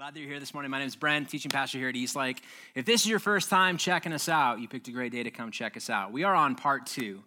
Glad 0.00 0.14
that 0.14 0.20
you're 0.20 0.30
here 0.30 0.40
this 0.40 0.54
morning. 0.54 0.70
My 0.70 0.78
name 0.78 0.88
is 0.88 0.96
Brent, 0.96 1.28
teaching 1.28 1.50
pastor 1.50 1.76
here 1.76 1.90
at 1.90 1.94
Eastlake. 1.94 2.42
If 2.74 2.86
this 2.86 3.02
is 3.02 3.06
your 3.06 3.18
first 3.18 3.50
time 3.50 3.76
checking 3.76 4.14
us 4.14 4.30
out, 4.30 4.58
you 4.58 4.66
picked 4.66 4.88
a 4.88 4.92
great 4.92 5.12
day 5.12 5.22
to 5.22 5.30
come 5.30 5.50
check 5.50 5.76
us 5.76 5.90
out. 5.90 6.10
We 6.10 6.24
are 6.24 6.34
on 6.34 6.54
part 6.54 6.86
two 6.86 7.22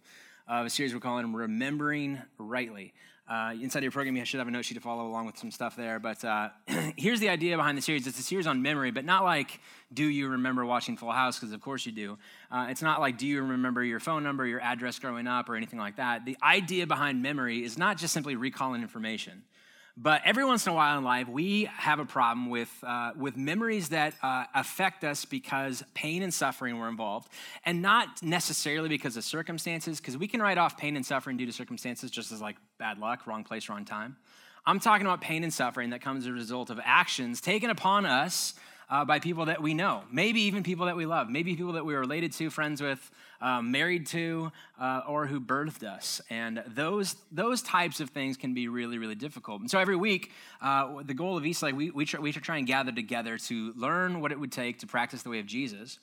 of 0.47 0.65
a 0.65 0.71
series 0.71 0.91
we're 0.91 0.99
calling 0.99 1.31
Remembering 1.33 2.19
Rightly. 2.39 2.95
Uh, 3.29 3.53
inside 3.61 3.83
your 3.83 3.91
program, 3.91 4.17
you 4.17 4.25
should 4.25 4.39
have 4.39 4.47
a 4.47 4.51
note 4.51 4.65
sheet 4.65 4.73
to 4.73 4.79
follow 4.79 5.05
along 5.05 5.27
with 5.27 5.37
some 5.37 5.51
stuff 5.51 5.75
there. 5.75 5.99
But 5.99 6.25
uh, 6.25 6.49
here's 6.97 7.19
the 7.19 7.29
idea 7.29 7.55
behind 7.57 7.77
the 7.77 7.81
series 7.83 8.07
it's 8.07 8.19
a 8.19 8.23
series 8.23 8.47
on 8.47 8.63
memory, 8.63 8.89
but 8.89 9.05
not 9.05 9.23
like, 9.23 9.59
do 9.93 10.05
you 10.05 10.29
remember 10.29 10.65
watching 10.65 10.97
Full 10.97 11.11
House? 11.11 11.37
Because 11.37 11.53
of 11.53 11.61
course 11.61 11.85
you 11.85 11.91
do. 11.91 12.17
Uh, 12.51 12.69
it's 12.71 12.81
not 12.81 12.99
like, 12.99 13.19
do 13.19 13.27
you 13.27 13.43
remember 13.43 13.83
your 13.83 13.99
phone 13.99 14.23
number, 14.23 14.47
your 14.47 14.61
address 14.61 14.97
growing 14.97 15.27
up, 15.27 15.47
or 15.47 15.55
anything 15.55 15.77
like 15.77 15.97
that. 15.97 16.25
The 16.25 16.37
idea 16.41 16.87
behind 16.87 17.21
memory 17.21 17.63
is 17.63 17.77
not 17.77 17.99
just 17.99 18.15
simply 18.15 18.35
recalling 18.35 18.81
information. 18.81 19.43
But 19.95 20.23
every 20.25 20.43
once 20.43 20.65
in 20.65 20.71
a 20.71 20.75
while 20.75 20.97
in 20.97 21.03
life, 21.03 21.27
we 21.27 21.65
have 21.65 21.99
a 21.99 22.05
problem 22.05 22.49
with, 22.49 22.71
uh, 22.81 23.11
with 23.15 23.37
memories 23.37 23.89
that 23.89 24.15
uh, 24.23 24.45
affect 24.55 25.03
us 25.03 25.23
because 25.23 25.83
pain 25.93 26.23
and 26.23 26.33
suffering 26.33 26.79
were 26.79 26.89
involved, 26.89 27.29
and 27.63 27.83
not 27.83 28.23
necessarily 28.23 28.89
because 28.89 29.17
of 29.17 29.23
circumstances, 29.23 29.99
because 29.99 30.17
we 30.17 30.27
can 30.27 30.41
write 30.41 30.57
off 30.57 30.77
pain 30.77 30.95
and 30.95 31.05
suffering 31.05 31.37
due 31.37 31.45
to 31.45 31.53
circumstances 31.53 32.09
just 32.09 32.31
as 32.31 32.41
like 32.41 32.55
bad 32.79 32.97
luck, 32.97 33.27
wrong 33.27 33.43
place, 33.43 33.69
wrong 33.69 33.85
time. 33.85 34.17
I'm 34.65 34.79
talking 34.79 35.05
about 35.05 35.21
pain 35.21 35.43
and 35.43 35.53
suffering 35.53 35.91
that 35.91 36.01
comes 36.01 36.23
as 36.23 36.29
a 36.29 36.33
result 36.33 36.71
of 36.71 36.79
actions 36.83 37.39
taken 37.39 37.69
upon 37.69 38.07
us 38.07 38.55
uh, 38.89 39.05
by 39.05 39.19
people 39.19 39.45
that 39.45 39.61
we 39.61 39.73
know, 39.73 40.03
maybe 40.11 40.41
even 40.41 40.63
people 40.63 40.85
that 40.85 40.95
we 40.95 41.05
love, 41.05 41.29
maybe 41.29 41.55
people 41.55 41.73
that 41.73 41.85
we 41.85 41.93
are 41.95 41.99
related 41.99 42.31
to, 42.33 42.49
friends 42.49 42.81
with, 42.81 43.11
um, 43.41 43.71
married 43.71 44.07
to, 44.07 44.51
uh, 44.79 45.01
or 45.07 45.25
who 45.27 45.39
birthed 45.39 45.83
us. 45.83 46.21
And 46.29 46.63
those, 46.67 47.15
those 47.31 47.61
types 47.61 47.99
of 47.99 48.09
things 48.09 48.37
can 48.37 48.53
be 48.53 48.67
really, 48.67 48.97
really 48.97 49.15
difficult. 49.15 49.61
And 49.61 49.69
so 49.69 49.79
every 49.79 49.95
week, 49.95 50.31
uh, 50.61 51.03
the 51.03 51.13
goal 51.13 51.37
of 51.37 51.45
Eastlake, 51.45 51.75
we, 51.75 51.89
we, 51.91 52.05
try, 52.05 52.19
we 52.19 52.31
try 52.31 52.57
and 52.57 52.67
gather 52.67 52.91
together 52.91 53.37
to 53.37 53.73
learn 53.75 54.21
what 54.21 54.31
it 54.31 54.39
would 54.39 54.51
take 54.51 54.79
to 54.79 54.87
practice 54.87 55.23
the 55.23 55.29
way 55.29 55.39
of 55.39 55.45
Jesus. 55.45 55.99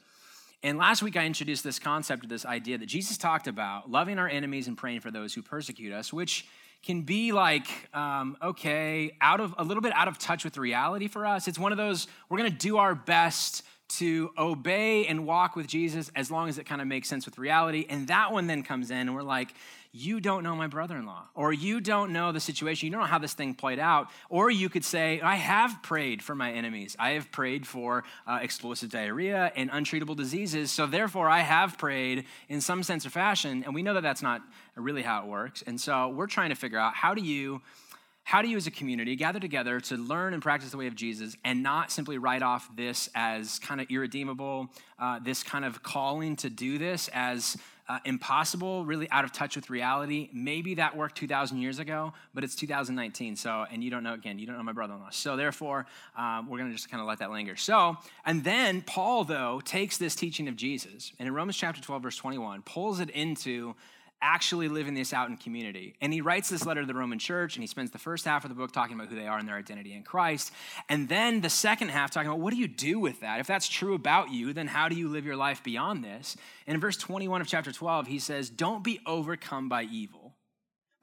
And 0.62 0.76
last 0.76 1.02
week, 1.02 1.16
I 1.16 1.24
introduced 1.24 1.64
this 1.64 1.78
concept, 1.78 2.28
this 2.28 2.44
idea 2.44 2.76
that 2.76 2.86
Jesus 2.86 3.16
talked 3.16 3.46
about 3.46 3.90
loving 3.90 4.18
our 4.18 4.28
enemies 4.28 4.68
and 4.68 4.76
praying 4.76 5.00
for 5.00 5.10
those 5.10 5.32
who 5.32 5.40
persecute 5.40 5.92
us, 5.92 6.12
which 6.12 6.46
can 6.82 7.02
be 7.02 7.32
like, 7.32 7.68
um, 7.94 8.36
okay, 8.42 9.16
out 9.20 9.40
of 9.40 9.54
a 9.58 9.64
little 9.64 9.82
bit 9.82 9.92
out 9.94 10.08
of 10.08 10.18
touch 10.18 10.44
with 10.44 10.56
reality 10.56 11.08
for 11.08 11.26
us. 11.26 11.46
It's 11.46 11.58
one 11.58 11.72
of 11.72 11.78
those, 11.78 12.06
we're 12.28 12.38
gonna 12.38 12.50
do 12.50 12.78
our 12.78 12.94
best 12.94 13.62
to 13.90 14.30
obey 14.38 15.06
and 15.06 15.26
walk 15.26 15.56
with 15.56 15.66
Jesus 15.66 16.10
as 16.14 16.30
long 16.30 16.48
as 16.48 16.58
it 16.58 16.64
kind 16.64 16.80
of 16.80 16.86
makes 16.86 17.08
sense 17.08 17.26
with 17.26 17.38
reality. 17.38 17.86
And 17.88 18.08
that 18.08 18.32
one 18.32 18.46
then 18.46 18.62
comes 18.62 18.90
in, 18.90 18.96
and 18.96 19.14
we're 19.14 19.22
like, 19.22 19.54
you 19.92 20.20
don't 20.20 20.44
know 20.44 20.54
my 20.54 20.68
brother 20.68 20.96
in 20.96 21.04
law, 21.04 21.24
or 21.34 21.52
you 21.52 21.80
don't 21.80 22.12
know 22.12 22.30
the 22.30 22.38
situation, 22.38 22.86
you 22.86 22.92
don't 22.92 23.00
know 23.00 23.06
how 23.06 23.18
this 23.18 23.34
thing 23.34 23.54
played 23.54 23.80
out. 23.80 24.08
Or 24.28 24.48
you 24.48 24.68
could 24.68 24.84
say, 24.84 25.20
I 25.20 25.34
have 25.34 25.82
prayed 25.82 26.22
for 26.22 26.34
my 26.34 26.52
enemies. 26.52 26.94
I 26.98 27.10
have 27.10 27.32
prayed 27.32 27.66
for 27.66 28.04
uh, 28.26 28.38
explosive 28.40 28.90
diarrhea 28.90 29.52
and 29.56 29.68
untreatable 29.70 30.16
diseases. 30.16 30.70
So 30.70 30.86
therefore, 30.86 31.28
I 31.28 31.40
have 31.40 31.76
prayed 31.76 32.24
in 32.48 32.60
some 32.60 32.84
sense 32.84 33.04
or 33.04 33.10
fashion. 33.10 33.64
And 33.64 33.74
we 33.74 33.82
know 33.82 33.94
that 33.94 34.02
that's 34.02 34.22
not 34.22 34.42
really 34.76 35.02
how 35.02 35.24
it 35.24 35.28
works. 35.28 35.64
And 35.66 35.80
so 35.80 36.08
we're 36.08 36.28
trying 36.28 36.50
to 36.50 36.56
figure 36.56 36.78
out 36.78 36.94
how 36.94 37.12
do 37.14 37.22
you 37.22 37.60
how 38.30 38.42
do 38.42 38.48
you 38.48 38.56
as 38.56 38.68
a 38.68 38.70
community 38.70 39.16
gather 39.16 39.40
together 39.40 39.80
to 39.80 39.96
learn 39.96 40.34
and 40.34 40.40
practice 40.40 40.70
the 40.70 40.76
way 40.76 40.86
of 40.86 40.94
jesus 40.94 41.36
and 41.44 41.64
not 41.64 41.90
simply 41.90 42.16
write 42.16 42.42
off 42.42 42.70
this 42.76 43.10
as 43.12 43.58
kind 43.58 43.80
of 43.80 43.90
irredeemable 43.90 44.68
uh, 45.00 45.18
this 45.18 45.42
kind 45.42 45.64
of 45.64 45.82
calling 45.82 46.36
to 46.36 46.48
do 46.48 46.78
this 46.78 47.08
as 47.12 47.56
uh, 47.88 47.98
impossible, 48.04 48.84
really 48.84 49.10
out 49.10 49.24
of 49.24 49.32
touch 49.32 49.56
with 49.56 49.68
reality. 49.68 50.28
Maybe 50.32 50.74
that 50.74 50.96
worked 50.96 51.16
2,000 51.16 51.58
years 51.58 51.80
ago, 51.80 52.12
but 52.32 52.44
it's 52.44 52.54
2019. 52.54 53.34
So, 53.34 53.66
and 53.68 53.82
you 53.82 53.90
don't 53.90 54.04
know, 54.04 54.14
again, 54.14 54.38
you 54.38 54.46
don't 54.46 54.56
know 54.56 54.62
my 54.62 54.70
brother 54.70 54.94
in 54.94 55.00
law. 55.00 55.08
So, 55.10 55.36
therefore, 55.36 55.86
um, 56.16 56.48
we're 56.48 56.58
going 56.58 56.70
to 56.70 56.76
just 56.76 56.88
kind 56.88 57.00
of 57.00 57.08
let 57.08 57.18
that 57.18 57.32
linger. 57.32 57.56
So, 57.56 57.96
and 58.24 58.44
then 58.44 58.82
Paul, 58.82 59.24
though, 59.24 59.60
takes 59.64 59.98
this 59.98 60.14
teaching 60.14 60.46
of 60.46 60.54
Jesus 60.54 61.10
and 61.18 61.26
in 61.26 61.34
Romans 61.34 61.56
chapter 61.56 61.82
12, 61.82 62.00
verse 62.00 62.16
21, 62.16 62.62
pulls 62.62 63.00
it 63.00 63.10
into 63.10 63.74
actually 64.22 64.68
living 64.68 64.94
this 64.94 65.12
out 65.12 65.28
in 65.30 65.36
community. 65.36 65.94
And 66.00 66.12
he 66.12 66.20
writes 66.20 66.48
this 66.48 66.66
letter 66.66 66.82
to 66.82 66.86
the 66.86 66.94
Roman 66.94 67.18
church, 67.18 67.56
and 67.56 67.62
he 67.62 67.66
spends 67.66 67.90
the 67.90 67.98
first 67.98 68.24
half 68.24 68.44
of 68.44 68.50
the 68.50 68.54
book 68.54 68.72
talking 68.72 68.94
about 68.94 69.08
who 69.08 69.16
they 69.16 69.26
are 69.26 69.38
and 69.38 69.48
their 69.48 69.56
identity 69.56 69.92
in 69.92 70.02
Christ. 70.02 70.52
And 70.88 71.08
then 71.08 71.40
the 71.40 71.50
second 71.50 71.88
half 71.88 72.10
talking 72.10 72.28
about 72.28 72.40
what 72.40 72.52
do 72.52 72.58
you 72.58 72.68
do 72.68 72.98
with 72.98 73.20
that? 73.20 73.40
If 73.40 73.46
that's 73.46 73.68
true 73.68 73.94
about 73.94 74.30
you, 74.30 74.52
then 74.52 74.66
how 74.66 74.88
do 74.88 74.96
you 74.96 75.08
live 75.08 75.24
your 75.24 75.36
life 75.36 75.62
beyond 75.64 76.04
this? 76.04 76.36
And 76.66 76.74
in 76.74 76.80
verse 76.80 76.96
21 76.96 77.40
of 77.40 77.46
chapter 77.46 77.72
12, 77.72 78.06
he 78.06 78.18
says, 78.18 78.50
Don't 78.50 78.84
be 78.84 79.00
overcome 79.06 79.68
by 79.68 79.84
evil 79.84 80.19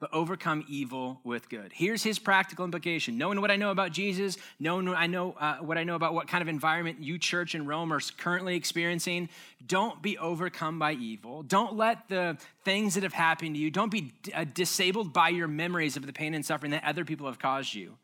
but 0.00 0.12
overcome 0.12 0.64
evil 0.68 1.20
with 1.24 1.48
good. 1.48 1.72
Here's 1.74 2.02
his 2.02 2.18
practical 2.18 2.64
implication. 2.64 3.18
Knowing 3.18 3.40
what 3.40 3.50
I 3.50 3.56
know 3.56 3.70
about 3.70 3.92
Jesus, 3.92 4.38
knowing 4.60 4.88
what 4.88 4.96
I 4.96 5.06
know, 5.06 5.34
uh, 5.38 5.56
what 5.56 5.76
I 5.76 5.84
know 5.84 5.96
about 5.96 6.14
what 6.14 6.28
kind 6.28 6.42
of 6.42 6.48
environment 6.48 6.98
you, 7.00 7.18
church 7.18 7.54
in 7.54 7.66
Rome, 7.66 7.92
are 7.92 8.00
currently 8.16 8.54
experiencing, 8.54 9.28
don't 9.66 10.00
be 10.00 10.16
overcome 10.18 10.78
by 10.78 10.92
evil. 10.92 11.42
Don't 11.42 11.76
let 11.76 12.08
the 12.08 12.38
things 12.64 12.94
that 12.94 13.02
have 13.02 13.12
happened 13.12 13.56
to 13.56 13.60
you, 13.60 13.70
don't 13.70 13.90
be 13.90 14.12
uh, 14.34 14.44
disabled 14.44 15.12
by 15.12 15.30
your 15.30 15.48
memories 15.48 15.96
of 15.96 16.06
the 16.06 16.12
pain 16.12 16.34
and 16.34 16.46
suffering 16.46 16.70
that 16.72 16.84
other 16.84 17.04
people 17.04 17.26
have 17.26 17.38
caused 17.38 17.74
you, 17.74 17.96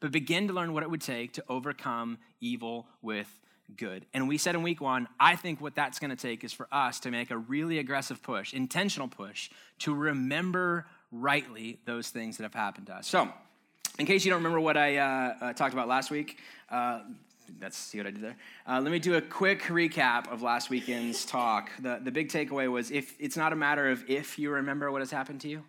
but 0.00 0.12
begin 0.12 0.48
to 0.48 0.52
learn 0.52 0.74
what 0.74 0.82
it 0.82 0.90
would 0.90 1.00
take 1.02 1.32
to 1.32 1.44
overcome 1.48 2.18
evil 2.40 2.86
with 3.00 3.28
good. 3.76 4.06
And 4.14 4.28
we 4.28 4.38
said 4.38 4.54
in 4.54 4.62
week 4.62 4.80
one, 4.80 5.08
I 5.20 5.36
think 5.36 5.60
what 5.60 5.74
that's 5.74 5.98
going 5.98 6.10
to 6.10 6.16
take 6.16 6.44
is 6.44 6.52
for 6.52 6.68
us 6.72 7.00
to 7.00 7.10
make 7.10 7.30
a 7.30 7.36
really 7.36 7.78
aggressive 7.78 8.22
push, 8.22 8.54
intentional 8.54 9.08
push, 9.08 9.50
to 9.80 9.94
remember 9.94 10.86
rightly 11.12 11.78
those 11.84 12.10
things 12.10 12.36
that 12.36 12.44
have 12.44 12.54
happened 12.54 12.86
to 12.88 12.94
us. 12.94 13.06
So, 13.06 13.28
in 13.98 14.06
case 14.06 14.24
you 14.24 14.30
don't 14.30 14.38
remember 14.38 14.60
what 14.60 14.76
I 14.76 14.96
uh, 14.96 15.34
uh, 15.40 15.52
talked 15.52 15.74
about 15.74 15.88
last 15.88 16.10
week, 16.10 16.38
uh, 16.70 17.00
that's 17.58 17.76
see 17.76 17.98
what 17.98 18.06
I 18.06 18.10
did 18.10 18.22
there. 18.22 18.36
Uh, 18.66 18.80
let 18.80 18.92
me 18.92 18.98
do 18.98 19.14
a 19.14 19.22
quick 19.22 19.62
recap 19.62 20.30
of 20.30 20.42
last 20.42 20.70
weekend's 20.70 21.24
talk. 21.24 21.70
The, 21.80 22.00
the 22.02 22.12
big 22.12 22.28
takeaway 22.28 22.70
was 22.70 22.90
if 22.90 23.16
it's 23.18 23.36
not 23.36 23.52
a 23.52 23.56
matter 23.56 23.88
of 23.90 24.04
if 24.08 24.38
you 24.38 24.50
remember 24.50 24.92
what 24.92 25.00
has 25.00 25.10
happened 25.10 25.40
to 25.42 25.48
you, 25.48 25.64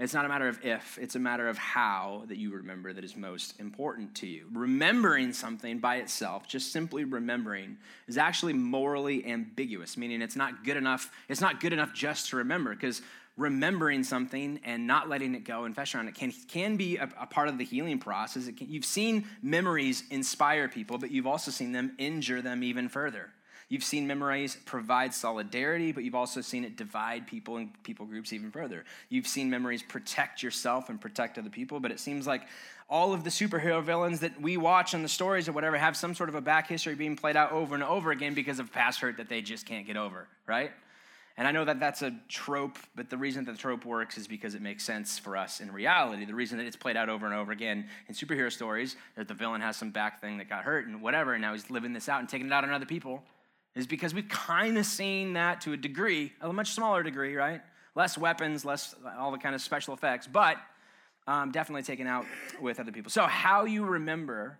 it's 0.00 0.14
not 0.14 0.24
a 0.24 0.28
matter 0.28 0.48
of 0.48 0.64
if, 0.64 0.98
it's 1.00 1.14
a 1.14 1.18
matter 1.18 1.46
of 1.46 1.58
how 1.58 2.24
that 2.28 2.38
you 2.38 2.52
remember 2.52 2.92
that 2.92 3.04
is 3.04 3.16
most 3.16 3.60
important 3.60 4.14
to 4.16 4.26
you. 4.26 4.46
Remembering 4.52 5.32
something 5.32 5.78
by 5.78 5.96
itself, 5.96 6.48
just 6.48 6.72
simply 6.72 7.04
remembering, 7.04 7.76
is 8.08 8.16
actually 8.16 8.54
morally 8.54 9.26
ambiguous, 9.26 9.98
meaning 9.98 10.22
it's 10.22 10.36
not 10.36 10.64
good 10.64 10.78
enough, 10.78 11.10
it's 11.28 11.42
not 11.42 11.60
good 11.60 11.74
enough 11.74 11.92
just 11.92 12.30
to 12.30 12.36
remember, 12.36 12.74
because 12.74 13.02
remembering 13.36 14.02
something 14.02 14.58
and 14.64 14.86
not 14.86 15.08
letting 15.08 15.34
it 15.34 15.44
go 15.44 15.64
and 15.64 15.76
fester 15.76 15.98
on 15.98 16.08
it 16.08 16.14
can, 16.14 16.32
can 16.48 16.76
be 16.76 16.96
a, 16.96 17.08
a 17.20 17.26
part 17.26 17.48
of 17.48 17.58
the 17.58 17.64
healing 17.64 17.98
process. 17.98 18.46
Can, 18.56 18.68
you've 18.70 18.84
seen 18.84 19.26
memories 19.42 20.04
inspire 20.10 20.68
people, 20.68 20.96
but 20.98 21.10
you've 21.10 21.26
also 21.26 21.50
seen 21.50 21.72
them 21.72 21.92
injure 21.98 22.40
them 22.42 22.62
even 22.62 22.88
further. 22.88 23.30
You've 23.70 23.84
seen 23.84 24.08
memories 24.08 24.56
provide 24.66 25.14
solidarity, 25.14 25.92
but 25.92 26.02
you've 26.02 26.16
also 26.16 26.40
seen 26.40 26.64
it 26.64 26.76
divide 26.76 27.28
people 27.28 27.56
and 27.56 27.70
people 27.84 28.04
groups 28.04 28.32
even 28.32 28.50
further. 28.50 28.84
You've 29.08 29.28
seen 29.28 29.48
memories 29.48 29.80
protect 29.80 30.42
yourself 30.42 30.88
and 30.88 31.00
protect 31.00 31.38
other 31.38 31.50
people, 31.50 31.78
but 31.78 31.92
it 31.92 32.00
seems 32.00 32.26
like 32.26 32.42
all 32.88 33.12
of 33.12 33.22
the 33.22 33.30
superhero 33.30 33.80
villains 33.80 34.20
that 34.20 34.40
we 34.40 34.56
watch 34.56 34.92
in 34.92 35.02
the 35.04 35.08
stories 35.08 35.48
or 35.48 35.52
whatever 35.52 35.78
have 35.78 35.96
some 35.96 36.16
sort 36.16 36.28
of 36.28 36.34
a 36.34 36.40
back 36.40 36.66
history 36.66 36.96
being 36.96 37.14
played 37.14 37.36
out 37.36 37.52
over 37.52 37.76
and 37.76 37.84
over 37.84 38.10
again 38.10 38.34
because 38.34 38.58
of 38.58 38.72
past 38.72 38.98
hurt 38.98 39.18
that 39.18 39.28
they 39.28 39.40
just 39.40 39.66
can't 39.66 39.86
get 39.86 39.96
over, 39.96 40.26
right? 40.48 40.72
And 41.36 41.46
I 41.46 41.52
know 41.52 41.64
that 41.64 41.78
that's 41.78 42.02
a 42.02 42.12
trope, 42.28 42.76
but 42.96 43.08
the 43.08 43.16
reason 43.16 43.44
that 43.44 43.52
the 43.52 43.58
trope 43.58 43.84
works 43.84 44.18
is 44.18 44.26
because 44.26 44.56
it 44.56 44.62
makes 44.62 44.82
sense 44.82 45.16
for 45.16 45.36
us 45.36 45.60
in 45.60 45.70
reality. 45.70 46.24
The 46.24 46.34
reason 46.34 46.58
that 46.58 46.66
it's 46.66 46.74
played 46.74 46.96
out 46.96 47.08
over 47.08 47.24
and 47.24 47.34
over 47.36 47.52
again 47.52 47.86
in 48.08 48.16
superhero 48.16 48.50
stories, 48.50 48.96
that 49.14 49.28
the 49.28 49.34
villain 49.34 49.60
has 49.60 49.76
some 49.76 49.92
back 49.92 50.20
thing 50.20 50.38
that 50.38 50.48
got 50.48 50.64
hurt 50.64 50.88
and 50.88 51.00
whatever, 51.00 51.34
and 51.34 51.40
now 51.40 51.52
he's 51.52 51.70
living 51.70 51.92
this 51.92 52.08
out 52.08 52.18
and 52.18 52.28
taking 52.28 52.48
it 52.48 52.52
out 52.52 52.64
on 52.64 52.70
other 52.70 52.84
people, 52.84 53.22
is 53.74 53.86
because 53.86 54.14
we've 54.14 54.28
kind 54.28 54.78
of 54.78 54.86
seen 54.86 55.34
that 55.34 55.60
to 55.62 55.72
a 55.72 55.76
degree, 55.76 56.32
a 56.40 56.52
much 56.52 56.72
smaller 56.72 57.02
degree, 57.02 57.36
right? 57.36 57.60
Less 57.94 58.18
weapons, 58.18 58.64
less 58.64 58.94
all 59.18 59.30
the 59.30 59.38
kind 59.38 59.54
of 59.54 59.60
special 59.60 59.94
effects, 59.94 60.26
but 60.26 60.56
um, 61.26 61.50
definitely 61.52 61.82
taken 61.82 62.06
out 62.06 62.26
with 62.60 62.80
other 62.80 62.92
people. 62.92 63.10
So, 63.10 63.22
how 63.26 63.64
you 63.64 63.84
remember 63.84 64.58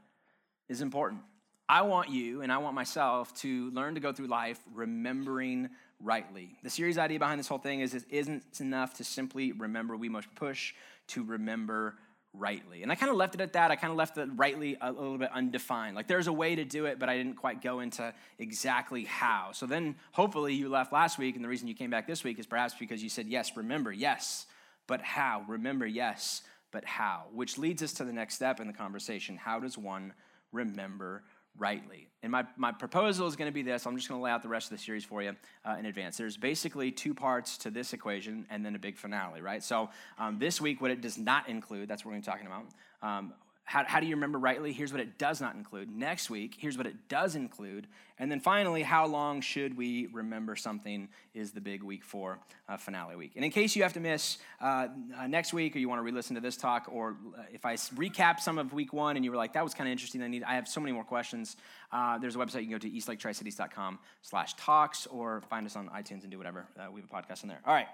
is 0.69 0.81
important. 0.81 1.23
I 1.69 1.83
want 1.83 2.11
you 2.11 2.43
and 2.43 2.53
I 2.53 2.59
want 2.59 2.75
myself 2.75 3.33
to 3.43 3.71
learn 3.71 3.95
to 3.95 4.01
go 4.01 4.13
through 4.13 4.27
life 4.27 4.59
remembering 4.75 5.71
rightly. 6.01 6.57
The 6.63 6.71
series 6.71 6.99
idea 6.99 7.19
behind 7.19 7.39
this 7.39 7.47
whole 7.47 7.59
thing 7.59 7.81
is 7.81 7.95
it 7.95 8.05
isn't 8.11 8.43
enough 8.61 8.95
to 8.95 9.05
simply 9.05 9.53
remember, 9.53 9.97
we 9.97 10.09
must 10.09 10.35
push 10.35 10.75
to 11.09 11.23
remember 11.23 11.97
rightly. 12.33 12.83
And 12.83 12.93
I 12.93 12.95
kind 12.95 13.11
of 13.11 13.17
left 13.17 13.35
it 13.35 13.41
at 13.41 13.55
that. 13.55 13.71
I 13.71 13.77
kind 13.77 13.91
of 13.91 13.97
left 13.97 14.15
the 14.15 14.27
rightly 14.27 14.77
a 14.81 14.93
little 14.93 15.19
bit 15.19 15.31
undefined. 15.33 15.97
Like 15.97 16.07
there's 16.07 16.29
a 16.29 16.33
way 16.33 16.55
to 16.55 16.65
do 16.65 16.87
it, 16.87 16.99
but 16.99 17.09
I 17.09 17.17
didn't 17.17 17.35
quite 17.37 17.61
go 17.61 17.81
into 17.81 18.13
exactly 18.39 19.05
how. 19.05 19.51
So 19.53 19.67
then 19.67 19.97
hopefully 20.13 20.55
you 20.55 20.69
left 20.69 20.93
last 20.93 21.19
week, 21.19 21.35
and 21.35 21.45
the 21.45 21.49
reason 21.49 21.67
you 21.67 21.75
came 21.75 21.91
back 21.91 22.07
this 22.07 22.23
week 22.23 22.39
is 22.39 22.47
perhaps 22.47 22.75
because 22.79 23.03
you 23.03 23.09
said, 23.09 23.27
yes, 23.27 23.57
remember, 23.57 23.93
yes, 23.93 24.47
but 24.87 25.01
how? 25.01 25.45
Remember, 25.49 25.87
yes, 25.87 26.43
but 26.71 26.85
how? 26.85 27.25
Which 27.33 27.59
leads 27.59 27.83
us 27.83 27.93
to 27.95 28.05
the 28.05 28.13
next 28.13 28.37
step 28.37 28.61
in 28.61 28.67
the 28.67 28.73
conversation. 28.73 29.37
How 29.37 29.59
does 29.59 29.77
one 29.77 30.13
remember 30.53 31.25
rightly. 31.61 32.09
And 32.23 32.33
my, 32.33 32.45
my 32.57 32.73
proposal 32.73 33.27
is 33.27 33.37
going 33.37 33.49
to 33.49 33.55
be 33.55 33.63
this. 33.63 33.87
I'm 33.87 33.97
just 33.97 34.09
going 34.09 34.19
to 34.19 34.25
lay 34.25 34.31
out 34.31 34.43
the 34.43 34.49
rest 34.49 34.73
of 34.73 34.77
the 34.77 34.83
series 34.83 35.05
for 35.05 35.23
you 35.23 35.37
uh, 35.65 35.77
in 35.79 35.87
advance. 35.87 36.17
There's 36.17 36.37
basically 36.37 36.91
two 36.91 37.15
parts 37.15 37.57
to 37.59 37.71
this 37.71 37.93
equation 37.93 38.47
and 38.51 38.65
then 38.67 38.75
a 38.75 38.79
big 38.79 38.97
finale, 38.97 39.41
right? 39.41 39.63
So 39.63 39.91
um, 40.19 40.39
this 40.39 40.61
week, 40.61 40.81
what 40.81 40.91
it 40.91 41.01
does 41.01 41.17
not 41.17 41.49
include, 41.49 41.89
that's 41.89 42.05
what 42.05 42.11
we're 42.11 42.15
going 42.15 42.23
to 42.23 42.31
be 42.31 42.33
talking 42.33 42.47
about. 42.47 42.67
Um, 43.03 43.33
how, 43.71 43.85
how 43.85 44.01
do 44.01 44.07
you 44.07 44.17
remember 44.17 44.37
rightly? 44.37 44.73
Here's 44.73 44.91
what 44.91 45.01
it 45.01 45.17
does 45.17 45.41
not 45.41 45.55
include. 45.55 45.97
Next 45.97 46.29
week, 46.29 46.57
here's 46.59 46.77
what 46.77 46.89
it 46.89 47.09
does 47.09 47.37
include. 47.37 47.87
And 48.19 48.29
then 48.29 48.41
finally, 48.41 48.83
how 48.83 49.07
long 49.07 49.41
should 49.41 49.77
we 49.77 50.09
remember 50.09 50.57
something 50.57 51.09
is 51.35 51.53
the 51.53 51.61
big 51.61 51.85
week 51.85 52.03
four 52.03 52.41
uh, 52.69 52.77
finale 52.77 53.15
week. 53.15 53.31
And 53.37 53.45
in 53.45 53.53
case 53.53 53.77
you 53.77 53.85
have 53.85 53.93
to 53.93 54.01
miss 54.01 54.39
uh, 54.61 54.89
uh, 55.17 55.29
next 55.29 55.53
week 55.53 55.77
or 55.77 55.79
you 55.79 55.89
want 55.89 56.01
to 56.01 56.03
re 56.03 56.11
listen 56.11 56.35
to 56.35 56.41
this 56.41 56.57
talk, 56.57 56.89
or 56.91 57.17
uh, 57.39 57.43
if 57.53 57.65
I 57.65 57.75
recap 57.75 58.41
some 58.41 58.59
of 58.59 58.73
week 58.73 58.93
one 58.93 59.15
and 59.15 59.25
you 59.25 59.31
were 59.31 59.37
like, 59.37 59.53
that 59.53 59.63
was 59.63 59.73
kind 59.73 59.87
of 59.87 59.93
interesting, 59.93 60.21
I, 60.21 60.27
need, 60.27 60.43
I 60.43 60.57
have 60.57 60.67
so 60.67 60.81
many 60.81 60.93
more 60.93 61.05
questions, 61.05 61.57
uh, 61.93 62.19
there's 62.19 62.35
a 62.35 62.41
website 62.41 62.63
you 62.63 62.63
can 62.63 62.73
go 62.73 62.79
to 62.79 62.91
eastlaketricities.com 62.91 64.01
slash 64.23 64.55
talks 64.55 65.07
or 65.07 65.43
find 65.43 65.65
us 65.65 65.77
on 65.77 65.89
iTunes 65.91 66.23
and 66.23 66.31
do 66.33 66.39
whatever. 66.39 66.67
Uh, 66.77 66.91
we 66.91 67.03
have 67.03 67.09
a 67.09 67.15
podcast 67.15 67.45
in 67.45 67.49
there. 67.49 67.61
All 67.65 67.73
right. 67.73 67.87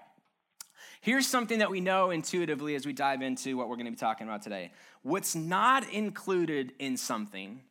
Here's 1.01 1.27
something 1.27 1.59
that 1.59 1.69
we 1.69 1.81
know 1.81 2.09
intuitively 2.11 2.75
as 2.75 2.85
we 2.85 2.93
dive 2.93 3.21
into 3.21 3.57
what 3.57 3.69
we're 3.69 3.75
going 3.75 3.85
to 3.85 3.91
be 3.91 3.97
talking 3.97 4.27
about 4.27 4.41
today. 4.41 4.71
What's 5.03 5.35
not 5.35 5.89
included 5.91 6.73
in 6.79 6.97
something 6.97 7.61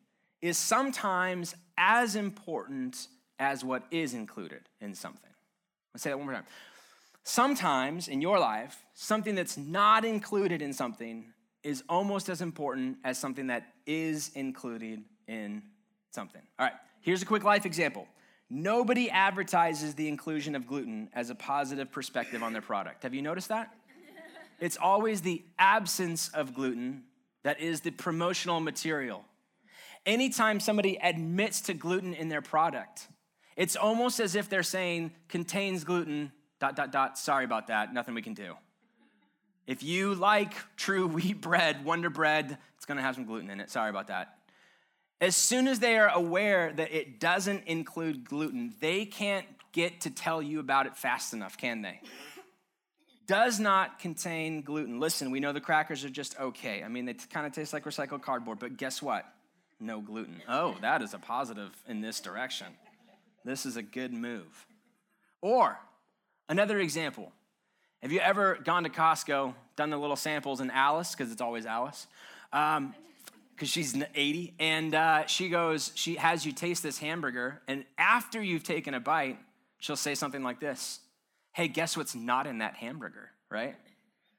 is 0.41 0.59
sometimes 0.59 1.55
as 1.77 2.17
important 2.17 3.09
as 3.39 3.65
what 3.65 3.85
is 3.91 4.15
included 4.15 4.69
in 4.81 4.95
something. 4.95 5.31
Let's 5.93 6.03
say 6.03 6.11
that 6.11 6.17
one 6.19 6.27
more 6.27 6.35
time. 6.35 6.47
Sometimes 7.25 8.09
in 8.09 8.21
your 8.21 8.39
life, 8.39 8.85
something 8.95 9.35
that's 9.35 9.57
not 9.57 10.05
included 10.05 10.63
in 10.63 10.73
something 10.73 11.33
is 11.63 11.83
almost 11.89 12.29
as 12.29 12.41
important 12.41 12.99
as 13.03 13.19
something 13.19 13.49
that 13.49 13.67
is 13.87 14.31
included 14.35 15.03
in 15.27 15.63
something. 16.13 16.43
All 16.59 16.67
right, 16.67 16.77
here's 17.01 17.23
a 17.23 17.27
quick 17.27 17.43
life 17.43 17.67
example. 17.67 18.07
Nobody 18.49 19.11
advertises 19.11 19.95
the 19.95 20.09
inclusion 20.09 20.55
of 20.55 20.67
gluten 20.67 21.09
as 21.13 21.31
a 21.31 21.35
positive 21.35 21.91
perspective 21.91 22.43
on 22.43 22.53
their 22.53 22.63
product. 22.63 23.03
Have 23.03 23.13
you 23.13 23.23
noticed 23.23 23.49
that? 23.49 23.75
It's 24.61 24.77
always 24.77 25.21
the 25.21 25.45
absence 25.59 26.29
of 26.29 26.55
gluten 26.55 27.03
that 27.43 27.61
is 27.61 27.81
the 27.81 27.91
promotional 27.91 28.61
material. 28.61 29.25
Anytime 30.05 30.61
somebody 30.61 30.99
admits 31.03 31.61
to 31.63 31.75
gluten 31.75 32.15
in 32.15 32.29
their 32.29 32.41
product, 32.41 33.09
it's 33.57 33.75
almost 33.75 34.21
as 34.21 34.35
if 34.35 34.49
they're 34.49 34.63
saying 34.63 35.13
contains 35.29 35.85
gluten, 35.85 36.31
dot, 36.61 36.77
dot, 36.77 36.93
dot, 36.93 37.19
sorry 37.19 37.45
about 37.45 37.67
that, 37.67 37.93
nothing 37.93 38.15
we 38.15 38.23
can 38.23 38.35
do. 38.35 38.55
If 39.67 39.83
you 39.83 40.15
like 40.15 40.55
true 40.77 41.09
wheat 41.09 41.41
bread, 41.41 41.85
Wonder 41.85 42.09
Bread, 42.09 42.57
it's 42.77 42.87
gonna 42.87 43.03
have 43.03 43.17
some 43.17 43.25
gluten 43.25 43.51
in 43.51 43.61
it, 43.61 43.71
sorry 43.71 43.91
about 43.91 44.07
that. 44.07 44.36
As 45.21 45.35
soon 45.35 45.67
as 45.67 45.79
they 45.79 45.97
are 45.97 46.09
aware 46.09 46.73
that 46.73 46.93
it 46.93 47.21
doesn't 47.21 47.65
include 47.67 48.25
gluten, 48.25 48.75
they 48.81 49.07
can't 49.07 49.47
get 49.73 50.03
to 50.03 50.11
tell 50.11 50.43
you 50.43 50.61
about 50.61 50.87
it 50.87 50.97
fast 50.97 51.33
enough, 51.33 51.57
can 51.57 51.83
they? 51.83 52.01
Does 53.27 53.59
not 53.59 53.99
contain 53.99 54.63
gluten. 54.63 55.01
Listen, 55.01 55.31
we 55.31 55.41
know 55.41 55.53
the 55.53 55.61
crackers 55.61 56.05
are 56.05 56.11
just 56.11 56.39
okay. 56.39 56.83
I 56.83 56.89
mean, 56.89 57.07
they 57.07 57.15
kind 57.15 57.47
of 57.47 57.53
taste 57.53 57.73
like 57.73 57.85
recycled 57.85 58.23
cardboard, 58.23 58.59
but 58.59 58.77
guess 58.77 59.03
what? 59.03 59.25
No 59.81 60.01
gluten. 60.01 60.41
Oh, 60.49 60.77
that 60.81 61.03
is 61.03 61.13
a 61.13 61.19
positive 61.19 61.71
in 61.89 62.01
this 62.01 62.21
direction. 62.21 62.69
This 63.45 63.67
is 63.67 63.77
a 63.77 63.83
good 63.83 64.13
move. 64.13 64.67
Or 65.41 65.79
another 66.49 66.79
example. 66.79 67.33
Have 68.03 68.13
you 68.13 68.21
ever 68.21 68.59
gone 68.63 68.85
to 68.85 68.91
Costco, 68.91 69.55
done 69.77 69.91
the 69.91 69.97
little 69.97 70.17
samples 70.17 70.61
in 70.61 70.71
Alice, 70.71 71.13
because 71.13 71.33
it's 71.33 71.41
always 71.41 71.67
Alice? 71.67 72.07
Um, 72.53 72.95
because 73.57 73.71
she's 73.71 73.97
80, 74.15 74.55
and 74.59 74.95
uh, 74.95 75.27
she 75.27 75.49
goes, 75.49 75.91
she 75.95 76.17
has 76.17 76.45
you 76.45 76.53
taste 76.53 76.83
this 76.83 76.99
hamburger, 76.99 77.63
and 77.67 77.87
after 77.97 78.43
you've 78.43 78.65
taken 78.65 78.93
a 78.93 79.01
bite, 79.01 79.39
she'll 79.79 79.97
say 79.97 80.15
something 80.15 80.43
like 80.43 80.61
this 80.61 81.01
Hey, 81.55 81.69
guess 81.69 81.97
what's 81.97 82.15
not 82.15 82.47
in 82.47 82.59
that 82.59 82.75
hamburger, 82.75 83.31
right? 83.51 83.75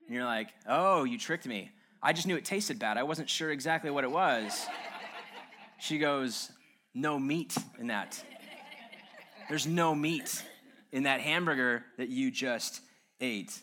And 0.06 0.16
you're 0.16 0.26
like, 0.26 0.50
Oh, 0.68 1.04
you 1.04 1.18
tricked 1.18 1.48
me. 1.48 1.72
I 2.02 2.14
just 2.14 2.28
knew 2.28 2.36
it 2.36 2.46
tasted 2.46 2.78
bad. 2.78 2.98
I 2.98 3.04
wasn't 3.04 3.28
sure 3.28 3.50
exactly 3.50 3.90
what 3.90 4.04
it 4.04 4.12
was. 4.12 4.68
She 5.80 5.98
goes, 5.98 6.52
No 6.94 7.18
meat 7.18 7.58
in 7.80 7.88
that. 7.88 8.24
There's 9.50 9.66
no 9.66 9.96
meat 9.96 10.44
in 10.92 11.04
that 11.04 11.22
hamburger 11.22 11.84
that 11.98 12.10
you 12.10 12.30
just 12.30 12.82
ate. 13.20 13.60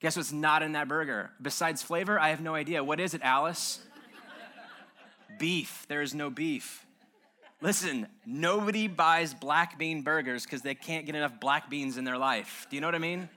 Guess 0.00 0.16
what's 0.16 0.32
not 0.32 0.62
in 0.62 0.72
that 0.72 0.88
burger? 0.88 1.30
Besides 1.40 1.82
flavor, 1.82 2.20
I 2.20 2.28
have 2.28 2.40
no 2.40 2.54
idea. 2.54 2.84
What 2.84 3.00
is 3.00 3.14
it, 3.14 3.22
Alice? 3.22 3.80
Beef. 5.38 5.86
There 5.88 6.02
is 6.02 6.14
no 6.14 6.30
beef. 6.30 6.84
Listen, 7.60 8.06
nobody 8.24 8.86
buys 8.86 9.34
black 9.34 9.78
bean 9.78 10.02
burgers 10.02 10.44
because 10.44 10.62
they 10.62 10.74
can't 10.74 11.06
get 11.06 11.16
enough 11.16 11.40
black 11.40 11.68
beans 11.68 11.96
in 11.96 12.04
their 12.04 12.18
life. 12.18 12.66
Do 12.70 12.76
you 12.76 12.80
know 12.80 12.86
what 12.86 12.94
I 12.94 12.98
mean? 12.98 13.28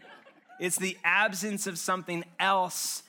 It's 0.59 0.77
the 0.77 0.95
absence 1.03 1.65
of 1.65 1.79
something 1.79 2.23
else 2.39 3.01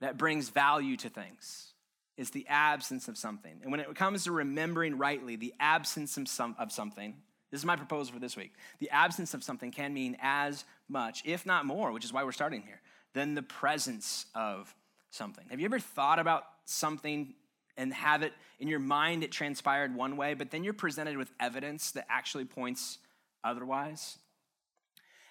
that 0.00 0.18
brings 0.18 0.50
value 0.50 0.96
to 0.98 1.08
things. 1.08 1.72
It's 2.18 2.30
the 2.30 2.46
absence 2.48 3.08
of 3.08 3.16
something. 3.16 3.60
And 3.62 3.70
when 3.70 3.80
it 3.80 3.94
comes 3.94 4.24
to 4.24 4.32
remembering 4.32 4.98
rightly, 4.98 5.36
the 5.36 5.54
absence 5.58 6.18
of, 6.18 6.28
some, 6.28 6.54
of 6.58 6.70
something, 6.70 7.14
this 7.50 7.60
is 7.60 7.64
my 7.64 7.76
proposal 7.76 8.12
for 8.12 8.20
this 8.20 8.36
week. 8.36 8.52
The 8.78 8.90
absence 8.90 9.32
of 9.32 9.42
something 9.42 9.70
can 9.70 9.94
mean 9.94 10.18
as 10.20 10.64
much, 10.88 11.22
if 11.24 11.46
not 11.46 11.64
more, 11.64 11.92
which 11.92 12.04
is 12.04 12.12
why 12.12 12.24
we're 12.24 12.32
starting 12.32 12.62
here, 12.62 12.82
than 13.14 13.34
the 13.34 13.42
presence 13.42 14.26
of 14.34 14.74
something. 15.10 15.44
Have 15.48 15.60
you 15.60 15.64
ever 15.64 15.78
thought 15.78 16.18
about 16.18 16.44
something 16.66 17.34
and 17.76 17.92
have 17.92 18.22
it 18.22 18.32
in 18.58 18.68
your 18.68 18.78
mind, 18.78 19.24
it 19.24 19.32
transpired 19.32 19.94
one 19.94 20.16
way, 20.16 20.34
but 20.34 20.50
then 20.50 20.62
you're 20.64 20.72
presented 20.72 21.16
with 21.16 21.30
evidence 21.40 21.92
that 21.92 22.06
actually 22.08 22.44
points 22.44 22.98
otherwise. 23.42 24.18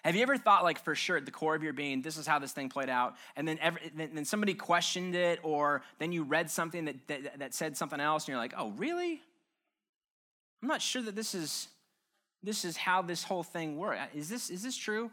Have 0.04 0.16
you 0.16 0.24
ever 0.24 0.38
thought, 0.38 0.64
like, 0.64 0.84
for 0.84 0.96
sure, 0.96 1.18
at 1.18 1.26
the 1.26 1.32
core 1.32 1.54
of 1.54 1.62
your 1.62 1.74
being, 1.74 2.02
this 2.02 2.18
is 2.18 2.26
how 2.26 2.40
this 2.40 2.52
thing 2.52 2.70
played 2.70 2.90
out, 2.90 3.16
and 3.36 3.48
then, 3.48 3.60
every, 3.62 3.92
then 3.96 4.26
somebody 4.26 4.56
questioned 4.56 5.16
it, 5.16 5.40
or 5.44 5.84
then 6.00 6.12
you 6.12 6.24
read 6.24 6.50
something 6.50 6.86
that, 6.86 7.08
that, 7.08 7.40
that 7.40 7.54
said 7.54 7.78
something 7.78 8.00
else, 8.00 8.24
and 8.24 8.30
you're 8.30 8.38
like, 8.38 8.56
oh, 8.58 8.72
really? 8.72 9.22
I'm 10.62 10.68
not 10.68 10.82
sure 10.82 11.02
that 11.02 11.16
this 11.16 11.34
is 11.34 11.68
this 12.44 12.66
is 12.66 12.76
how 12.78 13.02
this 13.02 13.24
whole 13.24 13.44
thing 13.44 13.78
works. 13.78 14.02
Is 14.14 14.30
this 14.30 14.50
is 14.50 14.64
this 14.64 14.76
true? 14.76 15.12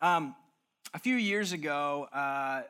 Um, 0.00 0.34
a 0.94 0.98
few 0.98 1.16
years 1.16 1.52
ago, 1.52 2.08
uh, 2.12 2.62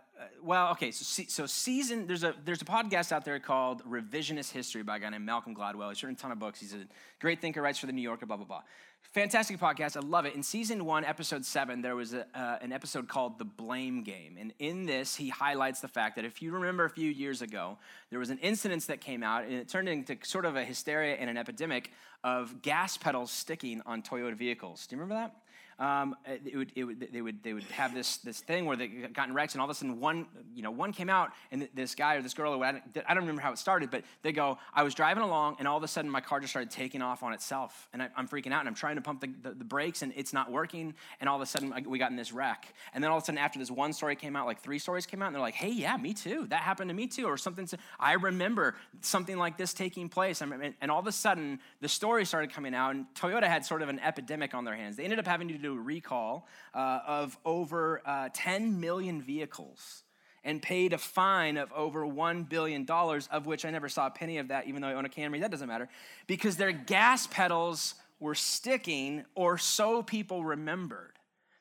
well, 0.43 0.71
okay, 0.73 0.93
so, 0.93 1.25
so 1.27 1.47
season, 1.47 2.07
there's 2.07 2.23
a, 2.23 2.35
there's 2.45 2.63
a 2.63 2.65
podcast 2.65 3.11
out 3.11 3.25
there 3.25 3.41
called 3.41 3.83
Revisionist 3.85 4.53
History 4.53 4.83
by 4.83 4.97
a 4.97 5.01
guy 5.01 5.11
named 5.11 5.27
Malcolm 5.27 5.55
Gladwell. 5.55 5.89
He's 5.89 6.03
written 6.03 6.17
a 6.17 6.19
ton 6.19 6.31
of 6.31 6.39
books. 6.39 6.61
He's 6.61 6.75
a 6.75 6.87
great 7.21 7.41
thinker, 7.41 7.61
writes 7.61 7.79
for 7.79 7.87
The 7.87 7.93
New 7.93 8.03
Yorker, 8.03 8.27
blah, 8.27 8.37
blah, 8.37 8.47
blah. 8.47 8.63
Fantastic 9.01 9.59
podcast. 9.59 9.97
I 9.97 10.01
love 10.01 10.25
it. 10.25 10.37
In 10.37 10.43
season 10.45 10.85
one, 10.85 11.05
episode 11.05 11.45
seven, 11.45 11.83
there 11.83 11.97
was 11.97 12.15
a, 12.15 12.25
uh, 12.35 12.59
an 12.63 12.73
episode 12.73 13.09
called 13.09 13.39
The 13.39 13.45
Blame 13.45 14.05
Game. 14.05 14.37
And 14.39 14.53
in 14.61 14.87
this, 14.87 15.17
he 15.17 15.29
highlights 15.29 15.81
the 15.81 15.89
fact 15.89 16.15
that 16.17 16.25
if 16.25 16.41
you 16.41 16.53
remember 16.53 16.85
a 16.85 16.91
few 16.91 17.11
years 17.11 17.43
ago, 17.43 17.77
there 18.11 18.21
was 18.21 18.31
an 18.31 18.39
incident 18.39 18.87
that 18.87 19.01
came 19.01 19.25
out, 19.25 19.45
and 19.45 19.53
it 19.53 19.69
turned 19.69 19.89
into 19.89 20.17
sort 20.23 20.45
of 20.45 20.55
a 20.55 20.65
hysteria 20.65 21.17
and 21.17 21.29
an 21.29 21.37
epidemic 21.37 21.91
of 22.23 22.63
gas 22.63 22.97
pedals 22.97 23.33
sticking 23.33 23.83
on 23.85 24.01
Toyota 24.03 24.37
vehicles. 24.37 24.87
Do 24.87 24.95
you 24.95 25.03
remember 25.03 25.21
that? 25.21 25.42
Um, 25.83 26.15
it 26.25 26.57
would, 26.57 26.73
it 26.77 26.85
would, 26.85 27.13
they, 27.13 27.21
would, 27.21 27.43
they 27.43 27.53
would 27.53 27.65
have 27.65 27.93
this, 27.93 28.19
this 28.19 28.39
thing 28.39 28.67
where 28.67 28.77
they 28.77 28.87
got 28.87 29.27
in 29.27 29.35
wrecks, 29.35 29.55
and 29.55 29.61
all 29.61 29.67
of 29.67 29.71
a 29.71 29.75
sudden 29.75 29.99
one, 29.99 30.27
you 30.55 30.63
know, 30.63 30.71
one 30.71 30.93
came 30.93 31.11
out, 31.11 31.33
and 31.51 31.69
this 31.75 31.97
guy 31.97 32.15
or 32.15 32.23
this 32.23 32.35
girl, 32.35 32.63
I 32.63 32.71
don't, 32.71 32.83
I 33.09 33.15
don't 33.15 33.25
remember 33.25 33.43
how 33.43 33.51
it 33.51 33.59
started, 33.59 33.91
but 33.91 34.05
they 34.23 34.31
go, 34.31 34.59
I 34.73 34.85
was 34.85 34.95
driving 34.95 35.25
along, 35.25 35.57
and 35.59 35.67
all 35.67 35.77
of 35.77 35.83
a 35.83 35.89
sudden 35.89 36.09
my 36.09 36.21
car 36.21 36.39
just 36.39 36.53
started 36.53 36.71
taking 36.71 37.03
off 37.03 37.25
on 37.25 37.33
itself, 37.33 37.89
and 37.93 38.01
I, 38.01 38.09
am 38.17 38.29
freaking 38.29 38.53
out, 38.53 38.61
and 38.61 38.69
I'm 38.69 38.77
trying 38.77 38.95
to 38.95 39.03
pump 39.03 39.23
the, 39.23 39.33
the, 39.43 39.57
the, 39.57 39.65
brakes, 39.65 40.03
and 40.03 40.13
it's 40.15 40.33
not 40.33 40.53
working, 40.53 40.95
and 41.19 41.29
all 41.29 41.35
of 41.35 41.43
a 41.43 41.47
sudden 41.47 41.75
we 41.89 41.99
got 41.99 42.13
in 42.13 42.17
this 42.17 42.33
wreck. 42.33 42.73
And 42.95 43.03
then 43.03 43.11
all 43.11 43.17
of 43.17 43.25
a 43.25 43.27
sudden 43.27 43.39
after 43.39 43.59
this 43.59 43.71
one 43.71 43.93
story 43.93 44.15
came 44.15 44.37
out, 44.37 44.47
like 44.47 44.61
three 44.61 44.79
stories 44.79 45.05
came 45.05 45.21
out, 45.21 45.27
and 45.27 45.35
they're 45.35 45.43
like, 45.43 45.55
hey, 45.55 45.71
yeah, 45.71 45.97
me 45.97 46.15
too. 46.15 46.47
That 46.51 46.61
happened 46.61 46.91
to 46.91 46.95
me 46.95 47.09
too, 47.09 47.25
or 47.25 47.37
something. 47.37 47.69
I 47.99 48.13
remember 48.13 48.77
something 49.01 49.37
like 49.37 49.59
this 49.59 49.75
taking 49.75 50.09
place, 50.09 50.43
and 50.43 50.91
all 50.93 51.01
of 51.01 51.09
a 51.09 51.13
sudden 51.13 51.59
the 51.81 51.89
story 51.89 52.25
started 52.25 52.53
coming 52.53 52.73
out, 52.73 52.95
and 52.95 53.07
Toyota 53.17 53.49
had 53.49 53.65
sort 53.65 53.83
of 53.83 53.89
an 53.89 53.99
epidemic 53.99 54.55
on 54.55 54.65
their 54.65 54.77
hands. 54.77 54.95
They 54.95 55.03
ended 55.03 55.19
up 55.19 55.27
having 55.27 55.49
to 55.49 55.59
do 55.59 55.72
recall 55.79 56.47
uh, 56.75 57.01
of 57.07 57.39
over 57.45 58.03
uh, 58.05 58.29
10 58.33 58.81
million 58.81 59.23
vehicles 59.23 60.05
and 60.45 60.61
paid 60.61 60.93
a 60.93 60.99
fine 60.99 61.57
of 61.57 61.73
over 61.73 62.05
$1 62.05 62.49
billion, 62.49 62.89
of 62.89 63.47
which 63.47 63.65
I 63.65 63.71
never 63.71 63.89
saw 63.89 64.09
a 64.09 64.11
penny 64.11 64.39
of 64.39 64.49
that, 64.49 64.67
even 64.67 64.83
though 64.83 64.89
I 64.89 64.95
own 64.95 65.05
a 65.05 65.09
Camry. 65.09 65.41
That 65.41 65.51
doesn't 65.51 65.69
matter. 65.69 65.89
Because 66.27 66.57
their 66.57 66.73
gas 66.73 67.27
pedals 67.29 67.95
were 68.19 68.35
sticking, 68.35 69.25
or 69.35 69.59
so 69.59 70.03
people 70.03 70.45
remembered. 70.45 71.13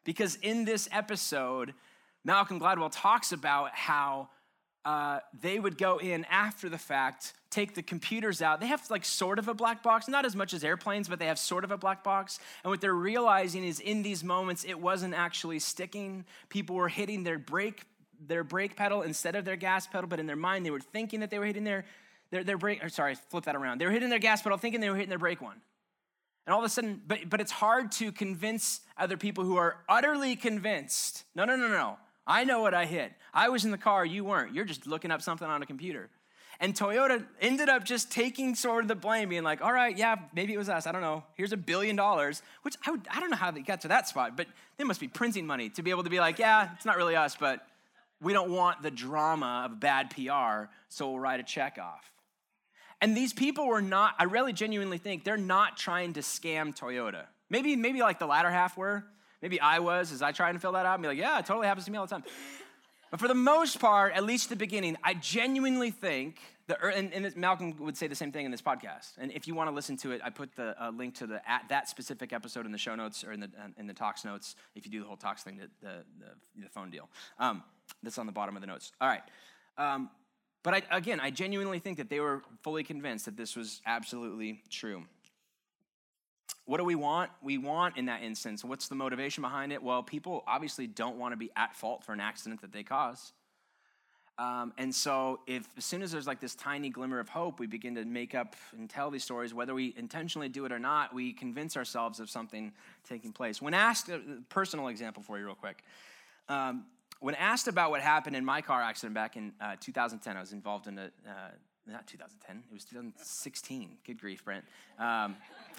Because 0.04 0.36
in 0.42 0.66
this 0.66 0.90
episode, 0.92 1.74
Malcolm 2.24 2.60
Gladwell 2.60 2.92
talks 2.92 3.32
about 3.32 3.72
how 3.72 4.30
uh, 4.86 5.20
they 5.42 5.60
would 5.60 5.78
go 5.78 6.00
in 6.00 6.26
after 6.26 6.70
the 6.70 6.78
fact, 6.78 7.34
take 7.52 7.76
the 7.76 7.84
computers 7.84 8.42
out. 8.42 8.60
They 8.62 8.68
have 8.68 8.90
like 8.90 9.06
sort 9.06 9.38
of 9.38 9.48
a 9.48 9.54
black 9.54 9.84
box, 9.84 10.08
not 10.08 10.26
as 10.26 10.36
much 10.36 10.54
as 10.54 10.64
airplanes, 10.64 11.08
but 11.08 11.20
they 11.20 11.28
have 11.28 11.38
sort 11.38 11.64
of 11.64 11.72
a 11.72 11.78
black 11.78 12.04
box. 12.04 12.40
And 12.64 12.72
what 12.72 12.82
they're 12.82 12.94
realizing 12.94 13.64
is 13.64 13.80
in 13.80 14.02
these 14.02 14.24
moments, 14.24 14.64
it 14.64 14.80
wasn't 14.80 15.14
actually 15.14 15.60
sticking. 15.60 16.26
People 16.50 16.76
were 16.78 16.88
hitting 16.88 17.24
their 17.24 17.38
brake, 17.38 17.84
their 18.26 18.44
brake 18.44 18.76
pedal 18.76 19.02
instead 19.02 19.36
of 19.36 19.46
their 19.46 19.58
gas 19.58 19.86
pedal, 19.86 20.08
but 20.08 20.20
in 20.20 20.26
their 20.26 20.36
mind, 20.36 20.66
they 20.66 20.72
were 20.72 20.80
thinking 20.80 21.20
that 21.20 21.30
they 21.30 21.40
were 21.40 21.46
hitting 21.46 21.66
their, 21.66 21.86
their, 22.32 22.44
their 22.44 22.58
brake, 22.58 22.84
or 22.84 22.90
sorry, 22.90 23.16
flip 23.16 23.44
that 23.44 23.56
around. 23.56 23.80
They 23.80 23.86
were 23.86 23.92
hitting 23.92 24.10
their 24.10 24.20
gas 24.20 24.42
pedal, 24.42 24.58
thinking 24.58 24.80
they 24.80 24.90
were 24.90 24.96
hitting 24.96 25.10
their 25.10 25.20
brake 25.20 25.42
one. 25.42 25.62
And 26.48 26.54
all 26.54 26.60
of 26.60 26.66
a 26.66 26.70
sudden, 26.70 27.02
but, 27.06 27.30
but 27.30 27.42
it's 27.42 27.52
hard 27.52 27.92
to 27.94 28.12
convince 28.12 28.82
other 28.98 29.18
people 29.18 29.44
who 29.44 29.58
are 29.58 29.78
utterly 29.88 30.36
convinced 30.36 31.26
no, 31.36 31.46
no, 31.46 31.56
no, 31.56 31.68
no. 31.68 31.98
I 32.26 32.44
know 32.46 32.62
what 32.62 32.74
I 32.74 32.86
hit. 32.86 33.12
I 33.34 33.50
was 33.50 33.66
in 33.66 33.72
the 33.72 33.78
car, 33.78 34.06
you 34.06 34.24
weren't. 34.24 34.54
You're 34.54 34.66
just 34.66 34.88
looking 34.88 35.12
up 35.12 35.22
something 35.22 35.48
on 35.48 35.62
a 35.62 35.66
computer. 35.66 36.10
And 36.62 36.76
Toyota 36.76 37.26
ended 37.42 37.70
up 37.70 37.84
just 37.84 38.12
taking 38.12 38.54
sort 38.54 38.84
of 38.84 38.88
the 38.88 38.96
blame, 38.96 39.30
being 39.30 39.42
like, 39.42 39.64
all 39.64 39.74
right, 39.74 39.98
yeah, 39.98 40.16
maybe 40.36 40.54
it 40.54 40.58
was 40.58 40.70
us. 40.70 40.86
I 40.86 40.92
don't 40.92 41.02
know. 41.02 41.24
Here's 41.34 41.52
a 41.52 41.58
billion 41.58 41.96
dollars, 41.96 42.44
which 42.62 42.76
I, 42.86 42.92
would, 42.92 43.08
I 43.10 43.20
don't 43.20 43.32
know 43.32 43.36
how 43.36 43.50
they 43.50 43.62
got 43.62 43.82
to 43.82 43.88
that 43.88 44.08
spot, 44.08 44.38
but 44.38 44.46
they 44.78 44.84
must 44.84 45.00
be 45.00 45.08
printing 45.08 45.48
money 45.48 45.70
to 45.72 45.82
be 45.82 45.90
able 45.90 46.04
to 46.04 46.12
be 46.12 46.20
like, 46.20 46.38
yeah, 46.38 46.70
it's 46.76 46.86
not 46.86 46.98
really 46.98 47.16
us, 47.16 47.36
but 47.36 47.66
we 48.22 48.32
don't 48.32 48.52
want 48.52 48.84
the 48.84 48.92
drama 48.92 49.64
of 49.66 49.80
bad 49.80 50.12
PR, 50.12 50.72
so 50.88 51.10
we'll 51.10 51.20
write 51.20 51.40
a 51.40 51.44
check 51.44 51.80
off. 51.82 52.12
And 53.02 53.18
these 53.18 53.34
people 53.34 53.66
were 53.66 53.82
not, 53.82 54.14
I 54.20 54.26
really 54.26 54.54
genuinely 54.54 55.00
think 55.00 55.24
they're 55.24 55.38
not 55.38 55.78
trying 55.78 56.14
to 56.14 56.20
scam 56.20 56.78
Toyota. 56.78 57.24
Maybe, 57.50 57.76
maybe 57.76 58.02
like 58.02 58.20
the 58.20 58.28
latter 58.28 58.52
half 58.52 58.78
were. 58.78 59.04
Maybe 59.42 59.60
I 59.60 59.80
was, 59.80 60.12
as 60.12 60.22
I 60.22 60.32
try 60.32 60.52
and 60.52 60.62
fill 60.62 60.74
that 60.74 60.86
out 60.86 60.94
and 60.94 61.02
be 61.02 61.08
like, 61.08 61.18
yeah, 61.18 61.40
it 61.40 61.48
totally 61.48 61.66
happens 61.66 61.86
to 61.86 61.92
me 61.92 61.98
all 61.98 62.06
the 62.06 62.12
time. 62.12 62.24
But 63.12 63.20
for 63.20 63.28
the 63.28 63.36
most 63.36 63.80
part, 63.80 64.14
at 64.14 64.24
least 64.24 64.50
the 64.50 64.56
beginning, 64.56 64.98
I 65.04 65.14
genuinely 65.14 65.92
think 65.92 66.40
that, 66.68 66.80
and, 66.82 67.14
and, 67.14 67.36
Malcolm 67.36 67.76
would 67.80 67.98
say 67.98 68.08
the 68.08 68.16
same 68.16 68.32
thing 68.32 68.46
in 68.46 68.52
this 68.52 68.62
podcast. 68.62 69.18
And 69.18 69.34
if 69.34 69.48
you 69.48 69.54
want 69.54 69.70
to 69.70 69.76
listen 69.76 69.98
to 69.98 70.12
it, 70.12 70.22
I 70.24 70.30
put 70.30 70.56
the 70.56 70.82
uh, 70.82 70.92
link 70.92 71.16
to 71.16 71.28
the 71.28 71.42
at 71.50 71.66
that 71.68 71.90
specific 71.90 72.32
episode 72.32 72.66
in 72.66 72.72
the 72.72 72.78
show 72.78 72.96
notes 72.96 73.26
or 73.26 73.34
in 73.34 73.42
the 73.42 73.48
uh, 73.48 73.68
in 73.78 73.86
the 73.86 73.94
talks 73.94 74.24
notes. 74.24 74.56
If 74.76 74.86
you 74.86 74.92
do 74.92 75.02
the 75.02 75.08
whole 75.08 75.18
talks 75.18 75.44
thing, 75.44 75.58
the 75.58 75.70
the, 75.86 76.06
the, 76.20 76.64
the 76.64 76.70
phone 76.70 76.90
deal, 76.90 77.10
um, 77.38 77.64
that's 78.02 78.18
on 78.18 78.28
the 78.28 78.32
bottom 78.32 78.56
of 78.56 78.62
the 78.62 78.68
notes. 78.68 78.94
All 79.02 79.10
right. 79.10 79.24
Um, 79.78 80.10
but 80.64 80.74
I, 80.76 80.84
again, 80.92 81.20
I 81.20 81.32
genuinely 81.32 81.80
think 81.80 81.98
that 81.98 82.10
they 82.10 82.22
were 82.22 82.44
fully 82.62 82.84
convinced 82.84 83.26
that 83.26 83.36
this 83.36 83.56
was 83.56 83.82
absolutely 83.86 84.62
true. 84.70 85.04
What 86.66 86.78
do 86.78 86.84
we 86.84 86.96
want? 86.96 87.32
We 87.42 87.58
want 87.58 87.98
in 87.98 88.06
that 88.06 88.22
instance. 88.24 88.64
What's 88.64 88.88
the 88.88 88.96
motivation 88.96 89.42
behind 89.42 89.72
it? 89.74 89.82
Well, 89.82 90.04
people 90.04 90.44
obviously 90.48 90.88
don't 90.88 91.18
want 91.18 91.34
to 91.34 91.38
be 91.38 91.52
at 91.56 91.76
fault 91.76 92.04
for 92.04 92.14
an 92.14 92.20
accident 92.20 92.62
that 92.62 92.72
they 92.72 92.84
cause. 92.84 93.34
Um, 94.38 94.74
and 94.78 94.94
so, 94.94 95.42
if 95.46 95.68
as 95.78 95.86
soon 95.86 96.02
as 96.02 96.12
there's 96.12 96.26
like 96.26 96.40
this 96.40 96.56
tiny 96.56 96.90
glimmer 96.90 97.20
of 97.20 97.30
hope, 97.30 97.60
we 97.60 97.68
begin 97.68 97.94
to 97.96 98.06
make 98.06 98.34
up 98.34 98.56
and 98.76 98.90
tell 98.90 99.12
these 99.12 99.24
stories, 99.24 99.54
whether 99.54 99.74
we 99.76 99.94
intentionally 99.98 100.50
do 100.50 100.66
it 100.66 100.72
or 100.72 100.80
not, 100.80 101.14
we 101.14 101.34
convince 101.34 101.78
ourselves 101.78 102.20
of 102.20 102.30
something 102.30 102.72
taking 103.08 103.34
place. 103.34 103.62
When 103.62 103.74
asked, 103.74 104.10
a 104.10 104.20
personal 104.50 104.88
example 104.88 105.22
for 105.22 105.38
you, 105.38 105.46
real 105.46 105.56
quick. 105.56 105.84
Um, 106.50 106.86
when 107.22 107.36
asked 107.36 107.68
about 107.68 107.92
what 107.92 108.02
happened 108.02 108.36
in 108.36 108.44
my 108.44 108.62
car 108.62 108.82
accident 108.82 109.14
back 109.14 109.38
in 109.38 109.54
uh, 109.62 109.76
2010, 109.80 110.36
I 110.36 110.40
was 110.40 110.54
involved 110.54 110.88
in 110.88 110.98
a, 110.98 111.06
uh, 111.06 111.52
not 111.88 112.08
2010, 112.08 112.64
it 112.70 112.74
was 112.74 112.84
2016. 112.84 113.98
Good 114.06 114.20
grief, 114.20 114.44
Brent. 114.44 114.66
Um, 114.98 115.36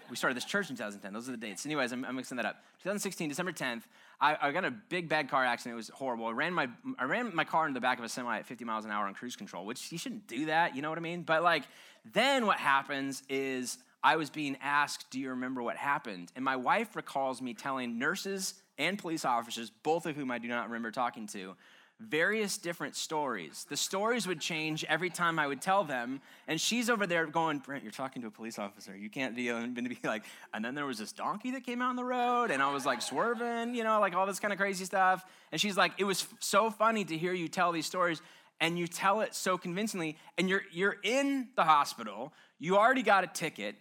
we 0.08 0.16
started 0.16 0.36
this 0.36 0.44
church 0.44 0.70
in 0.70 0.76
2010. 0.76 1.12
Those 1.12 1.28
are 1.28 1.32
the 1.32 1.36
dates. 1.36 1.66
Anyways, 1.66 1.92
I'm, 1.92 2.04
I'm 2.04 2.14
mixing 2.14 2.36
that 2.36 2.46
up. 2.46 2.62
2016, 2.78 3.28
December 3.28 3.50
10th, 3.50 3.82
I, 4.20 4.36
I, 4.40 4.52
got 4.52 4.64
a 4.64 4.70
big 4.70 5.08
bad 5.08 5.28
car 5.28 5.44
accident. 5.44 5.72
It 5.72 5.76
was 5.76 5.88
horrible. 5.88 6.26
I 6.26 6.30
ran 6.30 6.52
my 6.52 6.68
I 6.98 7.04
ran 7.04 7.34
my 7.34 7.44
car 7.44 7.66
into 7.66 7.74
the 7.74 7.80
back 7.80 7.98
of 7.98 8.04
a 8.04 8.08
semi 8.08 8.38
at 8.38 8.46
50 8.46 8.64
miles 8.64 8.84
an 8.84 8.92
hour 8.92 9.06
on 9.06 9.14
cruise 9.14 9.34
control, 9.34 9.66
which 9.66 9.90
you 9.90 9.98
shouldn't 9.98 10.28
do 10.28 10.46
that. 10.46 10.76
You 10.76 10.82
know 10.82 10.90
what 10.90 10.98
I 10.98 11.02
mean? 11.02 11.22
But 11.22 11.42
like, 11.42 11.64
then 12.12 12.46
what 12.46 12.58
happens 12.58 13.24
is 13.28 13.78
I 14.04 14.16
was 14.16 14.30
being 14.30 14.56
asked, 14.62 15.10
"Do 15.10 15.18
you 15.18 15.30
remember 15.30 15.62
what 15.62 15.76
happened?" 15.76 16.30
And 16.36 16.44
my 16.44 16.56
wife 16.56 16.94
recalls 16.94 17.42
me 17.42 17.54
telling 17.54 17.98
nurses 17.98 18.54
and 18.78 18.98
police 18.98 19.24
officers, 19.24 19.70
both 19.82 20.06
of 20.06 20.16
whom 20.16 20.30
I 20.30 20.38
do 20.38 20.48
not 20.48 20.66
remember 20.66 20.90
talking 20.90 21.26
to, 21.28 21.54
various 22.00 22.58
different 22.58 22.96
stories. 22.96 23.64
The 23.68 23.76
stories 23.76 24.26
would 24.26 24.40
change 24.40 24.84
every 24.88 25.10
time 25.10 25.38
I 25.38 25.46
would 25.46 25.60
tell 25.60 25.84
them, 25.84 26.20
and 26.48 26.60
she's 26.60 26.90
over 26.90 27.06
there 27.06 27.26
going, 27.26 27.58
Brent, 27.58 27.82
you're 27.82 27.92
talking 27.92 28.22
to 28.22 28.28
a 28.28 28.30
police 28.30 28.58
officer. 28.58 28.96
You 28.96 29.08
can't 29.08 29.36
be, 29.36 29.50
uh, 29.50 29.56
and 29.56 29.74
be 29.74 29.98
like, 30.04 30.24
and 30.52 30.64
then 30.64 30.74
there 30.74 30.86
was 30.86 30.98
this 30.98 31.12
donkey 31.12 31.52
that 31.52 31.64
came 31.64 31.80
out 31.80 31.90
on 31.90 31.96
the 31.96 32.04
road, 32.04 32.50
and 32.50 32.62
I 32.62 32.72
was 32.72 32.84
like 32.84 33.02
swerving, 33.02 33.74
you 33.74 33.84
know, 33.84 34.00
like 34.00 34.14
all 34.14 34.26
this 34.26 34.40
kind 34.40 34.52
of 34.52 34.58
crazy 34.58 34.84
stuff. 34.84 35.24
And 35.52 35.60
she's 35.60 35.76
like, 35.76 35.92
it 35.98 36.04
was 36.04 36.26
so 36.40 36.70
funny 36.70 37.04
to 37.04 37.16
hear 37.16 37.32
you 37.32 37.48
tell 37.48 37.72
these 37.72 37.86
stories, 37.86 38.20
and 38.60 38.78
you 38.78 38.86
tell 38.86 39.20
it 39.20 39.34
so 39.34 39.58
convincingly, 39.58 40.16
and 40.38 40.48
you're 40.48 40.62
you're 40.70 40.96
in 41.02 41.48
the 41.56 41.64
hospital, 41.64 42.32
you 42.58 42.76
already 42.76 43.02
got 43.02 43.24
a 43.24 43.26
ticket. 43.26 43.76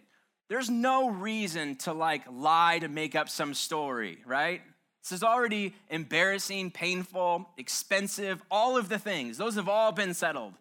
There's 0.48 0.68
no 0.68 1.08
reason 1.08 1.76
to 1.76 1.92
like 1.92 2.22
lie 2.30 2.78
to 2.80 2.88
make 2.88 3.14
up 3.14 3.28
some 3.28 3.54
story, 3.54 4.18
right? 4.26 4.60
This 5.02 5.12
is 5.12 5.22
already 5.24 5.74
embarrassing, 5.90 6.70
painful, 6.70 7.48
expensive, 7.58 8.42
all 8.50 8.76
of 8.76 8.88
the 8.88 8.98
things. 8.98 9.36
Those 9.36 9.56
have 9.56 9.68
all 9.68 9.90
been 9.92 10.14
settled. 10.14 10.54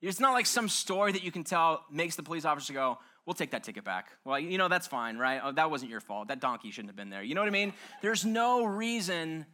It's 0.00 0.20
not 0.20 0.32
like 0.32 0.46
some 0.46 0.68
story 0.68 1.12
that 1.12 1.24
you 1.24 1.32
can 1.32 1.42
tell 1.42 1.84
makes 1.90 2.14
the 2.14 2.22
police 2.22 2.44
officer 2.44 2.72
go, 2.72 2.98
We'll 3.26 3.34
take 3.34 3.50
that 3.50 3.62
ticket 3.62 3.84
back. 3.84 4.08
Well, 4.24 4.38
you 4.38 4.56
know, 4.56 4.68
that's 4.68 4.86
fine, 4.86 5.18
right? 5.18 5.42
Oh, 5.44 5.52
that 5.52 5.70
wasn't 5.70 5.90
your 5.90 6.00
fault. 6.00 6.28
That 6.28 6.40
donkey 6.40 6.70
shouldn't 6.70 6.88
have 6.88 6.96
been 6.96 7.10
there. 7.10 7.22
You 7.22 7.34
know 7.34 7.42
what 7.42 7.48
I 7.48 7.50
mean? 7.50 7.74
There's 8.00 8.24
no 8.24 8.64
reason 8.64 9.44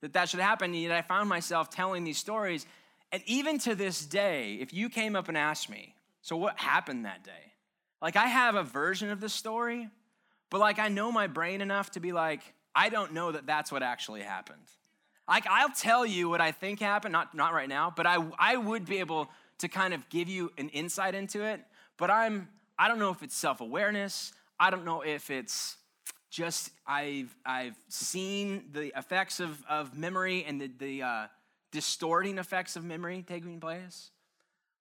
that 0.00 0.14
that 0.14 0.28
should 0.28 0.40
happen. 0.40 0.72
And 0.72 0.82
yet 0.82 0.90
I 0.90 1.02
found 1.02 1.28
myself 1.28 1.70
telling 1.70 2.02
these 2.02 2.18
stories. 2.18 2.66
And 3.12 3.22
even 3.26 3.58
to 3.60 3.76
this 3.76 4.04
day, 4.04 4.58
if 4.60 4.74
you 4.74 4.88
came 4.88 5.14
up 5.14 5.28
and 5.28 5.38
asked 5.38 5.70
me, 5.70 5.94
So 6.22 6.36
what 6.36 6.58
happened 6.58 7.04
that 7.04 7.22
day? 7.22 7.52
Like, 8.02 8.16
I 8.16 8.26
have 8.26 8.56
a 8.56 8.64
version 8.64 9.10
of 9.10 9.20
the 9.20 9.28
story, 9.28 9.88
but 10.50 10.58
like, 10.58 10.80
I 10.80 10.88
know 10.88 11.12
my 11.12 11.28
brain 11.28 11.60
enough 11.60 11.92
to 11.92 12.00
be 12.00 12.10
like, 12.10 12.40
I 12.74 12.88
don't 12.88 13.12
know 13.12 13.32
that 13.32 13.46
that's 13.46 13.72
what 13.72 13.82
actually 13.82 14.22
happened. 14.22 14.62
Like, 15.28 15.46
I'll 15.48 15.70
tell 15.70 16.04
you 16.04 16.28
what 16.28 16.40
I 16.40 16.52
think 16.52 16.80
happened, 16.80 17.12
not, 17.12 17.34
not 17.34 17.52
right 17.52 17.68
now, 17.68 17.92
but 17.94 18.06
I, 18.06 18.24
I 18.38 18.56
would 18.56 18.84
be 18.84 18.98
able 18.98 19.30
to 19.58 19.68
kind 19.68 19.94
of 19.94 20.08
give 20.08 20.28
you 20.28 20.52
an 20.58 20.68
insight 20.70 21.14
into 21.14 21.42
it. 21.44 21.60
But 21.96 22.10
I'm, 22.10 22.48
I 22.78 22.88
don't 22.88 22.98
know 22.98 23.10
if 23.10 23.22
it's 23.22 23.36
self 23.36 23.60
awareness. 23.60 24.32
I 24.58 24.70
don't 24.70 24.84
know 24.84 25.02
if 25.02 25.30
it's 25.30 25.76
just 26.30 26.70
I've, 26.86 27.34
I've 27.44 27.76
seen 27.88 28.64
the 28.72 28.96
effects 28.98 29.40
of, 29.40 29.62
of 29.68 29.96
memory 29.96 30.44
and 30.44 30.60
the, 30.60 30.70
the 30.78 31.02
uh, 31.02 31.26
distorting 31.72 32.38
effects 32.38 32.76
of 32.76 32.84
memory 32.84 33.24
taking 33.26 33.60
place, 33.60 34.10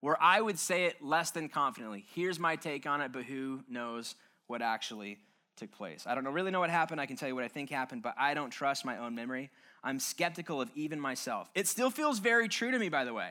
where 0.02 0.18
I 0.22 0.42
would 0.42 0.58
say 0.58 0.86
it 0.86 1.04
less 1.04 1.32
than 1.32 1.50
confidently. 1.50 2.06
Here's 2.14 2.40
my 2.40 2.56
take 2.56 2.86
on 2.86 3.02
it, 3.02 3.12
but 3.12 3.24
who 3.24 3.62
knows 3.70 4.16
what 4.48 4.62
actually 4.62 5.18
took 5.60 5.72
place. 5.72 6.06
I 6.08 6.16
don't 6.16 6.24
know, 6.24 6.32
really 6.32 6.52
know 6.52 6.60
what 6.60 6.70
happened. 6.70 7.00
I 7.00 7.06
can 7.06 7.16
tell 7.16 7.28
you 7.28 7.36
what 7.36 7.44
I 7.44 7.48
think 7.48 7.70
happened, 7.70 8.02
but 8.02 8.16
I 8.18 8.34
don't 8.34 8.50
trust 8.50 8.86
my 8.86 8.98
own 8.98 9.14
memory. 9.14 9.52
I'm 9.84 10.00
skeptical 10.00 10.62
of 10.62 10.70
even 10.76 11.00
myself. 11.00 11.50
It 11.54 11.68
still 11.68 11.90
feels 11.90 12.20
very 12.20 12.48
true 12.48 12.72
to 12.72 12.80
me, 12.80 12.90
by 12.90 13.06
the 13.06 13.14
way. 13.14 13.30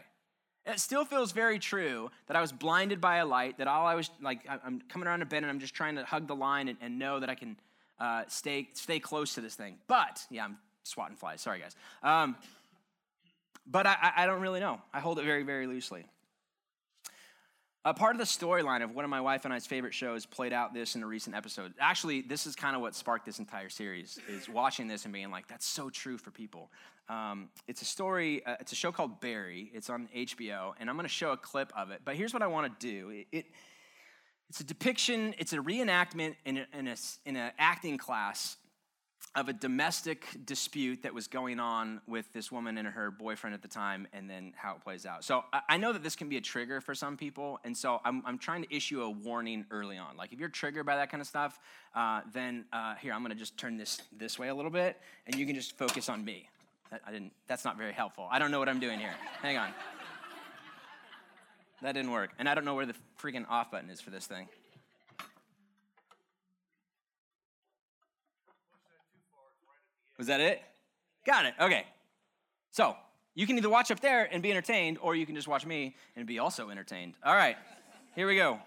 It 0.67 0.81
still 0.81 1.05
feels 1.05 1.33
very 1.33 1.59
true 1.59 2.11
that 2.27 2.37
I 2.37 2.41
was 2.41 2.53
blinded 2.53 3.01
by 3.01 3.17
a 3.17 3.27
light, 3.27 3.59
that 3.59 3.67
all 3.67 3.87
I 3.87 3.95
was 3.95 4.11
like, 4.21 4.41
I'm 4.65 4.83
coming 4.89 5.09
around 5.09 5.23
a 5.23 5.27
bend 5.27 5.45
and 5.45 5.51
I'm 5.51 5.61
just 5.61 5.75
trying 5.75 5.97
to 5.97 6.05
hug 6.05 6.27
the 6.27 6.37
line 6.37 6.69
and, 6.69 6.79
and 6.81 6.99
know 6.99 7.21
that 7.21 7.31
I 7.31 7.35
can 7.35 7.57
uh, 7.99 8.25
stay, 8.29 8.69
stay 8.75 9.01
close 9.01 9.35
to 9.35 9.41
this 9.41 9.55
thing. 9.55 9.77
But, 9.89 10.25
yeah, 10.31 10.45
I'm 10.45 10.59
swatting 10.85 11.17
flies. 11.17 11.41
Sorry, 11.41 11.61
guys. 11.61 11.75
Um, 12.03 12.37
but 13.67 13.87
I, 13.87 14.13
I 14.17 14.27
don't 14.27 14.41
really 14.41 14.61
know. 14.61 14.81
I 14.93 15.01
hold 15.01 15.19
it 15.19 15.25
very, 15.25 15.43
very 15.43 15.67
loosely. 15.67 16.05
A 17.85 17.95
part 17.95 18.15
of 18.15 18.19
the 18.19 18.25
storyline 18.25 18.83
of 18.83 18.95
one 18.95 19.05
of 19.05 19.11
my 19.11 19.21
wife 19.21 19.45
and 19.45 19.55
I's 19.55 19.67
favorite 19.67 19.95
shows 19.95 20.27
played 20.27 20.53
out 20.53 20.75
this 20.75 20.97
in 20.97 21.03
a 21.03 21.07
recent 21.07 21.37
episode. 21.37 21.73
Actually, 21.79 22.23
this 22.23 22.45
is 22.47 22.57
kind 22.57 22.75
of 22.75 22.83
what 22.83 22.95
sparked 22.95 23.25
this 23.25 23.39
entire 23.39 23.69
series, 23.69 24.19
is 24.29 24.49
watching 24.49 24.89
this 24.89 25.05
and 25.05 25.15
being 25.15 25.31
like, 25.31 25.47
that's 25.47 25.67
so 25.67 25.89
true 25.89 26.19
for 26.19 26.31
people. 26.31 26.71
Um, 27.09 27.49
it's 27.67 27.81
a 27.81 27.85
story, 27.85 28.45
uh, 28.45 28.57
it's 28.61 28.73
a 28.73 28.75
show 28.75 28.93
called 28.93 29.21
Barry. 29.21 29.71
It's 29.73 29.89
on 29.89 30.09
HBO, 30.15 30.73
and 30.79 30.91
I'm 30.91 30.97
going 30.97 31.07
to 31.07 31.13
show 31.13 31.31
a 31.31 31.37
clip 31.37 31.73
of 31.77 31.91
it. 31.91 32.03
But 32.05 32.17
here's 32.17 32.35
what 32.35 32.43
I 32.43 32.49
want 32.49 32.79
to 32.79 32.87
do. 32.87 33.11
It, 33.11 33.27
it, 33.33 33.47
it's 34.51 34.61
a 34.61 34.65
depiction, 34.65 35.35
it's 35.39 35.53
a 35.53 35.59
reenactment 35.59 36.35
in 36.45 36.59
an 36.59 36.67
in 36.73 36.89
a, 36.89 36.97
in 37.27 37.37
a 37.37 37.53
acting 37.59 37.97
class 37.97 38.57
of 39.35 39.49
a 39.49 39.53
domestic 39.53 40.27
dispute 40.45 41.03
that 41.03 41.13
was 41.13 41.29
going 41.29 41.61
on 41.61 42.01
with 42.07 42.33
this 42.33 42.51
woman 42.51 42.79
and 42.79 42.89
her 42.89 43.11
boyfriend 43.11 43.55
at 43.55 43.63
the 43.63 43.69
time, 43.69 44.09
and 44.13 44.29
then 44.29 44.53
how 44.57 44.75
it 44.75 44.83
plays 44.83 45.07
out. 45.07 45.25
So 45.25 45.45
I 45.69 45.77
know 45.77 45.93
that 45.93 46.03
this 46.03 46.17
can 46.17 46.29
be 46.29 46.37
a 46.37 46.41
trigger 46.41 46.81
for 46.81 46.95
some 46.95 47.17
people, 47.17 47.61
and 47.65 47.77
so 47.77 48.01
I'm, 48.05 48.23
I'm 48.27 48.39
trying 48.39 48.63
to 48.63 48.75
issue 48.75 49.03
a 49.03 49.11
warning 49.11 49.67
early 49.71 49.99
on. 49.99 50.17
Like 50.17 50.33
if 50.33 50.41
you're 50.41 50.49
triggered 50.49 50.87
by 50.87 50.97
that 50.97 51.11
kind 51.11 51.21
of 51.21 51.27
stuff, 51.27 51.61
uh, 51.95 52.23
then 52.33 52.65
uh, 52.73 52.95
here 52.97 53.13
I'm 53.13 53.23
going 53.23 53.33
to 53.33 53.39
just 53.39 53.57
turn 53.57 53.77
this 53.77 54.01
this 54.17 54.39
way 54.39 54.49
a 54.49 54.55
little 54.55 54.71
bit, 54.71 55.01
and 55.27 55.35
you 55.37 55.47
can 55.47 55.55
just 55.55 55.77
focus 55.77 56.09
on 56.09 56.25
me. 56.25 56.49
I 57.07 57.13
didn't. 57.13 57.33
That's 57.47 57.65
not 57.65 57.77
very 57.77 57.93
helpful. 57.93 58.27
I 58.31 58.39
don't 58.39 58.51
know 58.51 58.59
what 58.59 58.69
I'm 58.69 58.81
doing 58.81 58.99
here. 58.99 59.15
Hang 59.43 59.59
on. 59.59 59.71
That 61.83 61.93
didn't 61.93 62.11
work, 62.11 62.31
and 62.39 62.49
I 62.49 62.55
don't 62.55 62.65
know 62.65 62.75
where 62.75 62.87
the 62.87 62.95
freaking 63.23 63.45
off 63.49 63.71
button 63.71 63.91
is 63.91 64.01
for 64.01 64.11
this 64.11 64.27
thing. 64.27 64.49
Was 70.19 70.27
that 70.27 70.41
it? 70.41 70.61
Got 71.25 71.47
it. 71.47 71.55
Okay. 71.61 71.87
So 72.71 72.97
you 73.35 73.47
can 73.47 73.57
either 73.57 73.71
watch 73.71 73.91
up 73.91 74.01
there 74.01 74.29
and 74.33 74.43
be 74.43 74.51
entertained, 74.51 74.99
or 75.01 75.15
you 75.15 75.25
can 75.25 75.37
just 75.37 75.47
watch 75.47 75.65
me 75.65 75.95
and 76.17 76.27
be 76.27 76.41
also 76.41 76.71
entertained. 76.71 77.15
All 77.25 77.35
right, 77.35 77.57
here 78.17 78.27
we 78.27 78.35
go. 78.35 78.59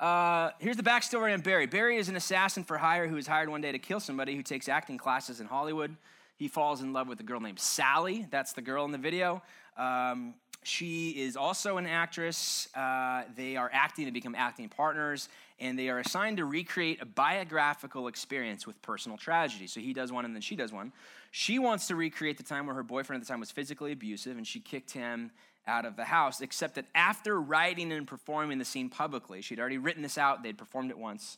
Uh, 0.00 0.50
here's 0.60 0.76
the 0.76 0.82
backstory 0.82 1.34
on 1.34 1.40
Barry. 1.40 1.66
Barry 1.66 1.98
is 1.98 2.08
an 2.08 2.16
assassin 2.16 2.64
for 2.64 2.78
hire 2.78 3.06
who 3.06 3.16
is 3.16 3.26
hired 3.26 3.48
one 3.48 3.60
day 3.60 3.72
to 3.72 3.78
kill 3.78 4.00
somebody 4.00 4.34
who 4.34 4.42
takes 4.42 4.68
acting 4.68 4.96
classes 4.96 5.40
in 5.40 5.46
Hollywood. 5.46 5.94
He 6.36 6.48
falls 6.48 6.80
in 6.80 6.92
love 6.92 7.08
with 7.08 7.20
a 7.20 7.24
girl 7.24 7.40
named 7.40 7.58
Sally. 7.58 8.26
That's 8.30 8.52
the 8.52 8.62
girl 8.62 8.84
in 8.84 8.92
the 8.92 8.98
video. 8.98 9.42
Um, 9.76 10.34
she 10.62 11.10
is 11.10 11.36
also 11.36 11.76
an 11.76 11.86
actress. 11.86 12.68
Uh, 12.74 13.22
they 13.36 13.56
are 13.56 13.70
acting 13.72 14.06
to 14.06 14.12
become 14.12 14.34
acting 14.34 14.68
partners, 14.68 15.28
and 15.60 15.78
they 15.78 15.88
are 15.88 15.98
assigned 15.98 16.38
to 16.38 16.44
recreate 16.44 17.00
a 17.00 17.06
biographical 17.06 18.08
experience 18.08 18.66
with 18.66 18.80
personal 18.82 19.16
tragedy. 19.16 19.66
So 19.66 19.80
he 19.80 19.92
does 19.92 20.12
one, 20.12 20.24
and 20.24 20.34
then 20.34 20.42
she 20.42 20.56
does 20.56 20.72
one. 20.72 20.92
She 21.30 21.58
wants 21.58 21.86
to 21.88 21.96
recreate 21.96 22.36
the 22.36 22.42
time 22.42 22.66
where 22.66 22.74
her 22.74 22.82
boyfriend 22.82 23.20
at 23.20 23.26
the 23.26 23.32
time 23.32 23.40
was 23.40 23.50
physically 23.50 23.92
abusive, 23.92 24.36
and 24.36 24.46
she 24.46 24.60
kicked 24.60 24.92
him 24.92 25.30
out 25.66 25.84
of 25.84 25.96
the 25.96 26.04
house, 26.04 26.40
except 26.40 26.76
that 26.76 26.86
after 26.94 27.40
writing 27.40 27.92
and 27.92 28.06
performing 28.06 28.58
the 28.58 28.64
scene 28.64 28.88
publicly, 28.88 29.42
she'd 29.42 29.60
already 29.60 29.78
written 29.78 30.02
this 30.02 30.16
out, 30.16 30.42
they'd 30.42 30.56
performed 30.56 30.90
it 30.90 30.98
once, 30.98 31.36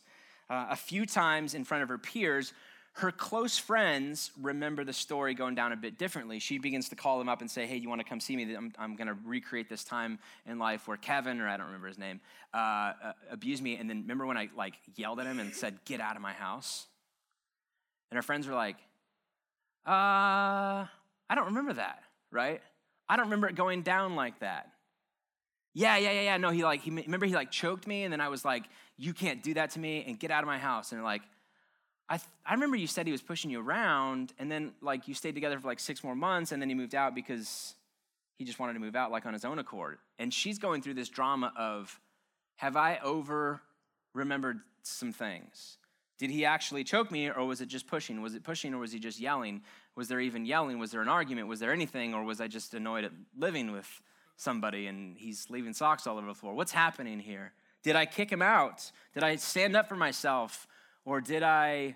uh, 0.49 0.67
a 0.69 0.75
few 0.75 1.05
times 1.05 1.53
in 1.53 1.63
front 1.63 1.83
of 1.83 1.89
her 1.89 1.97
peers, 1.97 2.53
her 2.93 3.11
close 3.11 3.57
friends 3.57 4.31
remember 4.39 4.83
the 4.83 4.93
story 4.93 5.33
going 5.33 5.55
down 5.55 5.71
a 5.71 5.77
bit 5.77 5.97
differently. 5.97 6.39
She 6.39 6.57
begins 6.57 6.89
to 6.89 6.95
call 6.95 7.19
them 7.19 7.29
up 7.29 7.39
and 7.41 7.49
say, 7.49 7.65
Hey, 7.65 7.77
you 7.77 7.87
want 7.87 8.01
to 8.01 8.07
come 8.07 8.19
see 8.19 8.35
me? 8.35 8.53
I'm, 8.53 8.73
I'm 8.77 8.95
going 8.95 9.07
to 9.07 9.15
recreate 9.25 9.69
this 9.69 9.83
time 9.83 10.19
in 10.45 10.59
life 10.59 10.87
where 10.87 10.97
Kevin, 10.97 11.39
or 11.39 11.47
I 11.47 11.55
don't 11.55 11.67
remember 11.67 11.87
his 11.87 11.97
name, 11.97 12.19
uh, 12.53 12.57
uh, 12.57 13.13
abused 13.29 13.63
me. 13.63 13.77
And 13.77 13.89
then 13.89 14.01
remember 14.01 14.25
when 14.25 14.37
I 14.37 14.49
like 14.55 14.73
yelled 14.95 15.19
at 15.19 15.25
him 15.25 15.39
and 15.39 15.53
said, 15.53 15.79
Get 15.85 16.01
out 16.01 16.17
of 16.17 16.21
my 16.21 16.33
house? 16.33 16.87
And 18.11 18.17
her 18.17 18.21
friends 18.21 18.45
were 18.45 18.55
like, 18.55 18.75
Uh, 19.85 20.85
I 20.85 21.35
don't 21.35 21.45
remember 21.45 21.73
that, 21.73 22.03
right? 22.29 22.61
I 23.07 23.15
don't 23.15 23.25
remember 23.25 23.47
it 23.47 23.55
going 23.55 23.83
down 23.83 24.15
like 24.15 24.39
that. 24.39 24.69
Yeah, 25.73 25.95
yeah, 25.95 26.11
yeah, 26.11 26.21
yeah. 26.23 26.37
No, 26.37 26.49
he 26.49 26.65
like, 26.65 26.81
he, 26.81 26.91
remember 26.91 27.25
he 27.25 27.33
like 27.33 27.51
choked 27.51 27.87
me, 27.87 28.03
and 28.03 28.11
then 28.11 28.19
I 28.19 28.27
was 28.27 28.43
like, 28.43 28.65
You 28.97 29.13
can't 29.13 29.41
do 29.41 29.53
that 29.53 29.71
to 29.71 29.79
me, 29.79 30.03
and 30.05 30.19
get 30.19 30.29
out 30.29 30.43
of 30.43 30.47
my 30.47 30.57
house. 30.57 30.91
And 30.91 30.99
they're 30.99 31.05
like, 31.05 31.21
I, 32.11 32.17
th- 32.17 32.27
I 32.45 32.55
remember 32.55 32.75
you 32.75 32.87
said 32.87 33.05
he 33.05 33.13
was 33.13 33.21
pushing 33.21 33.49
you 33.49 33.61
around, 33.61 34.33
and 34.37 34.51
then 34.51 34.73
like 34.81 35.07
you 35.07 35.13
stayed 35.13 35.33
together 35.33 35.57
for 35.61 35.67
like 35.69 35.79
six 35.79 36.03
more 36.03 36.13
months, 36.13 36.51
and 36.51 36.61
then 36.61 36.67
he 36.67 36.75
moved 36.75 36.93
out 36.93 37.15
because 37.15 37.73
he 38.37 38.43
just 38.43 38.59
wanted 38.59 38.73
to 38.73 38.81
move 38.81 38.97
out 38.97 39.11
like 39.11 39.25
on 39.25 39.31
his 39.31 39.45
own 39.45 39.59
accord. 39.59 39.97
And 40.19 40.33
she's 40.33 40.59
going 40.59 40.81
through 40.81 40.95
this 40.95 41.07
drama 41.07 41.53
of, 41.57 42.01
have 42.57 42.75
I 42.75 42.99
over 43.01 43.61
remembered 44.13 44.59
some 44.83 45.13
things? 45.13 45.77
Did 46.19 46.31
he 46.31 46.43
actually 46.43 46.83
choke 46.83 47.11
me, 47.11 47.29
or 47.29 47.45
was 47.45 47.61
it 47.61 47.67
just 47.67 47.87
pushing? 47.87 48.21
Was 48.21 48.35
it 48.35 48.43
pushing, 48.43 48.73
or 48.73 48.79
was 48.79 48.91
he 48.91 48.99
just 48.99 49.17
yelling? 49.17 49.61
Was 49.95 50.09
there 50.09 50.19
even 50.19 50.45
yelling? 50.45 50.79
Was 50.79 50.91
there 50.91 51.01
an 51.01 51.07
argument? 51.07 51.47
Was 51.47 51.61
there 51.61 51.71
anything, 51.71 52.13
or 52.13 52.25
was 52.25 52.41
I 52.41 52.49
just 52.49 52.73
annoyed 52.73 53.05
at 53.05 53.13
living 53.37 53.71
with 53.71 53.87
somebody 54.35 54.87
and 54.87 55.15
he's 55.17 55.49
leaving 55.49 55.71
socks 55.73 56.05
all 56.05 56.17
over 56.17 56.27
the 56.27 56.33
floor? 56.33 56.55
What's 56.55 56.73
happening 56.73 57.21
here? 57.21 57.53
Did 57.83 57.95
I 57.95 58.05
kick 58.05 58.29
him 58.29 58.41
out? 58.41 58.91
Did 59.13 59.23
I 59.23 59.37
stand 59.37 59.77
up 59.77 59.87
for 59.87 59.95
myself? 59.95 60.67
Or 61.05 61.21
did 61.21 61.43
I 61.43 61.95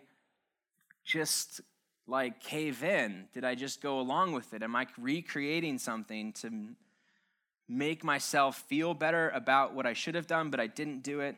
just 1.04 1.62
like 2.08 2.40
cave 2.40 2.84
in? 2.84 3.28
Did 3.34 3.44
I 3.44 3.56
just 3.56 3.82
go 3.82 4.00
along 4.00 4.34
with 4.34 4.54
it? 4.54 4.64
Am 4.64 4.76
I 4.76 4.88
recreating 4.98 5.78
something 5.78 6.34
to 6.34 6.52
make 7.68 8.04
myself 8.04 8.64
feel 8.68 8.94
better 8.94 9.30
about 9.30 9.74
what 9.74 9.86
I 9.86 9.94
should 9.94 10.16
have 10.16 10.28
done, 10.28 10.50
but 10.50 10.60
I 10.60 10.68
didn't 10.68 11.04
do 11.04 11.20
it? 11.22 11.36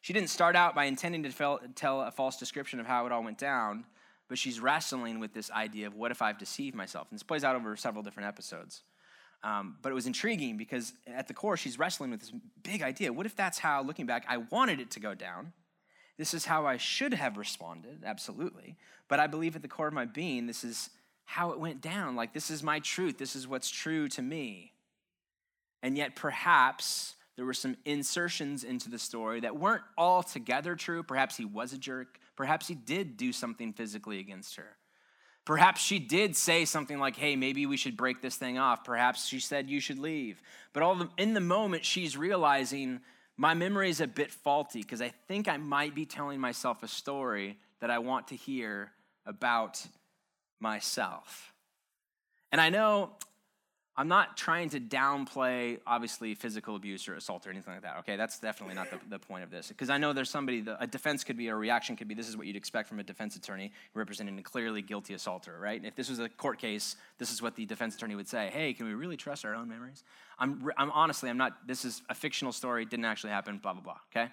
She 0.00 0.12
didn't 0.12 0.30
start 0.30 0.56
out 0.56 0.74
by 0.74 0.84
intending 0.84 1.24
to 1.24 1.58
tell 1.74 2.00
a 2.00 2.10
false 2.10 2.36
description 2.36 2.80
of 2.80 2.86
how 2.86 3.06
it 3.06 3.12
all 3.12 3.22
went 3.22 3.38
down, 3.38 3.84
but 4.28 4.38
she's 4.38 4.60
wrestling 4.60 5.20
with 5.20 5.32
this 5.34 5.50
idea 5.50 5.86
of 5.86 5.94
what 5.94 6.10
if 6.10 6.22
I've 6.22 6.38
deceived 6.38 6.76
myself? 6.76 7.08
And 7.10 7.18
this 7.18 7.24
plays 7.24 7.44
out 7.44 7.56
over 7.56 7.76
several 7.76 8.02
different 8.02 8.28
episodes. 8.28 8.82
Um, 9.42 9.76
but 9.82 9.90
it 9.90 9.94
was 9.94 10.06
intriguing 10.06 10.56
because 10.56 10.92
at 11.06 11.28
the 11.28 11.34
core, 11.34 11.56
she's 11.56 11.78
wrestling 11.78 12.10
with 12.10 12.20
this 12.20 12.32
big 12.62 12.82
idea. 12.82 13.12
What 13.12 13.26
if 13.26 13.36
that's 13.36 13.58
how, 13.58 13.82
looking 13.82 14.06
back, 14.06 14.24
I 14.28 14.38
wanted 14.38 14.80
it 14.80 14.90
to 14.92 15.00
go 15.00 15.14
down? 15.14 15.52
This 16.18 16.34
is 16.34 16.44
how 16.44 16.66
I 16.66 16.76
should 16.76 17.14
have 17.14 17.38
responded, 17.38 18.02
absolutely. 18.04 18.76
But 19.06 19.20
I 19.20 19.28
believe 19.28 19.56
at 19.56 19.62
the 19.62 19.68
core 19.68 19.86
of 19.86 19.94
my 19.94 20.04
being, 20.04 20.46
this 20.46 20.64
is 20.64 20.90
how 21.24 21.52
it 21.52 21.60
went 21.60 21.80
down. 21.80 22.16
Like, 22.16 22.32
this 22.34 22.50
is 22.50 22.62
my 22.62 22.80
truth. 22.80 23.18
This 23.18 23.36
is 23.36 23.46
what's 23.46 23.70
true 23.70 24.08
to 24.08 24.22
me. 24.22 24.72
And 25.82 25.96
yet, 25.96 26.16
perhaps 26.16 27.14
there 27.36 27.44
were 27.44 27.54
some 27.54 27.76
insertions 27.84 28.64
into 28.64 28.90
the 28.90 28.98
story 28.98 29.40
that 29.40 29.56
weren't 29.56 29.84
altogether 29.96 30.74
true. 30.74 31.04
Perhaps 31.04 31.36
he 31.36 31.44
was 31.44 31.72
a 31.72 31.78
jerk. 31.78 32.18
Perhaps 32.34 32.66
he 32.66 32.74
did 32.74 33.16
do 33.16 33.32
something 33.32 33.72
physically 33.72 34.18
against 34.18 34.56
her. 34.56 34.76
Perhaps 35.44 35.80
she 35.80 36.00
did 36.00 36.36
say 36.36 36.64
something 36.64 36.98
like, 36.98 37.16
hey, 37.16 37.36
maybe 37.36 37.64
we 37.64 37.76
should 37.76 37.96
break 37.96 38.20
this 38.20 38.36
thing 38.36 38.58
off. 38.58 38.84
Perhaps 38.84 39.26
she 39.26 39.38
said 39.38 39.70
you 39.70 39.80
should 39.80 39.98
leave. 39.98 40.42
But 40.72 40.82
all 40.82 40.96
the, 40.96 41.08
in 41.16 41.32
the 41.32 41.40
moment, 41.40 41.84
she's 41.84 42.16
realizing 42.16 43.00
my 43.38 43.54
memory 43.54 43.88
is 43.88 44.00
a 44.00 44.06
bit 44.06 44.32
faulty 44.32 44.82
because 44.82 45.00
I 45.00 45.12
think 45.28 45.48
I 45.48 45.56
might 45.56 45.94
be 45.94 46.04
telling 46.04 46.40
myself 46.40 46.82
a 46.82 46.88
story 46.88 47.56
that 47.80 47.88
I 47.88 48.00
want 48.00 48.28
to 48.28 48.36
hear 48.36 48.90
about 49.24 49.86
myself. 50.60 51.54
And 52.50 52.60
I 52.60 52.68
know 52.68 53.12
I'm 53.98 54.06
not 54.06 54.36
trying 54.36 54.70
to 54.70 54.80
downplay, 54.80 55.80
obviously, 55.84 56.32
physical 56.36 56.76
abuse 56.76 57.08
or 57.08 57.14
assault 57.14 57.48
or 57.48 57.50
anything 57.50 57.74
like 57.74 57.82
that. 57.82 57.96
Okay, 57.98 58.14
that's 58.14 58.38
definitely 58.38 58.76
not 58.76 58.88
the, 58.92 59.00
the 59.08 59.18
point 59.18 59.42
of 59.42 59.50
this. 59.50 59.66
Because 59.66 59.90
I 59.90 59.98
know 59.98 60.12
there's 60.12 60.30
somebody, 60.30 60.64
a 60.78 60.86
defense 60.86 61.24
could 61.24 61.36
be, 61.36 61.48
a 61.48 61.54
reaction 61.56 61.96
could 61.96 62.06
be, 62.06 62.14
this 62.14 62.28
is 62.28 62.36
what 62.36 62.46
you'd 62.46 62.54
expect 62.54 62.88
from 62.88 63.00
a 63.00 63.02
defense 63.02 63.34
attorney 63.34 63.72
representing 63.94 64.38
a 64.38 64.42
clearly 64.42 64.82
guilty 64.82 65.14
assaulter, 65.14 65.58
right? 65.58 65.84
If 65.84 65.96
this 65.96 66.08
was 66.08 66.20
a 66.20 66.28
court 66.28 66.60
case, 66.60 66.94
this 67.18 67.32
is 67.32 67.42
what 67.42 67.56
the 67.56 67.66
defense 67.66 67.96
attorney 67.96 68.14
would 68.14 68.28
say. 68.28 68.50
Hey, 68.52 68.72
can 68.72 68.86
we 68.86 68.94
really 68.94 69.16
trust 69.16 69.44
our 69.44 69.56
own 69.56 69.68
memories? 69.68 70.04
I'm, 70.38 70.70
I'm 70.76 70.92
honestly, 70.92 71.28
I'm 71.28 71.36
not, 71.36 71.66
this 71.66 71.84
is 71.84 72.00
a 72.08 72.14
fictional 72.14 72.52
story, 72.52 72.84
didn't 72.84 73.04
actually 73.04 73.30
happen, 73.30 73.58
blah, 73.58 73.72
blah, 73.72 73.82
blah, 73.82 73.96
okay? 74.12 74.30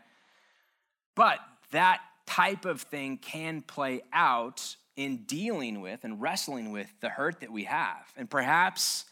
But 1.15 1.39
that 1.71 2.01
type 2.27 2.65
of 2.65 2.81
thing 2.81 3.17
can 3.17 3.63
play 3.63 4.03
out 4.13 4.75
in 4.95 5.23
dealing 5.25 5.81
with 5.81 6.03
and 6.03 6.21
wrestling 6.21 6.71
with 6.71 6.87
the 7.01 7.09
hurt 7.09 7.39
that 7.39 7.51
we 7.51 7.63
have. 7.63 8.13
And 8.15 8.29
perhaps 8.29 9.05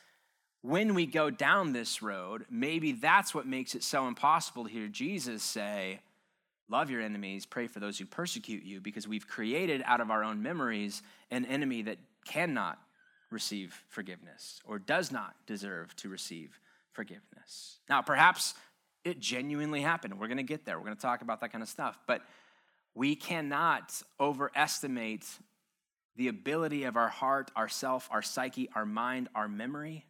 when 0.64 0.96
we 0.96 1.06
go 1.06 1.30
down 1.30 1.74
this 1.74 2.02
road, 2.02 2.46
maybe 2.50 2.94
that's 2.94 3.36
what 3.36 3.46
makes 3.46 3.76
it 3.76 3.84
so 3.84 4.08
impossible 4.08 4.64
to 4.64 4.70
hear 4.70 4.88
Jesus 4.88 5.44
say, 5.44 6.00
Love 6.70 6.90
your 6.90 7.02
enemies, 7.02 7.46
pray 7.46 7.68
for 7.68 7.82
those 7.82 8.00
who 8.00 8.06
persecute 8.06 8.64
you, 8.64 8.80
because 8.80 9.06
we've 9.06 9.28
created 9.28 9.84
out 9.86 10.00
of 10.00 10.10
our 10.10 10.24
own 10.24 10.42
memories 10.42 11.04
an 11.30 11.46
enemy 11.46 11.82
that 11.84 11.98
cannot 12.26 12.80
receive 13.30 13.84
forgiveness 13.90 14.62
or 14.66 14.80
does 14.80 15.12
not 15.12 15.36
deserve 15.46 15.94
to 15.98 16.08
receive 16.08 16.58
forgiveness. 16.94 17.80
Now, 17.90 18.02
perhaps 18.02 18.54
it 19.04 19.20
genuinely 19.20 19.82
happened. 19.82 20.18
We're 20.18 20.28
going 20.28 20.38
to 20.38 20.44
get 20.44 20.66
there. 20.66 20.80
We're 20.80 20.86
going 20.86 20.96
to 20.96 21.02
talk 21.02 21.22
about 21.22 21.42
that 21.42 21.52
kind 21.52 21.62
of 21.62 21.68
stuff. 21.68 22.00
But 22.08 22.22
we 22.96 23.18
cannot 23.18 24.02
overestimate 24.18 25.26
the 26.16 26.30
ability 26.30 26.86
of 26.86 26.96
our 26.96 27.10
heart, 27.10 27.52
our 27.58 27.68
self, 27.68 28.08
our 28.10 28.22
psyche, 28.22 28.70
our 28.74 28.86
mind, 28.86 29.28
our 29.36 29.50
memory 29.50 30.06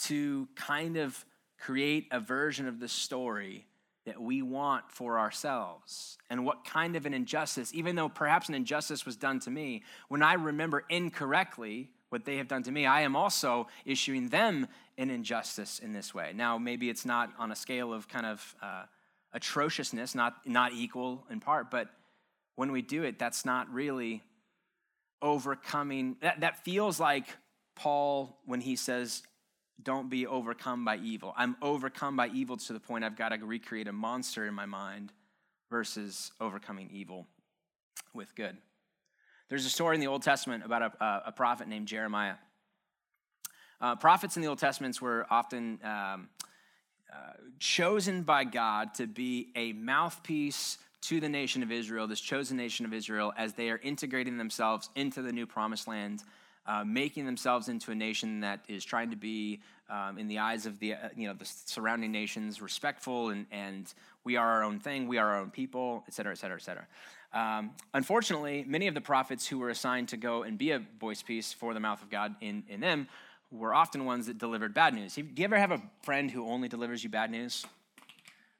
to 0.00 0.48
kind 0.54 0.96
of 0.96 1.24
create 1.58 2.08
a 2.10 2.20
version 2.20 2.66
of 2.66 2.80
the 2.80 2.88
story 2.88 3.66
that 4.06 4.20
we 4.20 4.42
want 4.42 4.90
for 4.90 5.18
ourselves 5.18 6.16
and 6.30 6.44
what 6.44 6.64
kind 6.64 6.96
of 6.96 7.04
an 7.06 7.12
injustice, 7.12 7.70
even 7.74 7.96
though 7.96 8.08
perhaps 8.08 8.48
an 8.48 8.54
injustice 8.54 9.04
was 9.04 9.16
done 9.16 9.38
to 9.40 9.50
me, 9.50 9.82
when 10.08 10.22
I 10.22 10.34
remember 10.34 10.84
incorrectly 10.88 11.90
what 12.08 12.24
they 12.24 12.38
have 12.38 12.48
done 12.48 12.62
to 12.64 12.72
me, 12.72 12.86
I 12.86 13.02
am 13.02 13.14
also 13.14 13.68
issuing 13.84 14.30
them 14.30 14.66
an 14.96 15.10
injustice 15.10 15.78
in 15.78 15.92
this 15.92 16.14
way. 16.14 16.32
Now, 16.34 16.58
maybe 16.58 16.88
it's 16.88 17.04
not 17.04 17.30
on 17.38 17.52
a 17.52 17.56
scale 17.56 17.92
of 17.92 18.08
kind 18.08 18.26
of 18.26 18.56
uh, 18.62 18.84
atrociousness, 19.32 20.14
not, 20.14 20.34
not 20.46 20.72
equal 20.72 21.24
in 21.30 21.40
part, 21.40 21.70
but 21.70 21.88
when 22.56 22.72
we 22.72 22.82
do 22.82 23.04
it, 23.04 23.18
that's 23.18 23.44
not 23.44 23.72
really 23.72 24.22
overcoming. 25.22 26.16
That, 26.20 26.40
that 26.40 26.64
feels 26.64 26.98
like 26.98 27.26
Paul 27.76 28.38
when 28.44 28.60
he 28.60 28.76
says, 28.76 29.22
don't 29.82 30.10
be 30.10 30.26
overcome 30.26 30.84
by 30.84 30.96
evil. 30.96 31.34
I'm 31.36 31.56
overcome 31.62 32.16
by 32.16 32.28
evil 32.28 32.56
to 32.56 32.72
the 32.72 32.80
point 32.80 33.04
I've 33.04 33.16
got 33.16 33.30
to 33.30 33.44
recreate 33.44 33.88
a 33.88 33.92
monster 33.92 34.46
in 34.46 34.54
my 34.54 34.66
mind 34.66 35.12
versus 35.70 36.32
overcoming 36.40 36.90
evil 36.92 37.26
with 38.12 38.34
good. 38.34 38.56
There's 39.48 39.66
a 39.66 39.70
story 39.70 39.96
in 39.96 40.00
the 40.00 40.06
Old 40.06 40.22
Testament 40.22 40.64
about 40.64 40.94
a, 41.00 41.22
a 41.26 41.32
prophet 41.32 41.68
named 41.68 41.88
Jeremiah. 41.88 42.34
Uh, 43.80 43.96
prophets 43.96 44.36
in 44.36 44.42
the 44.42 44.48
Old 44.48 44.58
Testaments 44.58 45.00
were 45.00 45.26
often 45.30 45.80
um, 45.82 46.28
uh, 47.12 47.32
chosen 47.58 48.22
by 48.22 48.44
God 48.44 48.94
to 48.94 49.06
be 49.06 49.48
a 49.56 49.72
mouthpiece 49.72 50.78
to 51.02 51.18
the 51.18 51.28
nation 51.28 51.62
of 51.62 51.72
Israel, 51.72 52.06
this 52.06 52.20
chosen 52.20 52.56
nation 52.56 52.84
of 52.84 52.92
Israel, 52.92 53.32
as 53.36 53.54
they 53.54 53.70
are 53.70 53.78
integrating 53.78 54.36
themselves 54.36 54.90
into 54.94 55.22
the 55.22 55.32
new 55.32 55.46
promised 55.46 55.88
land 55.88 56.22
uh, 56.66 56.84
making 56.84 57.26
themselves 57.26 57.68
into 57.68 57.90
a 57.90 57.94
nation 57.94 58.40
that 58.40 58.60
is 58.68 58.84
trying 58.84 59.10
to 59.10 59.16
be, 59.16 59.60
um, 59.88 60.18
in 60.18 60.28
the 60.28 60.38
eyes 60.38 60.66
of 60.66 60.78
the 60.78 60.94
uh, 60.94 61.08
you 61.16 61.26
know 61.26 61.34
the 61.34 61.44
surrounding 61.44 62.12
nations, 62.12 62.62
respectful 62.62 63.30
and 63.30 63.46
and 63.50 63.92
we 64.24 64.36
are 64.36 64.48
our 64.52 64.62
own 64.62 64.78
thing, 64.78 65.08
we 65.08 65.18
are 65.18 65.28
our 65.28 65.40
own 65.40 65.50
people, 65.50 66.04
et 66.06 66.14
cetera, 66.14 66.32
et 66.32 66.38
cetera, 66.38 66.56
et 66.56 66.62
cetera. 66.62 66.86
Um, 67.32 67.70
unfortunately, 67.94 68.64
many 68.66 68.88
of 68.88 68.94
the 68.94 69.00
prophets 69.00 69.46
who 69.46 69.58
were 69.58 69.70
assigned 69.70 70.08
to 70.08 70.16
go 70.16 70.42
and 70.42 70.58
be 70.58 70.72
a 70.72 70.82
voice 70.98 71.22
piece 71.22 71.52
for 71.52 71.74
the 71.74 71.80
mouth 71.80 72.02
of 72.02 72.10
God 72.10 72.34
in, 72.40 72.64
in 72.68 72.80
them 72.80 73.08
were 73.52 73.72
often 73.72 74.04
ones 74.04 74.26
that 74.26 74.38
delivered 74.38 74.74
bad 74.74 74.94
news. 74.94 75.14
Do 75.14 75.24
you 75.34 75.44
ever 75.44 75.58
have 75.58 75.70
a 75.70 75.80
friend 76.02 76.30
who 76.30 76.46
only 76.46 76.68
delivers 76.68 77.02
you 77.02 77.10
bad 77.10 77.30
news? 77.30 77.64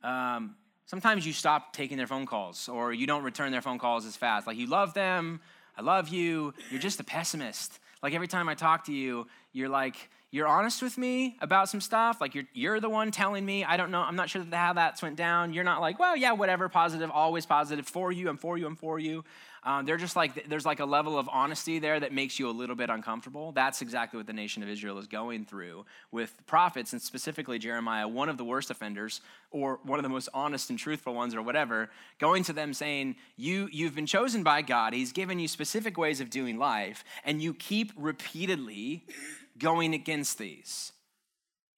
Um, 0.02 0.54
sometimes 0.86 1.26
you 1.26 1.32
stop 1.32 1.72
taking 1.72 1.96
their 1.96 2.06
phone 2.06 2.26
calls 2.26 2.68
or 2.68 2.92
you 2.92 3.06
don't 3.06 3.22
return 3.24 3.52
their 3.52 3.62
phone 3.62 3.78
calls 3.78 4.06
as 4.06 4.16
fast. 4.16 4.46
Like 4.46 4.56
you 4.56 4.66
love 4.66 4.94
them, 4.94 5.40
I 5.76 5.82
love 5.82 6.08
you, 6.08 6.54
you're 6.70 6.80
just 6.80 7.00
a 7.00 7.04
pessimist. 7.04 7.78
Like 8.02 8.14
every 8.14 8.28
time 8.28 8.48
I 8.48 8.54
talk 8.54 8.84
to 8.86 8.92
you, 8.92 9.26
you're 9.52 9.68
like, 9.68 9.96
you're 10.30 10.46
honest 10.46 10.80
with 10.80 10.96
me 10.96 11.36
about 11.40 11.68
some 11.68 11.80
stuff. 11.80 12.20
Like 12.20 12.34
you're 12.34 12.44
you're 12.54 12.80
the 12.80 12.88
one 12.88 13.10
telling 13.10 13.44
me. 13.44 13.64
I 13.64 13.76
don't 13.76 13.90
know. 13.90 14.00
I'm 14.00 14.16
not 14.16 14.30
sure 14.30 14.44
how 14.50 14.72
that 14.74 15.02
went 15.02 15.16
down. 15.16 15.52
You're 15.52 15.64
not 15.64 15.80
like, 15.80 15.98
well, 15.98 16.16
yeah, 16.16 16.32
whatever, 16.32 16.68
positive, 16.68 17.10
always 17.10 17.46
positive 17.46 17.86
for 17.86 18.12
you. 18.12 18.28
I'm 18.28 18.38
for 18.38 18.56
you. 18.56 18.66
I'm 18.66 18.76
for 18.76 18.98
you. 18.98 19.24
Um, 19.62 19.84
they're 19.84 19.98
just 19.98 20.16
like 20.16 20.48
there's 20.48 20.64
like 20.64 20.80
a 20.80 20.84
level 20.84 21.18
of 21.18 21.28
honesty 21.30 21.78
there 21.78 22.00
that 22.00 22.12
makes 22.12 22.38
you 22.38 22.48
a 22.48 22.52
little 22.52 22.76
bit 22.76 22.88
uncomfortable. 22.88 23.52
That's 23.52 23.82
exactly 23.82 24.16
what 24.16 24.26
the 24.26 24.32
nation 24.32 24.62
of 24.62 24.68
Israel 24.68 24.98
is 24.98 25.06
going 25.06 25.44
through 25.44 25.84
with 26.10 26.34
prophets 26.46 26.92
and 26.92 27.02
specifically 27.02 27.58
Jeremiah, 27.58 28.08
one 28.08 28.28
of 28.28 28.38
the 28.38 28.44
worst 28.44 28.70
offenders 28.70 29.20
or 29.50 29.80
one 29.84 29.98
of 29.98 30.02
the 30.02 30.08
most 30.08 30.28
honest 30.32 30.70
and 30.70 30.78
truthful 30.78 31.14
ones 31.14 31.34
or 31.34 31.42
whatever, 31.42 31.90
going 32.18 32.42
to 32.44 32.52
them 32.52 32.72
saying, 32.72 33.16
"You 33.36 33.68
you've 33.70 33.94
been 33.94 34.06
chosen 34.06 34.42
by 34.42 34.62
God. 34.62 34.94
He's 34.94 35.12
given 35.12 35.38
you 35.38 35.48
specific 35.48 35.98
ways 35.98 36.20
of 36.20 36.30
doing 36.30 36.58
life, 36.58 37.04
and 37.24 37.42
you 37.42 37.52
keep 37.52 37.92
repeatedly 37.96 39.04
going 39.58 39.94
against 39.94 40.38
these." 40.38 40.92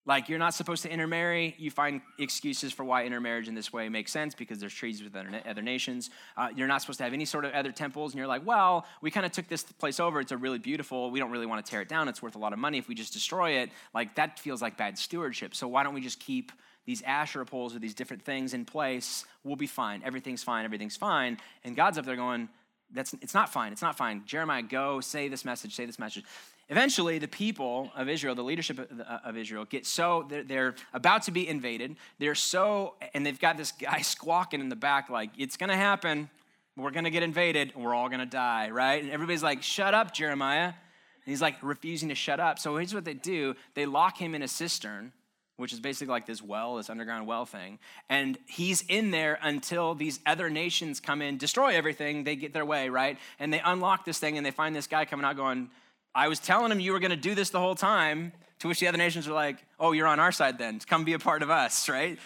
Like, 0.05 0.29
you're 0.29 0.41
not 0.41 0.53
supposed 0.53 0.83
to 0.83 0.91
intermarry. 0.91 1.55
You 1.59 1.71
find 1.71 2.01
excuses 2.19 2.73
for 2.73 2.83
why 2.83 3.05
intermarriage 3.05 3.47
in 3.47 3.55
this 3.55 3.73
way 3.73 3.89
makes 3.89 4.11
sense 4.11 4.35
because 4.35 4.59
there's 4.59 4.75
treaties 4.75 5.01
with 5.01 5.15
other 5.15 5.63
nations. 5.63 6.11
Uh, 6.37 6.49
you're 6.57 6.67
not 6.67 6.81
supposed 6.81 6.99
to 6.99 7.05
have 7.05 7.13
any 7.13 7.25
sort 7.25 7.45
of 7.45 7.53
other 7.53 7.71
temples. 7.71 8.13
And 8.13 8.19
you're 8.19 8.27
like, 8.27 8.45
well, 8.45 8.85
we 9.01 9.13
kind 9.13 9.25
of 9.25 9.31
took 9.31 9.47
this 9.47 9.63
place 9.63 10.01
over. 10.01 10.19
It's 10.19 10.33
a 10.33 10.37
really 10.37 10.59
beautiful. 10.59 11.13
We 11.13 11.21
don't 11.21 11.31
really 11.31 11.47
want 11.47 11.65
to 11.65 11.71
tear 11.71 11.83
it 11.83 11.89
down. 11.89 12.09
It's 12.09 12.21
worth 12.21 12.35
a 12.35 12.39
lot 12.39 12.53
of 12.53 12.59
money. 12.59 12.79
If 12.79 12.89
we 12.89 12.97
just 12.97 13.13
destroy 13.13 13.59
it, 13.61 13.71
like, 13.95 14.17
that 14.17 14.41
feels 14.41 14.61
like 14.61 14.77
bad 14.77 14.99
stewardship. 14.99 15.55
So 15.55 15.69
why 15.69 15.85
don't 15.85 15.95
we 15.95 16.01
just 16.01 16.19
keep 16.19 16.51
these 16.85 17.03
Asherah 17.03 17.47
poles 17.47 17.77
or 17.77 17.79
these 17.79 17.95
different 17.95 18.25
things 18.25 18.55
in 18.55 18.65
place? 18.65 19.25
We'll 19.45 19.55
be 19.55 19.69
fine. 19.69 20.03
Everything's 20.05 20.43
fine. 20.43 20.65
Everything's 20.65 20.97
fine. 20.97 21.39
And 21.63 21.77
God's 21.77 21.97
up 21.97 22.07
there 22.07 22.17
going, 22.17 22.49
that's, 22.91 23.15
it's 23.15 23.35
not 23.35 23.53
fine. 23.53 23.73
It's 23.73 23.83
not 23.83 23.97
fine. 23.97 24.23
Jeremiah, 24.27 24.63
go 24.63 25.01
say 25.01 25.29
this 25.29 25.45
message, 25.45 25.75
say 25.75 25.87
this 25.87 25.99
message. 25.99 26.25
Eventually, 26.69 27.19
the 27.19 27.29
people 27.29 27.91
of 27.97 28.09
Israel, 28.09 28.35
the 28.35 28.43
leadership 28.43 28.79
uh, 28.79 29.19
of 29.25 29.37
Israel, 29.37 29.65
get 29.65 29.85
so, 29.85 30.27
they're, 30.29 30.43
they're, 30.43 30.75
about 30.95 31.23
to 31.25 31.31
be 31.31 31.47
invaded. 31.47 31.97
They're 32.19 32.35
so, 32.35 32.95
and 33.15 33.27
they've 33.27 33.39
got 33.39 33.57
this 33.57 33.73
guy 33.73 34.01
squawking 34.03 34.61
in 34.61 34.69
the 34.69 34.77
back, 34.77 35.11
like, 35.11 35.31
it's 35.37 35.57
gonna 35.57 35.77
happen. 35.77 36.31
We're 36.77 36.91
gonna 36.91 37.11
get 37.11 37.23
invaded. 37.23 37.75
We're 37.77 37.95
all 37.95 38.09
gonna 38.09 38.27
die, 38.27 38.71
right? 38.71 39.03
And 39.03 39.13
everybody's 39.13 39.43
like, 39.43 39.63
shut 39.63 39.93
up, 39.93 40.15
Jeremiah. 40.15 40.67
And 41.25 41.31
he's 41.31 41.43
like 41.43 41.57
refusing 41.63 42.09
to 42.09 42.15
shut 42.15 42.41
up. 42.41 42.59
So 42.59 42.77
here's 42.77 42.95
what 42.95 43.05
they 43.05 43.15
do 43.15 43.55
they 43.75 43.87
lock 43.87 44.19
him 44.19 44.35
in 44.35 44.43
a 44.43 44.49
cistern 44.49 45.13
which 45.57 45.73
is 45.73 45.79
basically 45.79 46.11
like 46.11 46.27
this 46.27 46.43
well, 46.43 46.77
this 46.77 46.91
underground 46.91 47.27
well 47.27 47.45
thing. 47.47 47.79
And 48.09 48.37
he's 48.47 48.83
in 48.89 49.13
there 49.13 49.39
until 49.43 49.95
these 49.95 50.19
other 50.27 50.51
nations 50.51 50.99
come 50.99 51.23
in, 51.23 51.37
destroy 51.37 51.77
everything, 51.77 52.25
they 52.25 52.35
get 52.35 52.53
their 52.53 52.65
way, 52.65 52.89
right? 52.89 53.19
And 53.39 53.53
they 53.53 53.61
unlock 53.61 54.05
this 54.05 54.19
thing 54.19 54.37
and 54.37 54.45
they 54.45 54.51
find 54.51 54.75
this 54.75 54.89
guy 54.89 55.05
coming 55.05 55.25
out 55.25 55.37
going, 55.37 55.71
I 56.15 56.29
was 56.29 56.39
telling 56.39 56.71
him 56.71 56.81
you 56.81 56.93
were 56.93 57.01
going 57.01 57.11
to 57.11 57.17
do 57.17 57.35
this 57.35 57.51
the 57.51 57.61
whole 57.61 57.75
time. 57.75 58.33
To 58.61 58.69
which 58.69 58.79
the 58.79 58.87
other 58.87 58.99
nations 58.99 59.27
are 59.27 59.33
like, 59.33 59.57
oh, 59.81 59.91
you're 59.91 60.07
on 60.07 60.21
our 60.21 60.31
side 60.31 60.57
then. 60.57 60.79
Come 60.79 61.03
be 61.03 61.15
a 61.15 61.19
part 61.19 61.43
of 61.43 61.51
us, 61.51 61.89
right? 61.89 62.17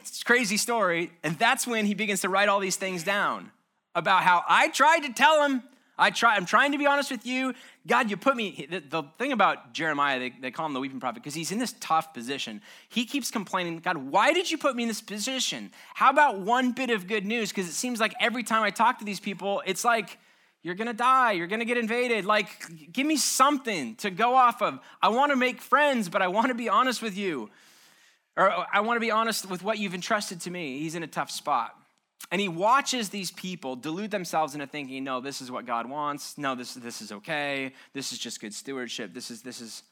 It's 0.00 0.22
crazy 0.22 0.58
story. 0.58 1.10
And 1.22 1.38
that's 1.38 1.66
when 1.66 1.86
he 1.86 1.94
begins 1.94 2.20
to 2.20 2.28
write 2.28 2.50
all 2.50 2.60
these 2.60 2.76
things 2.76 3.04
down 3.04 3.50
about 3.94 4.22
how 4.22 4.44
I 4.46 4.68
tried 4.68 5.00
to 5.04 5.12
tell 5.14 5.42
him 5.42 5.62
I 5.98 6.10
try, 6.10 6.36
I'm 6.36 6.46
trying 6.46 6.72
to 6.72 6.78
be 6.78 6.86
honest 6.86 7.10
with 7.10 7.26
you. 7.26 7.54
God, 7.86 8.08
you 8.08 8.16
put 8.16 8.36
me. 8.36 8.68
The, 8.70 8.80
the 8.80 9.02
thing 9.18 9.32
about 9.32 9.72
Jeremiah, 9.72 10.20
they, 10.20 10.30
they 10.30 10.50
call 10.52 10.66
him 10.66 10.72
the 10.72 10.80
weeping 10.80 11.00
prophet 11.00 11.16
because 11.16 11.34
he's 11.34 11.50
in 11.50 11.58
this 11.58 11.74
tough 11.80 12.14
position. 12.14 12.62
He 12.88 13.04
keeps 13.04 13.32
complaining, 13.32 13.80
God, 13.80 13.96
why 13.96 14.32
did 14.32 14.48
you 14.48 14.58
put 14.58 14.76
me 14.76 14.84
in 14.84 14.88
this 14.88 15.02
position? 15.02 15.72
How 15.94 16.10
about 16.10 16.38
one 16.38 16.70
bit 16.70 16.90
of 16.90 17.08
good 17.08 17.26
news? 17.26 17.48
Because 17.48 17.66
it 17.68 17.72
seems 17.72 17.98
like 17.98 18.14
every 18.20 18.44
time 18.44 18.62
I 18.62 18.70
talk 18.70 19.00
to 19.00 19.04
these 19.04 19.18
people, 19.18 19.60
it's 19.66 19.84
like, 19.84 20.18
you're 20.62 20.74
gonna 20.74 20.92
die, 20.92 21.32
you're 21.32 21.46
gonna 21.46 21.64
get 21.64 21.78
invaded. 21.78 22.24
Like, 22.24 22.92
give 22.92 23.06
me 23.06 23.16
something 23.16 23.94
to 23.96 24.10
go 24.10 24.34
off 24.34 24.60
of. 24.60 24.80
I 25.00 25.08
wanna 25.08 25.36
make 25.36 25.60
friends, 25.60 26.08
but 26.08 26.22
I 26.22 26.28
wanna 26.28 26.54
be 26.54 26.68
honest 26.68 27.00
with 27.02 27.16
you. 27.16 27.50
Or 28.36 28.50
uh, 28.50 28.64
I 28.72 28.80
wanna 28.80 29.00
be 29.00 29.10
honest 29.10 29.48
with 29.48 29.62
what 29.62 29.78
you've 29.78 29.94
entrusted 29.94 30.40
to 30.42 30.50
me. 30.50 30.78
He's 30.80 30.94
in 30.94 31.02
a 31.02 31.08
tough 31.08 31.30
spot. 31.30 31.74
And 32.30 32.40
he 32.40 32.48
watches 32.48 33.08
these 33.08 33.30
people 33.30 33.76
delude 33.76 34.10
themselves 34.10 34.54
into 34.54 34.66
thinking, 34.66 35.04
no, 35.04 35.20
this 35.20 35.40
is 35.40 35.50
what 35.50 35.64
God 35.64 35.88
wants. 35.88 36.36
No, 36.36 36.54
this, 36.54 36.74
this 36.74 37.00
is 37.00 37.12
okay. 37.12 37.72
This 37.94 38.12
is 38.12 38.18
just 38.18 38.40
good 38.40 38.52
stewardship. 38.52 39.14
This 39.14 39.30
is, 39.30 39.40
this 39.40 39.60
is, 39.60 39.82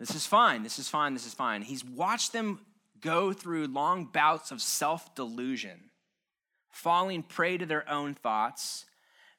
this 0.00 0.14
is 0.14 0.26
fine. 0.26 0.62
This 0.62 0.78
is 0.78 0.88
fine. 0.88 1.12
This 1.12 1.26
is 1.26 1.34
fine. 1.34 1.62
He's 1.62 1.84
watched 1.84 2.32
them 2.32 2.60
go 3.00 3.32
through 3.32 3.66
long 3.68 4.06
bouts 4.06 4.50
of 4.50 4.60
self 4.60 5.14
delusion, 5.14 5.90
falling 6.70 7.22
prey 7.22 7.58
to 7.58 7.66
their 7.66 7.88
own 7.88 8.14
thoughts, 8.14 8.86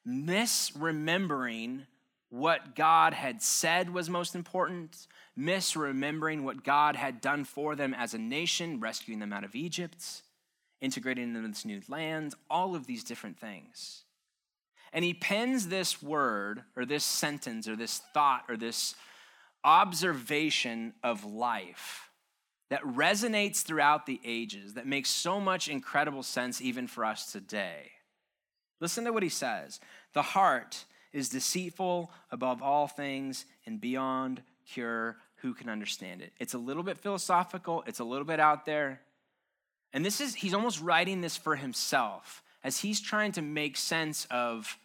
misremembering 0.10 1.86
what 2.30 2.76
God 2.76 3.14
had 3.14 3.42
said 3.42 3.92
was 3.92 4.10
most 4.10 4.36
important, 4.36 5.08
misremembering 5.38 6.44
what 6.44 6.64
God 6.64 6.96
had 6.96 7.22
done 7.22 7.44
for 7.44 7.76
them 7.76 7.94
as 7.94 8.14
a 8.14 8.20
nation, 8.20 8.80
rescuing 8.80 9.20
them 9.20 9.34
out 9.34 9.44
of 9.44 9.56
Egypt 9.56 10.24
integrating 10.82 11.34
them 11.34 11.46
into 11.46 11.56
this 11.56 11.66
new 11.66 11.82
land, 11.88 12.34
all 12.50 12.76
of 12.76 12.88
these 12.88 13.04
different 13.04 13.40
things. 13.40 14.04
And 14.92 15.06
he 15.06 15.14
pens 15.14 15.68
this 15.68 16.02
word 16.02 16.64
or 16.76 16.86
this 16.86 17.04
sentence 17.04 17.68
or 17.68 17.76
this 17.76 18.02
thought 18.14 18.46
or 18.50 18.58
this 18.58 18.96
observation 19.64 20.94
of 21.04 21.26
life 21.26 22.10
that 22.70 22.82
resonates 22.84 23.62
throughout 23.62 24.06
the 24.06 24.20
ages, 24.24 24.76
that 24.76 24.88
makes 24.88 25.10
so 25.10 25.40
much 25.40 25.68
incredible 25.68 26.24
sense 26.24 26.62
even 26.62 26.88
for 26.88 27.04
us 27.04 27.32
today. 27.32 27.92
Listen 28.80 29.04
to 29.04 29.12
what 29.12 29.24
he 29.24 29.30
says 29.30 29.80
The 30.14 30.22
heart 30.22 30.86
is 31.14 31.30
deceitful 31.30 32.12
above 32.32 32.62
all 32.62 32.88
things 32.88 33.46
and 33.66 33.80
beyond 33.80 34.42
cure. 34.72 35.18
Who 35.38 35.54
can 35.54 35.70
understand 35.70 36.22
it? 36.22 36.34
It's 36.40 36.54
a 36.54 36.58
little 36.58 36.84
bit 36.84 36.98
philosophical, 36.98 37.84
it's 37.88 38.00
a 38.00 38.04
little 38.04 38.26
bit 38.26 38.40
out 38.40 38.66
there, 38.66 39.02
and 39.94 40.06
this 40.06 40.22
is, 40.22 40.36
he's 40.36 40.54
almost 40.54 40.82
writing 40.82 41.22
this 41.22 41.38
for 41.38 41.56
himself 41.56 42.44
as 42.64 42.80
he's 42.80 43.00
trying 43.02 43.32
to 43.34 43.42
make 43.42 43.78
sense 43.78 44.28
of 44.30 44.78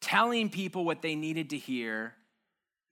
telling 0.00 0.50
people 0.50 0.84
what 0.84 1.00
they 1.00 1.14
needed 1.14 1.50
to 1.50 1.58
hear, 1.58 2.14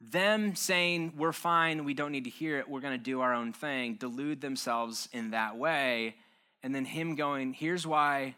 them 0.01 0.55
saying, 0.55 1.13
We're 1.17 1.33
fine, 1.33 1.85
we 1.85 1.95
don't 1.95 2.13
need 2.13 2.25
to 2.25 2.31
hear 2.31 2.59
it, 2.59 2.69
we're 2.69 2.81
going 2.81 2.97
to 2.97 3.05
do 3.05 3.21
our 3.21 3.35
own 3.35 3.53
thing, 3.53 3.95
delude 3.95 4.41
themselves 4.41 5.09
in 5.13 5.33
that 5.33 5.57
way. 5.57 6.17
And 6.63 6.75
then 6.75 6.85
him 6.85 7.15
going, 7.15 7.53
Here's 7.53 7.87
why. 7.87 8.37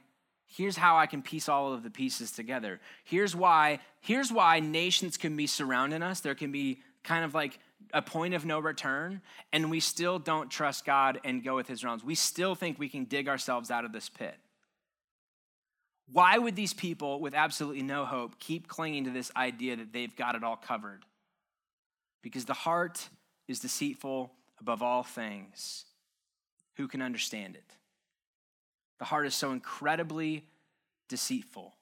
Here's 0.54 0.76
how 0.76 0.98
I 0.98 1.06
can 1.06 1.22
piece 1.22 1.48
all 1.48 1.72
of 1.72 1.82
the 1.82 1.90
pieces 1.90 2.30
together. 2.30 2.78
Here's 3.04 3.34
why, 3.34 3.78
here's 4.02 4.30
why 4.30 4.60
nations 4.60 5.16
can 5.16 5.34
be 5.34 5.46
surrounding 5.46 6.02
us. 6.02 6.20
There 6.20 6.34
can 6.34 6.52
be 6.52 6.82
kind 7.02 7.24
of 7.24 7.34
like 7.34 7.58
a 7.94 8.02
point 8.02 8.34
of 8.34 8.44
no 8.44 8.58
return 8.58 9.22
and 9.52 9.70
we 9.70 9.80
still 9.80 10.18
don't 10.18 10.50
trust 10.50 10.84
God 10.84 11.20
and 11.24 11.42
go 11.42 11.56
with 11.56 11.68
his 11.68 11.82
realms. 11.82 12.04
We 12.04 12.14
still 12.14 12.54
think 12.54 12.78
we 12.78 12.90
can 12.90 13.04
dig 13.04 13.28
ourselves 13.28 13.70
out 13.70 13.86
of 13.86 13.92
this 13.92 14.10
pit. 14.10 14.34
Why 16.12 16.36
would 16.36 16.54
these 16.54 16.74
people 16.74 17.20
with 17.20 17.34
absolutely 17.34 17.82
no 17.82 18.04
hope 18.04 18.38
keep 18.38 18.68
clinging 18.68 19.04
to 19.04 19.10
this 19.10 19.32
idea 19.34 19.76
that 19.76 19.94
they've 19.94 20.14
got 20.14 20.34
it 20.34 20.44
all 20.44 20.56
covered? 20.56 21.06
Because 22.22 22.44
the 22.44 22.52
heart 22.52 23.08
is 23.48 23.60
deceitful 23.60 24.30
above 24.60 24.82
all 24.82 25.02
things. 25.02 25.86
Who 26.76 26.88
can 26.88 27.00
understand 27.00 27.56
it? 27.56 27.76
The 29.02 29.06
heart 29.06 29.26
is 29.26 29.34
so 29.34 29.50
incredibly 29.50 30.44
deceitful. 31.08 31.74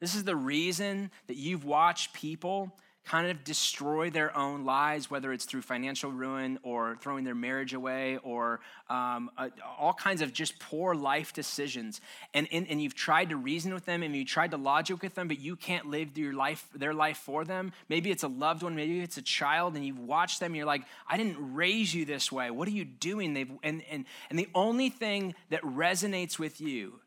This 0.00 0.16
is 0.16 0.24
the 0.24 0.34
reason 0.34 1.12
that 1.28 1.36
you've 1.36 1.64
watched 1.64 2.12
people 2.12 2.76
kind 3.04 3.30
of 3.30 3.42
destroy 3.44 4.10
their 4.10 4.36
own 4.36 4.64
lives, 4.64 5.10
whether 5.10 5.32
it's 5.32 5.44
through 5.44 5.62
financial 5.62 6.12
ruin 6.12 6.58
or 6.62 6.96
throwing 7.00 7.24
their 7.24 7.34
marriage 7.34 7.74
away 7.74 8.18
or 8.22 8.60
um, 8.88 9.30
uh, 9.36 9.48
all 9.78 9.92
kinds 9.92 10.20
of 10.20 10.32
just 10.32 10.58
poor 10.58 10.94
life 10.94 11.32
decisions. 11.32 12.00
And, 12.34 12.46
and, 12.52 12.68
and 12.68 12.80
you've 12.80 12.94
tried 12.94 13.30
to 13.30 13.36
reason 13.36 13.74
with 13.74 13.84
them 13.84 14.02
and 14.02 14.14
you 14.14 14.24
tried 14.24 14.50
to 14.52 14.56
logic 14.56 15.02
with 15.02 15.14
them, 15.14 15.28
but 15.28 15.40
you 15.40 15.56
can't 15.56 15.86
live 15.86 16.16
your 16.16 16.34
life, 16.34 16.68
their 16.74 16.94
life 16.94 17.16
for 17.16 17.44
them. 17.44 17.72
Maybe 17.88 18.10
it's 18.10 18.22
a 18.22 18.28
loved 18.28 18.62
one, 18.62 18.76
maybe 18.76 19.00
it's 19.00 19.16
a 19.16 19.22
child, 19.22 19.76
and 19.76 19.84
you've 19.84 19.98
watched 19.98 20.40
them 20.40 20.48
and 20.48 20.56
you're 20.56 20.66
like, 20.66 20.82
I 21.08 21.16
didn't 21.16 21.54
raise 21.54 21.94
you 21.94 22.04
this 22.04 22.30
way. 22.30 22.50
What 22.50 22.68
are 22.68 22.72
you 22.72 22.84
doing? 22.84 23.34
They've, 23.34 23.50
and, 23.62 23.82
and, 23.90 24.04
and 24.28 24.38
the 24.38 24.48
only 24.54 24.90
thing 24.90 25.34
that 25.48 25.62
resonates 25.62 26.38
with 26.38 26.60
you 26.60 27.00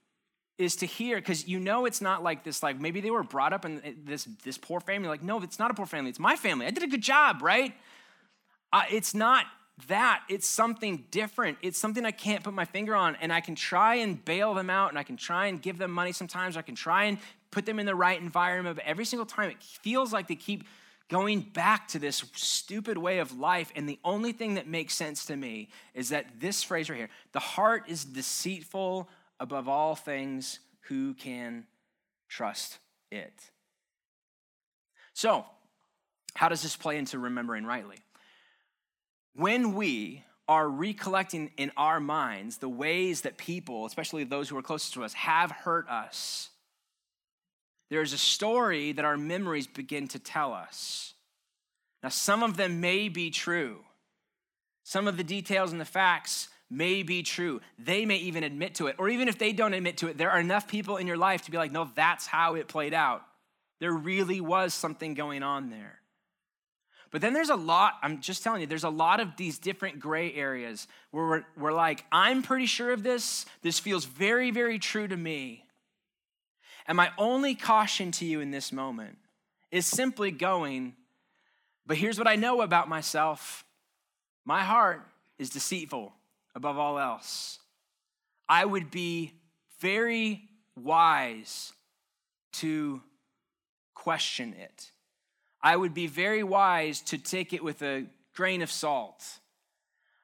is 0.57 0.75
to 0.77 0.85
hear 0.85 1.17
because 1.17 1.47
you 1.47 1.59
know 1.59 1.85
it's 1.85 2.01
not 2.01 2.23
like 2.23 2.43
this 2.43 2.61
like 2.61 2.79
maybe 2.79 3.01
they 3.01 3.11
were 3.11 3.23
brought 3.23 3.53
up 3.53 3.65
in 3.65 3.81
this 4.05 4.25
this 4.43 4.57
poor 4.57 4.79
family 4.79 5.07
like 5.07 5.23
no 5.23 5.41
it's 5.41 5.59
not 5.59 5.71
a 5.71 5.73
poor 5.73 5.85
family 5.85 6.09
it's 6.09 6.19
my 6.19 6.35
family 6.35 6.65
i 6.65 6.69
did 6.69 6.83
a 6.83 6.87
good 6.87 7.01
job 7.01 7.41
right? 7.41 7.73
Uh, 8.71 8.83
it's 8.89 9.13
not 9.13 9.45
that 9.87 10.23
it's 10.29 10.47
something 10.47 11.05
different 11.09 11.57
it's 11.61 11.79
something 11.79 12.05
i 12.05 12.11
can't 12.11 12.43
put 12.43 12.53
my 12.53 12.65
finger 12.65 12.95
on 12.95 13.15
and 13.21 13.33
i 13.33 13.41
can 13.41 13.55
try 13.55 13.95
and 13.95 14.23
bail 14.23 14.53
them 14.53 14.69
out 14.69 14.89
and 14.89 14.99
i 14.99 15.03
can 15.03 15.17
try 15.17 15.47
and 15.47 15.61
give 15.61 15.79
them 15.79 15.89
money 15.89 16.11
sometimes 16.11 16.55
i 16.55 16.61
can 16.61 16.75
try 16.75 17.05
and 17.05 17.17
put 17.49 17.65
them 17.65 17.79
in 17.79 17.85
the 17.85 17.95
right 17.95 18.21
environment 18.21 18.75
but 18.75 18.85
every 18.85 19.05
single 19.05 19.25
time 19.25 19.49
it 19.49 19.61
feels 19.61 20.13
like 20.13 20.27
they 20.27 20.35
keep 20.35 20.63
going 21.09 21.41
back 21.41 21.87
to 21.87 21.99
this 21.99 22.23
stupid 22.35 22.97
way 22.97 23.17
of 23.17 23.37
life 23.37 23.71
and 23.75 23.89
the 23.89 23.99
only 24.03 24.31
thing 24.31 24.53
that 24.53 24.67
makes 24.67 24.93
sense 24.93 25.25
to 25.25 25.35
me 25.35 25.69
is 25.95 26.09
that 26.09 26.39
this 26.39 26.61
phrase 26.61 26.87
right 26.89 26.97
here 26.97 27.09
the 27.31 27.39
heart 27.39 27.83
is 27.87 28.05
deceitful 28.05 29.09
above 29.43 29.67
all 29.67 29.93
things, 29.93 30.59
who 30.87 31.13
can 31.13 31.65
trust 32.29 32.79
it? 33.11 33.33
So, 35.13 35.45
How 36.35 36.49
does 36.49 36.63
this 36.63 36.75
play 36.75 36.97
into 36.97 37.19
remembering 37.19 37.63
rightly? 37.63 37.97
When 39.35 39.75
we 39.75 40.23
are 40.47 40.67
recollecting 40.67 41.51
in 41.57 41.71
our 41.77 41.99
minds 41.99 42.57
the 42.57 42.69
ways 42.69 43.21
that 43.21 43.37
people, 43.37 43.85
especially 43.85 44.23
those 44.23 44.49
who 44.49 44.57
are 44.57 44.63
closest 44.63 44.93
to 44.95 45.03
us, 45.03 45.13
have 45.13 45.51
hurt 45.51 45.87
us, 45.89 46.49
there's 47.91 48.13
a 48.13 48.17
story 48.17 48.93
that 48.93 49.05
our 49.05 49.17
memories 49.17 49.67
begin 49.67 50.07
to 50.07 50.17
tell 50.17 50.53
us. 50.53 51.13
Now, 52.01 52.09
some 52.09 52.41
of 52.41 52.57
them 52.57 52.81
may 52.81 53.09
be 53.09 53.29
true. 53.29 53.81
Some 54.83 55.07
of 55.07 55.17
the 55.17 55.23
details 55.23 55.71
and 55.71 55.79
the 55.79 55.85
facts 55.85 56.49
may 56.73 57.03
be 57.03 57.23
true. 57.23 57.61
They 57.77 58.05
may 58.05 58.17
even 58.17 58.43
admit 58.43 58.75
to 58.75 58.87
it. 58.87 58.95
Or 58.97 59.09
even 59.09 59.27
if 59.27 59.37
they 59.37 59.53
don't 59.53 59.73
admit 59.73 59.97
to 59.97 60.07
it, 60.07 60.17
there 60.17 60.31
are 60.31 60.39
enough 60.39 60.67
people 60.67 60.97
in 60.97 61.07
your 61.07 61.17
life 61.17 61.43
to 61.43 61.51
be 61.51 61.57
like, 61.57 61.71
no, 61.71 61.89
that's 61.95 62.25
how 62.25 62.55
it 62.55 62.67
played 62.67 62.93
out. 62.93 63.23
There 63.79 63.91
really 63.91 64.41
was 64.41 64.73
something 64.73 65.13
going 65.13 65.43
on 65.43 65.69
there. 65.69 65.99
But 67.11 67.21
then 67.21 67.33
there's 67.33 67.49
a 67.49 67.55
lot, 67.55 67.93
I'm 68.01 68.21
just 68.21 68.43
telling 68.43 68.61
you, 68.61 68.67
there's 68.67 68.83
a 68.83 68.89
lot 68.89 69.19
of 69.19 69.37
these 69.37 69.59
different 69.59 69.99
gray 69.99 70.33
areas 70.33 70.87
where 71.11 71.25
we're, 71.27 71.43
we're 71.55 71.73
like, 71.73 72.05
I'm 72.11 72.41
pretty 72.41 72.65
sure 72.65 72.91
of 72.91 73.03
this. 73.03 73.45
This 73.61 73.79
feels 73.79 74.05
very, 74.05 74.49
very 74.49 74.79
true 74.79 75.07
to 75.07 75.15
me. 75.15 75.63
And 76.87 76.97
my 76.97 77.11
only 77.17 77.53
caution 77.53 78.11
to 78.13 78.25
you 78.25 78.39
in 78.39 78.49
this 78.49 78.71
moment 78.71 79.17
is 79.71 79.85
simply 79.85 80.31
going, 80.31 80.95
but 81.85 81.97
here's 81.97 82.17
what 82.17 82.27
I 82.27 82.35
know 82.35 82.61
about 82.61 82.89
myself 82.89 83.63
my 84.45 84.63
heart 84.63 85.07
is 85.37 85.49
deceitful 85.49 86.13
above 86.55 86.77
all 86.77 86.99
else. 86.99 87.59
I 88.47 88.65
would 88.65 88.91
be 88.91 89.33
very 89.79 90.43
wise 90.75 91.73
to 92.53 93.01
question 93.93 94.53
it. 94.53 94.91
I 95.61 95.75
would 95.75 95.93
be 95.93 96.07
very 96.07 96.43
wise 96.43 97.01
to 97.01 97.17
take 97.17 97.53
it 97.53 97.63
with 97.63 97.81
a 97.81 98.05
grain 98.35 98.61
of 98.61 98.71
salt. 98.71 99.23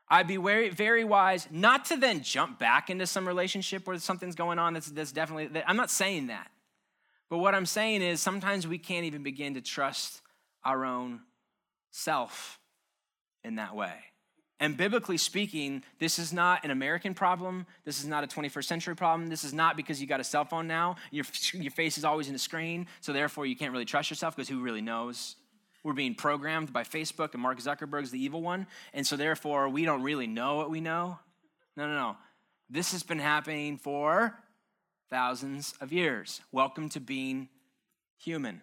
I'd 0.09 0.27
be 0.27 0.37
very, 0.37 0.69
very 0.69 1.03
wise 1.03 1.47
not 1.51 1.85
to 1.85 1.97
then 1.97 2.23
jump 2.23 2.59
back 2.59 2.89
into 2.89 3.05
some 3.05 3.27
relationship 3.27 3.87
where 3.87 3.97
something's 3.99 4.35
going 4.35 4.59
on 4.59 4.73
that's, 4.73 4.87
that's 4.87 5.11
definitely, 5.11 5.61
I'm 5.65 5.77
not 5.77 5.91
saying 5.91 6.27
that. 6.27 6.49
But 7.29 7.37
what 7.37 7.53
I'm 7.53 7.67
saying 7.67 8.01
is 8.01 8.19
sometimes 8.19 8.67
we 8.67 8.79
can't 8.79 9.05
even 9.05 9.21
begin 9.21 9.53
to 9.53 9.61
trust 9.61 10.21
our 10.63 10.83
own 10.83 11.21
self 11.91 12.59
in 13.43 13.55
that 13.55 13.75
way. 13.75 13.93
And 14.61 14.75
biblically 14.75 15.17
speaking, 15.17 15.83
this 15.99 16.19
is 16.19 16.33
not 16.33 16.65
an 16.65 16.71
American 16.71 17.13
problem. 17.13 17.65
This 17.85 17.99
is 17.99 18.07
not 18.07 18.25
a 18.25 18.27
21st 18.27 18.65
century 18.65 18.95
problem. 18.95 19.29
This 19.29 19.45
is 19.45 19.53
not 19.53 19.77
because 19.77 20.01
you 20.01 20.07
got 20.07 20.19
a 20.19 20.23
cell 20.23 20.43
phone 20.43 20.67
now. 20.67 20.97
Your, 21.11 21.25
your 21.53 21.71
face 21.71 21.97
is 21.97 22.03
always 22.03 22.27
in 22.27 22.33
the 22.33 22.39
screen, 22.39 22.87
so 22.99 23.13
therefore 23.13 23.45
you 23.45 23.55
can't 23.55 23.71
really 23.71 23.85
trust 23.85 24.09
yourself 24.09 24.35
because 24.35 24.49
who 24.49 24.61
really 24.61 24.81
knows? 24.81 25.37
We're 25.81 25.93
being 25.93 26.13
programmed 26.13 26.73
by 26.73 26.83
Facebook 26.83 27.33
and 27.33 27.41
Mark 27.41 27.59
Zuckerberg's 27.59 28.11
the 28.11 28.21
evil 28.21 28.41
one, 28.41 28.67
and 28.93 29.07
so 29.07 29.15
therefore 29.15 29.69
we 29.69 29.85
don't 29.85 30.01
really 30.01 30.27
know 30.27 30.55
what 30.55 30.69
we 30.69 30.81
know. 30.81 31.19
No, 31.77 31.87
no, 31.87 31.93
no. 31.93 32.17
This 32.69 32.91
has 32.91 33.01
been 33.01 33.19
happening 33.19 33.77
for 33.77 34.37
thousands 35.09 35.73
of 35.79 35.93
years. 35.93 36.41
Welcome 36.51 36.89
to 36.89 36.99
being 36.99 37.47
human. 38.17 38.61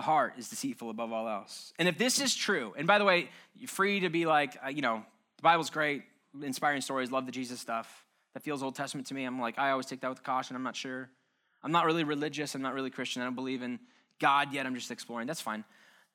The 0.00 0.04
heart 0.04 0.32
is 0.38 0.48
deceitful 0.48 0.88
above 0.88 1.12
all 1.12 1.28
else. 1.28 1.74
And 1.78 1.86
if 1.86 1.98
this 1.98 2.22
is 2.22 2.34
true, 2.34 2.72
and 2.78 2.86
by 2.86 2.96
the 2.96 3.04
way, 3.04 3.28
you're 3.54 3.68
free 3.68 4.00
to 4.00 4.08
be 4.08 4.24
like, 4.24 4.56
uh, 4.64 4.70
you 4.70 4.80
know, 4.80 5.04
the 5.36 5.42
Bible's 5.42 5.68
great, 5.68 6.04
inspiring 6.42 6.80
stories, 6.80 7.12
love 7.12 7.26
the 7.26 7.32
Jesus 7.32 7.60
stuff. 7.60 8.06
That 8.32 8.42
feels 8.42 8.62
Old 8.62 8.74
Testament 8.74 9.08
to 9.08 9.14
me. 9.14 9.24
I'm 9.24 9.38
like, 9.38 9.58
I 9.58 9.72
always 9.72 9.84
take 9.84 10.00
that 10.00 10.08
with 10.08 10.22
caution. 10.22 10.56
I'm 10.56 10.62
not 10.62 10.74
sure. 10.74 11.10
I'm 11.62 11.70
not 11.70 11.84
really 11.84 12.02
religious. 12.02 12.54
I'm 12.54 12.62
not 12.62 12.72
really 12.72 12.88
Christian. 12.88 13.20
I 13.20 13.26
don't 13.26 13.34
believe 13.34 13.60
in 13.60 13.78
God 14.18 14.54
yet. 14.54 14.64
I'm 14.64 14.74
just 14.74 14.90
exploring. 14.90 15.26
That's 15.26 15.42
fine. 15.42 15.64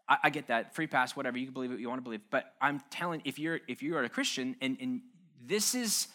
I, 0.10 0.18
I 0.24 0.30
get 0.32 0.48
that. 0.48 0.74
Free 0.74 0.88
pass, 0.88 1.16
whatever. 1.16 1.38
You 1.38 1.46
can 1.46 1.54
believe 1.54 1.70
what 1.70 1.80
you 1.80 1.88
want 1.88 2.00
to 2.00 2.04
believe. 2.04 2.22
But 2.32 2.56
I'm 2.60 2.82
telling, 2.90 3.22
if 3.24 3.38
you're 3.38 3.60
if 3.68 3.84
you 3.84 3.98
are 3.98 4.04
a 4.04 4.10
Christian 4.10 4.56
and, 4.62 4.78
and 4.82 5.02
this 5.46 5.76
is, 5.76 6.08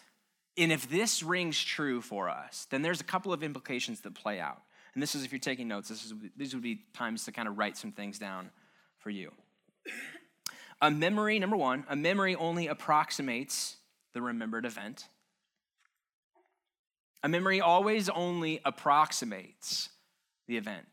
and 0.57 0.73
if 0.73 0.89
this 0.89 1.23
rings 1.23 1.57
true 1.63 2.01
for 2.01 2.27
us, 2.27 2.67
then 2.69 2.81
there's 2.81 2.99
a 2.99 3.05
couple 3.05 3.31
of 3.31 3.43
implications 3.43 4.01
that 4.01 4.13
play 4.13 4.41
out. 4.41 4.61
And 4.93 5.01
this 5.01 5.15
is 5.15 5.23
if 5.23 5.31
you're 5.31 5.39
taking 5.39 5.67
notes, 5.67 5.89
this 5.89 6.05
is, 6.05 6.13
these 6.35 6.53
would 6.53 6.63
be 6.63 6.81
times 6.93 7.25
to 7.25 7.31
kind 7.31 7.47
of 7.47 7.57
write 7.57 7.77
some 7.77 7.91
things 7.91 8.19
down 8.19 8.49
for 8.99 9.09
you. 9.09 9.31
A 10.81 10.91
memory, 10.91 11.39
number 11.39 11.55
one, 11.55 11.85
a 11.89 11.95
memory 11.95 12.35
only 12.35 12.67
approximates 12.67 13.77
the 14.13 14.21
remembered 14.21 14.65
event. 14.65 15.07
A 17.23 17.29
memory 17.29 17.61
always 17.61 18.09
only 18.09 18.59
approximates 18.65 19.89
the 20.47 20.57
event. 20.57 20.87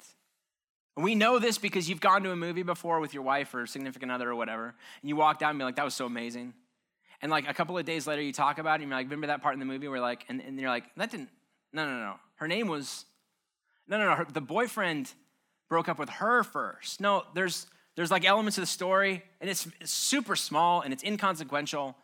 And 0.95 1.05
we 1.05 1.15
know 1.15 1.39
this 1.39 1.59
because 1.59 1.89
you've 1.89 2.01
gone 2.01 2.23
to 2.25 2.33
a 2.33 2.37
movie 2.37 2.63
before 2.63 3.01
with 3.01 3.15
your 3.15 3.23
wife 3.23 3.55
or 3.55 3.67
significant 3.67 4.13
other 4.13 4.31
or 4.31 4.35
whatever, 4.35 4.75
and 5.01 5.09
you 5.09 5.17
walked 5.17 5.43
out 5.43 5.51
and 5.51 5.59
be 5.59 5.65
like, 5.65 5.77
that 5.77 5.85
was 5.85 5.95
so 5.95 6.07
amazing. 6.07 6.55
And 7.23 7.31
like 7.31 7.49
a 7.49 7.55
couple 7.55 7.79
of 7.79 7.85
days 7.85 8.07
later, 8.07 8.21
you 8.21 8.33
talk 8.33 8.59
about 8.59 8.81
it, 8.81 8.83
and 8.83 8.91
you're 8.91 8.99
like, 8.99 9.07
remember 9.07 9.29
that 9.29 9.43
part 9.43 9.55
in 9.55 9.61
the 9.61 9.67
movie 9.67 9.89
where 9.89 10.01
like, 10.01 10.25
and, 10.29 10.41
and 10.41 10.59
you're 10.59 10.71
like, 10.71 10.85
that 10.97 11.11
didn't, 11.11 11.31
no, 11.73 11.87
no, 11.87 11.99
no. 11.99 12.15
Her 12.37 12.47
name 12.47 12.69
was 12.69 13.05
no, 13.89 13.99
no, 13.99 14.05
no. 14.11 14.15
Her, 14.15 14.27
the 14.33 14.41
boyfriend 14.41 15.13
broke 15.69 15.89
up 15.89 15.99
with 15.99 16.09
her 16.09 16.45
first. 16.45 17.01
No, 17.01 17.25
there's 17.35 17.67
there's 17.99 18.13
like 18.13 18.25
elements 18.25 18.57
of 18.59 18.63
the 18.63 18.67
story, 18.67 19.25
and 19.41 19.51
it's, 19.51 19.67
it's 19.81 19.91
super 19.91 20.37
small 20.37 20.83
and 20.83 20.93
it's 20.93 21.03
inconsequential. 21.03 21.97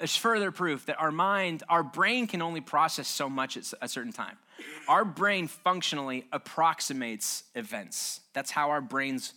It's 0.00 0.16
further 0.16 0.50
proof 0.50 0.86
that 0.86 0.98
our 0.98 1.12
mind, 1.12 1.62
our 1.68 1.84
brain 1.84 2.26
can 2.26 2.42
only 2.42 2.60
process 2.60 3.06
so 3.06 3.28
much 3.28 3.56
at 3.56 3.72
a 3.80 3.86
certain 3.86 4.12
time. 4.12 4.38
Our 4.88 5.04
brain 5.04 5.46
functionally 5.46 6.26
approximates 6.32 7.44
events. 7.54 8.22
That's 8.32 8.50
how 8.50 8.70
our 8.70 8.80
brains 8.80 9.34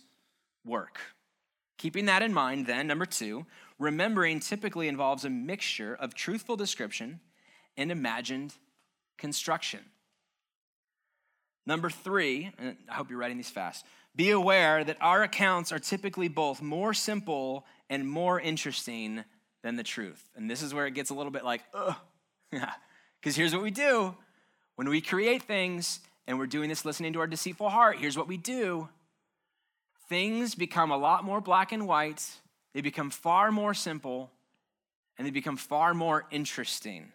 work. 0.66 0.98
Keeping 1.78 2.06
that 2.06 2.22
in 2.22 2.32
mind, 2.32 2.66
then, 2.66 2.88
number 2.88 3.06
two, 3.06 3.46
remembering 3.78 4.40
typically 4.40 4.88
involves 4.88 5.24
a 5.24 5.30
mixture 5.30 5.94
of 5.94 6.12
truthful 6.12 6.56
description 6.56 7.20
and 7.76 7.92
imagined 7.92 8.54
construction. 9.16 9.80
Number 11.66 11.90
three, 11.90 12.52
I 12.58 12.94
hope 12.94 13.10
you're 13.10 13.18
writing 13.18 13.36
these 13.36 13.50
fast. 13.50 13.84
Be 14.14 14.30
aware 14.30 14.84
that 14.84 14.98
our 15.00 15.22
accounts 15.22 15.72
are 15.72 15.78
typically 15.78 16.28
both 16.28 16.62
more 16.62 16.94
simple 16.94 17.64
and 17.90 18.08
more 18.08 18.38
interesting 18.38 19.24
than 19.62 19.76
the 19.76 19.82
truth. 19.82 20.30
And 20.36 20.48
this 20.50 20.62
is 20.62 20.74
where 20.74 20.86
it 20.86 20.94
gets 20.94 21.10
a 21.10 21.14
little 21.14 21.32
bit 21.32 21.44
like, 21.44 21.62
ugh. 21.72 21.96
Because 23.20 23.36
here's 23.36 23.54
what 23.54 23.62
we 23.62 23.70
do 23.70 24.14
when 24.76 24.86
we 24.86 25.00
create 25.00 25.44
things 25.44 26.00
and 26.26 26.38
we're 26.38 26.46
doing 26.46 26.68
this 26.68 26.84
listening 26.84 27.14
to 27.14 27.20
our 27.20 27.26
deceitful 27.26 27.70
heart, 27.70 27.96
here's 27.98 28.18
what 28.18 28.28
we 28.28 28.36
do 28.36 28.88
things 30.10 30.54
become 30.54 30.90
a 30.90 30.98
lot 30.98 31.24
more 31.24 31.40
black 31.40 31.72
and 31.72 31.88
white, 31.88 32.22
they 32.74 32.82
become 32.82 33.08
far 33.08 33.50
more 33.50 33.72
simple, 33.72 34.30
and 35.16 35.26
they 35.26 35.30
become 35.30 35.56
far 35.56 35.94
more 35.94 36.26
interesting 36.30 37.12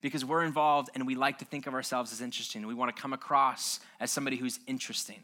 because 0.00 0.24
we're 0.24 0.44
involved 0.44 0.90
and 0.94 1.06
we 1.06 1.14
like 1.14 1.38
to 1.38 1.44
think 1.44 1.66
of 1.66 1.74
ourselves 1.74 2.12
as 2.12 2.20
interesting. 2.20 2.66
We 2.66 2.74
want 2.74 2.94
to 2.94 3.00
come 3.00 3.12
across 3.12 3.80
as 3.98 4.10
somebody 4.10 4.36
who's 4.36 4.60
interesting. 4.66 5.20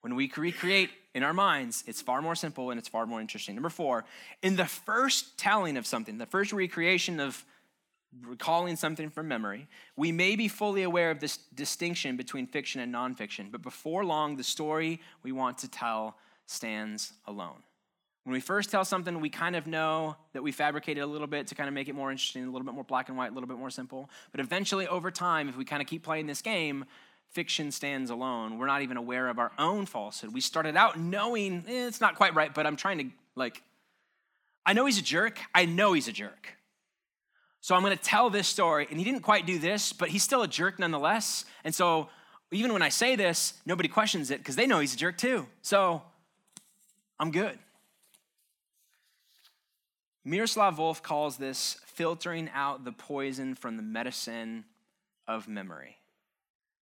When 0.00 0.14
we 0.14 0.30
recreate 0.36 0.90
in 1.14 1.22
our 1.22 1.32
minds, 1.32 1.82
it's 1.86 2.02
far 2.02 2.20
more 2.20 2.34
simple 2.34 2.70
and 2.70 2.78
it's 2.78 2.88
far 2.88 3.06
more 3.06 3.20
interesting. 3.20 3.54
Number 3.54 3.70
four, 3.70 4.04
in 4.42 4.56
the 4.56 4.66
first 4.66 5.38
telling 5.38 5.76
of 5.76 5.86
something, 5.86 6.18
the 6.18 6.26
first 6.26 6.52
recreation 6.52 7.20
of 7.20 7.44
recalling 8.22 8.76
something 8.76 9.10
from 9.10 9.26
memory, 9.26 9.66
we 9.96 10.12
may 10.12 10.36
be 10.36 10.46
fully 10.46 10.82
aware 10.82 11.10
of 11.10 11.20
this 11.20 11.38
distinction 11.54 12.16
between 12.16 12.46
fiction 12.46 12.80
and 12.80 12.94
nonfiction, 12.94 13.50
but 13.50 13.62
before 13.62 14.04
long, 14.04 14.36
the 14.36 14.44
story 14.44 15.00
we 15.22 15.32
want 15.32 15.58
to 15.58 15.68
tell 15.68 16.16
stands 16.46 17.12
alone. 17.26 17.63
When 18.24 18.32
we 18.32 18.40
first 18.40 18.70
tell 18.70 18.86
something, 18.86 19.20
we 19.20 19.28
kind 19.28 19.54
of 19.54 19.66
know 19.66 20.16
that 20.32 20.42
we 20.42 20.50
fabricated 20.50 21.02
a 21.02 21.06
little 21.06 21.26
bit 21.26 21.46
to 21.48 21.54
kind 21.54 21.68
of 21.68 21.74
make 21.74 21.88
it 21.88 21.94
more 21.94 22.10
interesting, 22.10 22.42
a 22.42 22.46
little 22.46 22.64
bit 22.64 22.74
more 22.74 22.84
black 22.84 23.10
and 23.10 23.18
white, 23.18 23.30
a 23.30 23.34
little 23.34 23.48
bit 23.48 23.58
more 23.58 23.68
simple. 23.68 24.08
But 24.32 24.40
eventually, 24.40 24.88
over 24.88 25.10
time, 25.10 25.50
if 25.50 25.56
we 25.58 25.66
kind 25.66 25.82
of 25.82 25.88
keep 25.88 26.02
playing 26.02 26.26
this 26.26 26.40
game, 26.40 26.86
fiction 27.32 27.70
stands 27.70 28.10
alone. 28.10 28.58
We're 28.58 28.66
not 28.66 28.80
even 28.80 28.96
aware 28.96 29.28
of 29.28 29.38
our 29.38 29.52
own 29.58 29.84
falsehood. 29.84 30.32
We 30.32 30.40
started 30.40 30.74
out 30.74 30.98
knowing 30.98 31.64
eh, 31.68 31.86
it's 31.86 32.00
not 32.00 32.14
quite 32.14 32.34
right, 32.34 32.54
but 32.54 32.66
I'm 32.66 32.76
trying 32.76 32.98
to, 32.98 33.06
like, 33.34 33.62
I 34.64 34.72
know 34.72 34.86
he's 34.86 34.98
a 34.98 35.02
jerk. 35.02 35.38
I 35.54 35.66
know 35.66 35.92
he's 35.92 36.08
a 36.08 36.12
jerk. 36.12 36.56
So 37.60 37.74
I'm 37.74 37.82
going 37.82 37.96
to 37.96 38.02
tell 38.02 38.30
this 38.30 38.48
story. 38.48 38.86
And 38.88 38.98
he 38.98 39.04
didn't 39.04 39.20
quite 39.20 39.46
do 39.46 39.58
this, 39.58 39.92
but 39.92 40.08
he's 40.08 40.22
still 40.22 40.42
a 40.42 40.48
jerk 40.48 40.78
nonetheless. 40.78 41.44
And 41.64 41.74
so 41.74 42.08
even 42.50 42.72
when 42.72 42.82
I 42.82 42.88
say 42.88 43.16
this, 43.16 43.54
nobody 43.66 43.88
questions 43.88 44.30
it 44.30 44.38
because 44.38 44.56
they 44.56 44.66
know 44.66 44.80
he's 44.80 44.94
a 44.94 44.96
jerk 44.96 45.18
too. 45.18 45.46
So 45.60 46.02
I'm 47.18 47.30
good. 47.30 47.58
Miroslav 50.24 50.76
Volf 50.78 51.02
calls 51.02 51.36
this 51.36 51.78
filtering 51.84 52.48
out 52.54 52.84
the 52.84 52.92
poison 52.92 53.54
from 53.54 53.76
the 53.76 53.82
medicine 53.82 54.64
of 55.28 55.48
memory. 55.48 55.98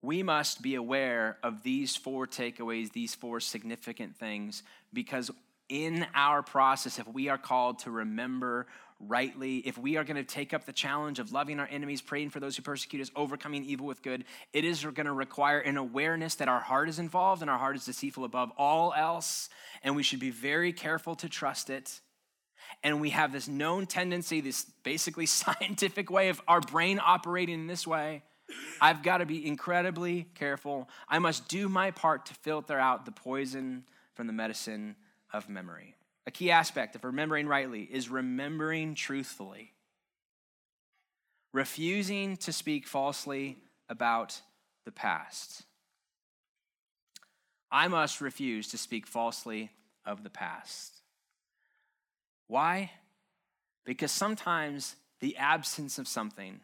We 0.02 0.24
must 0.24 0.62
be 0.62 0.76
aware 0.76 1.38
of 1.42 1.64
these 1.64 1.96
four 1.96 2.28
takeaways, 2.28 2.92
these 2.92 3.16
four 3.16 3.40
significant 3.40 4.18
things, 4.18 4.64
because 4.94 5.32
in 5.70 6.06
our 6.16 6.42
process, 6.42 7.00
if 7.00 7.08
we 7.08 7.30
are 7.30 7.38
called 7.38 7.80
to 7.80 7.92
remember 7.92 8.68
rightly, 9.00 9.58
if 9.60 9.78
we 9.78 9.96
are 9.96 10.04
going 10.04 10.18
to 10.18 10.24
take 10.24 10.54
up 10.54 10.66
the 10.66 10.74
challenge 10.74 11.20
of 11.20 11.32
loving 11.32 11.60
our 11.60 11.68
enemies, 11.72 12.02
praying 12.02 12.30
for 12.30 12.42
those 12.42 12.58
who 12.58 12.64
persecute 12.64 13.02
us, 13.02 13.12
overcoming 13.16 13.64
evil 13.64 13.86
with 13.86 14.02
good, 14.02 14.26
it 14.52 14.66
is 14.66 14.84
going 14.84 15.06
to 15.06 15.14
require 15.14 15.60
an 15.60 15.78
awareness 15.78 16.36
that 16.36 16.50
our 16.50 16.60
heart 16.60 16.90
is 16.90 17.00
involved 17.00 17.42
and 17.42 17.50
our 17.50 17.58
heart 17.58 17.78
is 17.78 17.86
deceitful 17.86 18.26
above 18.26 18.52
all 18.58 18.94
else, 18.94 19.50
and 19.84 19.96
we 19.96 20.04
should 20.04 20.20
be 20.20 20.32
very 20.32 20.74
careful 20.74 21.16
to 21.16 21.30
trust 21.30 21.70
it. 21.70 22.02
And 22.84 23.02
we 23.02 23.10
have 23.10 23.32
this 23.32 23.48
known 23.48 23.86
tendency, 23.86 24.42
this 24.42 24.66
basically 24.84 25.26
scientific 25.28 26.10
way 26.10 26.30
of 26.30 26.42
our 26.48 26.62
brain 26.62 27.00
operating 27.04 27.56
in 27.56 27.68
this 27.68 27.86
way. 27.86 28.24
I've 28.82 29.04
got 29.04 29.20
to 29.20 29.26
be 29.26 29.46
incredibly 29.46 30.28
careful. 30.36 30.90
I 31.08 31.20
must 31.20 31.48
do 31.48 31.70
my 31.70 31.92
part 31.92 32.26
to 32.28 32.34
filter 32.34 32.80
out 32.80 33.06
the 33.06 33.12
poison 33.12 33.84
from 34.14 34.28
the 34.28 34.34
medicine 34.34 34.96
of 35.32 35.50
memory. 35.50 35.96
A 36.26 36.32
key 36.32 36.52
aspect 36.52 36.96
of 36.96 37.04
remembering 37.04 37.48
rightly 37.48 37.84
is 37.84 38.10
remembering 38.10 38.96
truthfully, 38.96 39.74
refusing 41.54 42.38
to 42.38 42.52
speak 42.52 42.88
falsely 42.88 43.58
about 43.88 44.42
the 44.86 44.92
past. 44.92 45.64
I 47.72 47.88
must 47.88 48.22
refuse 48.22 48.68
to 48.70 48.78
speak 48.78 49.06
falsely 49.06 49.72
of 50.06 50.24
the 50.24 50.30
past. 50.30 50.99
Why? 52.50 52.92
Because 53.86 54.12
sometimes 54.12 54.98
the 55.22 55.38
absence 55.38 55.98
of 55.98 56.08
something 56.08 56.60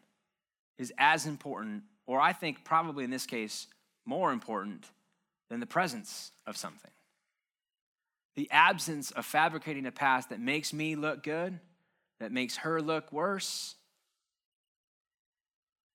is 0.77 0.91
as 0.97 1.25
important, 1.25 1.83
or 2.05 2.19
I 2.19 2.33
think 2.33 2.65
probably 2.65 3.05
in 3.05 3.11
this 3.11 3.25
case, 3.25 3.67
more 4.05 4.33
important 4.33 4.89
than 5.49 5.61
the 5.61 5.65
presence 5.65 6.31
of 6.45 6.57
something 6.57 6.91
the 8.35 8.51
absence 8.51 9.11
of 9.11 9.25
fabricating 9.25 9.85
a 9.85 9.91
past 9.91 10.29
that 10.29 10.39
makes 10.39 10.73
me 10.73 10.95
look 10.95 11.23
good, 11.23 11.57
that 12.19 12.31
makes 12.31 12.57
her 12.57 12.81
look 12.81 13.11
worse, 13.11 13.75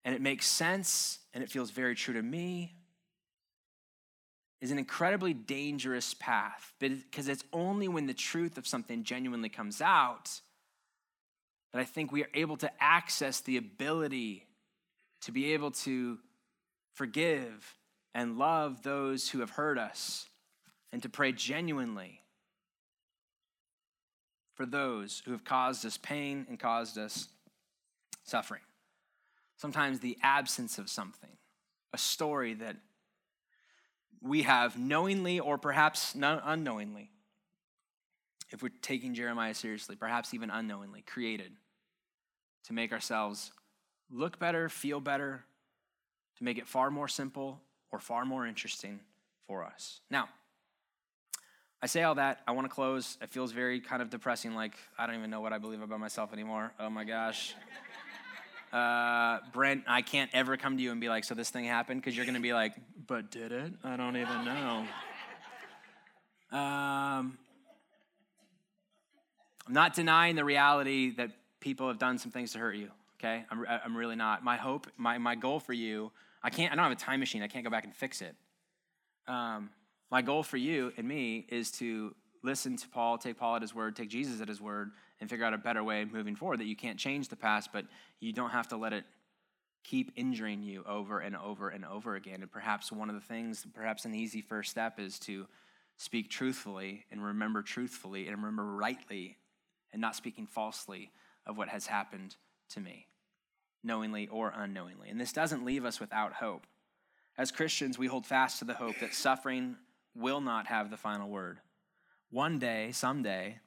and 0.05 0.14
it 0.14 0.22
makes 0.22 0.46
sense 0.46 1.18
and 1.35 1.44
it 1.44 1.50
feels 1.50 1.70
very 1.70 1.94
true 1.94 2.14
to 2.14 2.22
me, 2.22 2.74
is 4.60 4.70
an 4.70 4.78
incredibly 4.78 5.32
dangerous 5.32 6.14
path 6.14 6.74
because 6.78 7.28
it's 7.28 7.44
only 7.52 7.88
when 7.88 8.06
the 8.06 8.14
truth 8.14 8.58
of 8.58 8.66
something 8.66 9.04
genuinely 9.04 9.48
comes 9.48 9.80
out 9.80 10.40
that 11.72 11.80
I 11.80 11.84
think 11.84 12.12
we 12.12 12.22
are 12.22 12.30
able 12.34 12.56
to 12.58 12.70
access 12.80 13.40
the 13.40 13.56
ability 13.56 14.46
to 15.22 15.32
be 15.32 15.52
able 15.52 15.70
to 15.70 16.18
forgive 16.92 17.76
and 18.14 18.38
love 18.38 18.82
those 18.82 19.30
who 19.30 19.40
have 19.40 19.50
hurt 19.50 19.78
us 19.78 20.26
and 20.92 21.02
to 21.02 21.08
pray 21.08 21.32
genuinely 21.32 22.20
for 24.54 24.66
those 24.66 25.22
who 25.24 25.32
have 25.32 25.44
caused 25.44 25.86
us 25.86 25.96
pain 25.96 26.44
and 26.48 26.58
caused 26.58 26.98
us 26.98 27.28
suffering. 28.24 28.60
Sometimes 29.56 30.00
the 30.00 30.18
absence 30.22 30.78
of 30.78 30.90
something, 30.90 31.30
a 31.92 31.98
story 31.98 32.54
that 32.54 32.76
we 34.22 34.42
have 34.42 34.78
knowingly 34.78 35.40
or 35.40 35.59
perhaps 35.59 36.14
unknowingly, 36.14 37.11
if 38.50 38.62
we're 38.62 38.70
taking 38.83 39.14
Jeremiah 39.14 39.54
seriously, 39.54 39.96
perhaps 39.96 40.35
even 40.35 40.50
unknowingly, 40.50 41.02
created 41.02 41.52
to 42.64 42.72
make 42.72 42.92
ourselves 42.92 43.52
look 44.11 44.38
better, 44.38 44.68
feel 44.68 45.00
better, 45.00 45.44
to 46.38 46.44
make 46.44 46.59
it 46.59 46.66
far 46.66 46.90
more 46.90 47.09
simple 47.09 47.61
or 47.92 47.98
far 47.98 48.24
more 48.24 48.46
interesting 48.46 49.00
for 49.46 49.64
us. 49.64 50.00
Now, 50.11 50.28
I 51.83 51.87
say 51.87 52.02
all 52.02 52.16
that. 52.16 52.40
I 52.46 52.52
want 52.52 52.68
to 52.68 52.74
close. 52.74 53.16
It 53.22 53.30
feels 53.30 53.52
very 53.52 53.80
kind 53.80 54.02
of 54.02 54.11
depressing. 54.11 54.54
Like, 54.54 54.74
I 54.98 55.06
don't 55.06 55.16
even 55.16 55.30
know 55.30 55.40
what 55.40 55.52
I 55.52 55.59
believe 55.59 55.80
about 55.80 55.98
myself 55.98 56.33
anymore. 56.33 56.72
Oh 56.78 56.90
my 56.90 57.04
gosh. 57.04 57.54
Uh, 58.72 59.38
Brent, 59.52 59.85
I 59.88 60.02
can't 60.02 60.30
ever 60.33 60.56
come 60.56 60.76
to 60.76 60.83
you 60.83 60.92
and 60.92 61.00
be 61.00 61.09
like, 61.09 61.24
so 61.24 61.35
this 61.35 61.50
thing 61.50 61.64
happened? 61.64 62.00
Because 62.00 62.16
you're 62.16 62.26
going 62.26 62.37
to 62.37 62.40
be 62.40 62.52
like, 62.52 62.74
but 63.06 63.30
did 63.30 63.50
it? 63.50 63.72
I 63.83 63.96
don't 63.96 64.16
even 64.16 64.44
know. 64.44 64.87
Um, 66.52 67.38
I'm 69.66 69.74
not 69.74 69.94
denying 69.94 70.37
the 70.37 70.44
reality 70.44 71.11
that 71.16 71.30
people 71.61 71.88
have 71.88 71.98
done 71.98 72.18
some 72.18 72.30
things 72.30 72.52
to 72.52 72.59
hurt 72.59 72.76
you, 72.76 72.90
okay? 73.18 73.44
I'm, 73.50 73.64
I'm 73.68 73.96
really 73.96 74.16
not. 74.16 74.42
My 74.42 74.56
hope, 74.56 74.87
my, 74.96 75.18
my 75.18 75.35
goal 75.35 75.61
for 75.61 75.72
you, 75.72 76.11
I 76.42 76.50
can't, 76.50 76.72
I 76.72 76.76
don't 76.76 76.85
have 76.85 76.92
a 76.92 76.96
time 76.96 77.20
machine. 77.20 77.42
I 77.42 77.48
can't 77.48 77.64
go 77.64 77.70
back 77.70 77.85
and 77.85 77.94
fix 77.94 78.22
it. 78.22 78.35
Um, 79.28 79.70
my 80.11 80.22
goal 80.22 80.42
for 80.42 80.56
you 80.56 80.92
and 80.96 81.06
me 81.06 81.46
is 81.48 81.70
to 81.72 82.14
listen 82.42 82.76
to 82.76 82.88
Paul, 82.88 83.18
take 83.18 83.38
Paul 83.38 83.57
at 83.57 83.62
his 83.62 83.74
word, 83.74 83.96
take 83.96 84.09
Jesus 84.09 84.40
at 84.40 84.48
his 84.48 84.61
word, 84.61 84.92
and 85.20 85.29
figure 85.29 85.44
out 85.44 85.55
a 85.55 85.59
better 85.59 85.85
way 85.85 86.05
moving 86.05 86.37
forward 86.37 86.61
that 86.61 86.66
you 86.66 86.76
can't 86.76 86.98
change 86.98 87.29
the 87.29 87.37
past, 87.37 87.70
but 87.72 87.85
you 88.20 88.33
don't 88.33 88.50
have 88.50 88.68
to 88.68 88.76
let 88.76 88.92
it 88.92 89.05
keep 89.85 90.12
injuring 90.16 90.62
you 90.62 90.85
over 90.87 91.20
and 91.20 91.37
over 91.37 91.68
and 91.68 91.85
over 91.85 92.14
again. 92.14 92.42
And 92.42 92.50
perhaps 92.50 92.92
one 92.92 93.09
of 93.09 93.14
the 93.14 93.20
things, 93.20 93.66
perhaps 93.74 94.05
an 94.05 94.14
easy 94.14 94.40
first 94.40 94.70
step 94.70 94.98
is 94.98 95.18
to 95.20 95.46
speak 95.96 96.31
truthfully 96.31 97.05
and 97.11 97.22
remember 97.22 97.62
truthfully 97.62 98.26
and 98.26 98.37
remember 98.37 98.64
rightly 98.64 99.37
and 99.92 100.00
not 100.00 100.16
speaking 100.16 100.46
falsely 100.46 101.11
of 101.46 101.57
what 101.59 101.68
has 101.68 101.87
happened 101.87 102.37
to 102.70 102.81
me, 102.81 103.07
knowingly 103.83 104.29
or 104.29 104.53
unknowingly. 104.57 105.09
And 105.09 105.20
this 105.20 105.33
doesn't 105.33 105.64
leave 105.64 105.85
us 105.85 106.00
without 106.00 106.35
hope. 106.35 106.66
As 107.37 107.50
Christians, 107.50 107.98
we 107.98 108.07
hold 108.07 108.26
fast 108.26 108.59
to 108.59 108.64
the 108.64 108.74
hope 108.74 108.98
that 109.00 109.14
suffering 109.14 109.76
will 110.14 110.40
not 110.40 110.66
have 110.66 110.90
the 110.90 110.96
final 110.96 111.29
word. 111.29 111.59
One 112.30 112.58
day, 112.58 112.92
someday, 112.92 113.58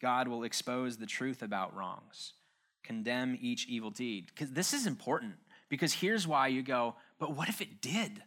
God 0.00 0.28
will 0.28 0.44
expose 0.44 0.96
the 0.96 1.06
truth 1.06 1.42
about 1.42 1.74
wrongs, 1.74 2.34
condemn 2.82 3.38
each 3.40 3.66
evil 3.68 3.90
deed. 3.90 4.26
Because 4.26 4.52
this 4.52 4.74
is 4.74 4.86
important, 4.86 5.34
because 5.68 5.94
here's 5.94 6.26
why 6.26 6.48
you 6.48 6.62
go, 6.62 6.96
but 7.18 7.34
what 7.34 7.48
if 7.48 7.60
it 7.60 7.80
did? 7.80 8.22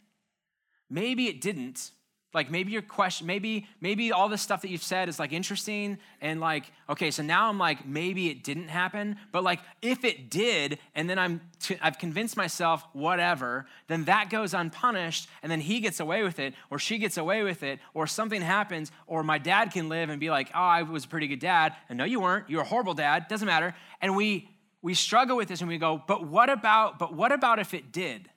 Maybe 0.90 1.28
it 1.28 1.40
didn't, 1.40 1.90
like 2.36 2.50
maybe 2.50 2.70
your 2.70 2.82
question, 2.82 3.26
maybe 3.26 3.66
maybe 3.80 4.12
all 4.12 4.28
this 4.28 4.42
stuff 4.42 4.62
that 4.62 4.68
you've 4.68 4.82
said 4.82 5.08
is 5.08 5.18
like 5.18 5.32
interesting 5.32 5.98
and 6.20 6.38
like 6.38 6.70
okay, 6.88 7.10
so 7.10 7.22
now 7.22 7.48
I'm 7.48 7.58
like 7.58 7.86
maybe 7.86 8.28
it 8.28 8.44
didn't 8.44 8.68
happen, 8.68 9.16
but 9.32 9.42
like 9.42 9.60
if 9.80 10.04
it 10.04 10.30
did, 10.30 10.78
and 10.94 11.08
then 11.10 11.18
I'm 11.18 11.40
t- 11.58 11.78
I've 11.80 11.98
convinced 11.98 12.36
myself 12.36 12.84
whatever, 12.92 13.66
then 13.88 14.04
that 14.04 14.28
goes 14.30 14.54
unpunished, 14.54 15.28
and 15.42 15.50
then 15.50 15.60
he 15.60 15.80
gets 15.80 15.98
away 15.98 16.22
with 16.22 16.38
it, 16.38 16.54
or 16.70 16.78
she 16.78 16.98
gets 16.98 17.16
away 17.16 17.42
with 17.42 17.62
it, 17.62 17.80
or 17.94 18.06
something 18.06 18.42
happens, 18.42 18.92
or 19.06 19.24
my 19.24 19.38
dad 19.38 19.72
can 19.72 19.88
live 19.88 20.10
and 20.10 20.20
be 20.20 20.30
like, 20.30 20.50
oh, 20.54 20.60
I 20.60 20.82
was 20.82 21.06
a 21.06 21.08
pretty 21.08 21.26
good 21.26 21.40
dad, 21.40 21.74
and 21.88 21.96
no, 21.96 22.04
you 22.04 22.20
weren't, 22.20 22.48
you're 22.50 22.62
a 22.62 22.66
horrible 22.66 22.94
dad, 22.94 23.26
doesn't 23.28 23.46
matter, 23.46 23.74
and 24.00 24.14
we 24.14 24.48
we 24.82 24.92
struggle 24.94 25.36
with 25.36 25.48
this 25.48 25.62
and 25.62 25.68
we 25.68 25.78
go, 25.78 26.00
but 26.06 26.26
what 26.26 26.50
about 26.50 26.98
but 26.98 27.14
what 27.14 27.32
about 27.32 27.58
if 27.58 27.72
it 27.72 27.90
did? 27.90 28.28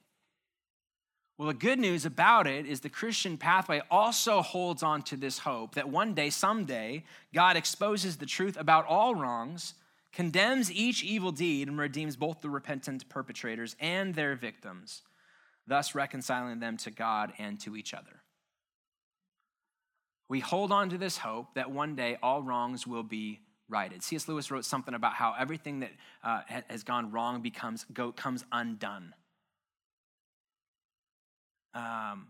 Well, 1.40 1.48
the 1.48 1.54
good 1.54 1.80
news 1.80 2.06
about 2.06 2.48
it 2.48 2.66
is 2.66 2.82
the 2.82 2.90
Christian 2.90 3.38
pathway 3.38 3.82
also 3.90 4.42
holds 4.42 4.84
on 4.84 5.04
to 5.04 5.16
this 5.16 5.40
hope 5.40 5.76
that 5.76 5.88
one 5.88 6.14
day, 6.14 6.30
someday, 6.30 7.06
God 7.34 7.56
exposes 7.56 8.18
the 8.18 8.26
truth 8.26 8.58
about 8.60 8.86
all 8.88 9.16
wrongs, 9.16 9.76
condemns 10.12 10.70
each 10.70 11.02
evil 11.02 11.32
deed, 11.32 11.70
and 11.70 11.80
redeems 11.80 12.18
both 12.18 12.42
the 12.42 12.50
repentant 12.50 13.08
perpetrators 13.08 13.78
and 13.80 14.16
their 14.16 14.36
victims, 14.36 15.02
thus 15.66 15.96
reconciling 15.96 16.60
them 16.60 16.76
to 16.76 16.92
God 16.92 17.32
and 17.40 17.58
to 17.62 17.78
each 17.78 17.94
other. 17.94 18.22
We 20.28 20.42
hold 20.42 20.74
on 20.74 20.90
to 20.90 20.98
this 20.98 21.20
hope 21.20 21.54
that 21.54 21.72
one 21.72 21.96
day 21.96 22.18
all 22.22 22.44
wrongs 22.44 22.86
will 22.86 23.04
be 23.04 23.40
righted. 23.70 24.04
C.S. 24.04 24.28
Lewis 24.28 24.52
wrote 24.52 24.66
something 24.66 24.94
about 24.94 25.14
how 25.14 25.34
everything 25.40 25.80
that 25.80 25.92
uh, 26.22 26.42
has 26.68 26.84
gone 26.84 27.14
wrong 27.14 27.42
becomes 27.42 27.86
go, 27.94 28.12
comes 28.12 28.44
undone 28.52 29.14
um, 31.74 32.28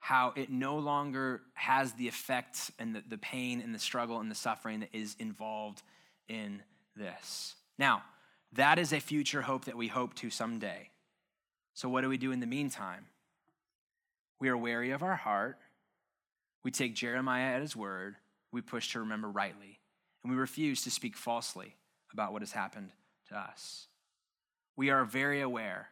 how 0.00 0.32
it 0.36 0.50
no 0.50 0.78
longer 0.78 1.42
has 1.54 1.92
the 1.92 2.08
effect 2.08 2.70
and 2.78 2.94
the, 2.94 3.02
the 3.06 3.18
pain 3.18 3.60
and 3.60 3.74
the 3.74 3.78
struggle 3.78 4.20
and 4.20 4.30
the 4.30 4.34
suffering 4.34 4.80
that 4.80 4.90
is 4.92 5.16
involved 5.18 5.82
in 6.28 6.62
this. 6.96 7.54
Now, 7.78 8.02
that 8.52 8.78
is 8.78 8.92
a 8.92 9.00
future 9.00 9.42
hope 9.42 9.66
that 9.66 9.76
we 9.76 9.88
hope 9.88 10.14
to 10.14 10.30
someday. 10.30 10.90
So, 11.74 11.88
what 11.88 12.00
do 12.00 12.08
we 12.08 12.16
do 12.16 12.32
in 12.32 12.40
the 12.40 12.46
meantime? 12.46 13.06
We 14.40 14.48
are 14.48 14.56
wary 14.56 14.90
of 14.90 15.02
our 15.02 15.16
heart. 15.16 15.58
We 16.64 16.70
take 16.70 16.94
Jeremiah 16.94 17.54
at 17.54 17.60
his 17.60 17.76
word. 17.76 18.16
We 18.52 18.60
push 18.60 18.92
to 18.92 19.00
remember 19.00 19.28
rightly. 19.28 19.80
And 20.22 20.32
we 20.32 20.38
refuse 20.38 20.82
to 20.82 20.90
speak 20.90 21.16
falsely 21.16 21.76
about 22.12 22.32
what 22.32 22.42
has 22.42 22.52
happened 22.52 22.90
to 23.28 23.38
us. 23.38 23.86
We 24.76 24.90
are 24.90 25.04
very 25.04 25.40
aware 25.40 25.88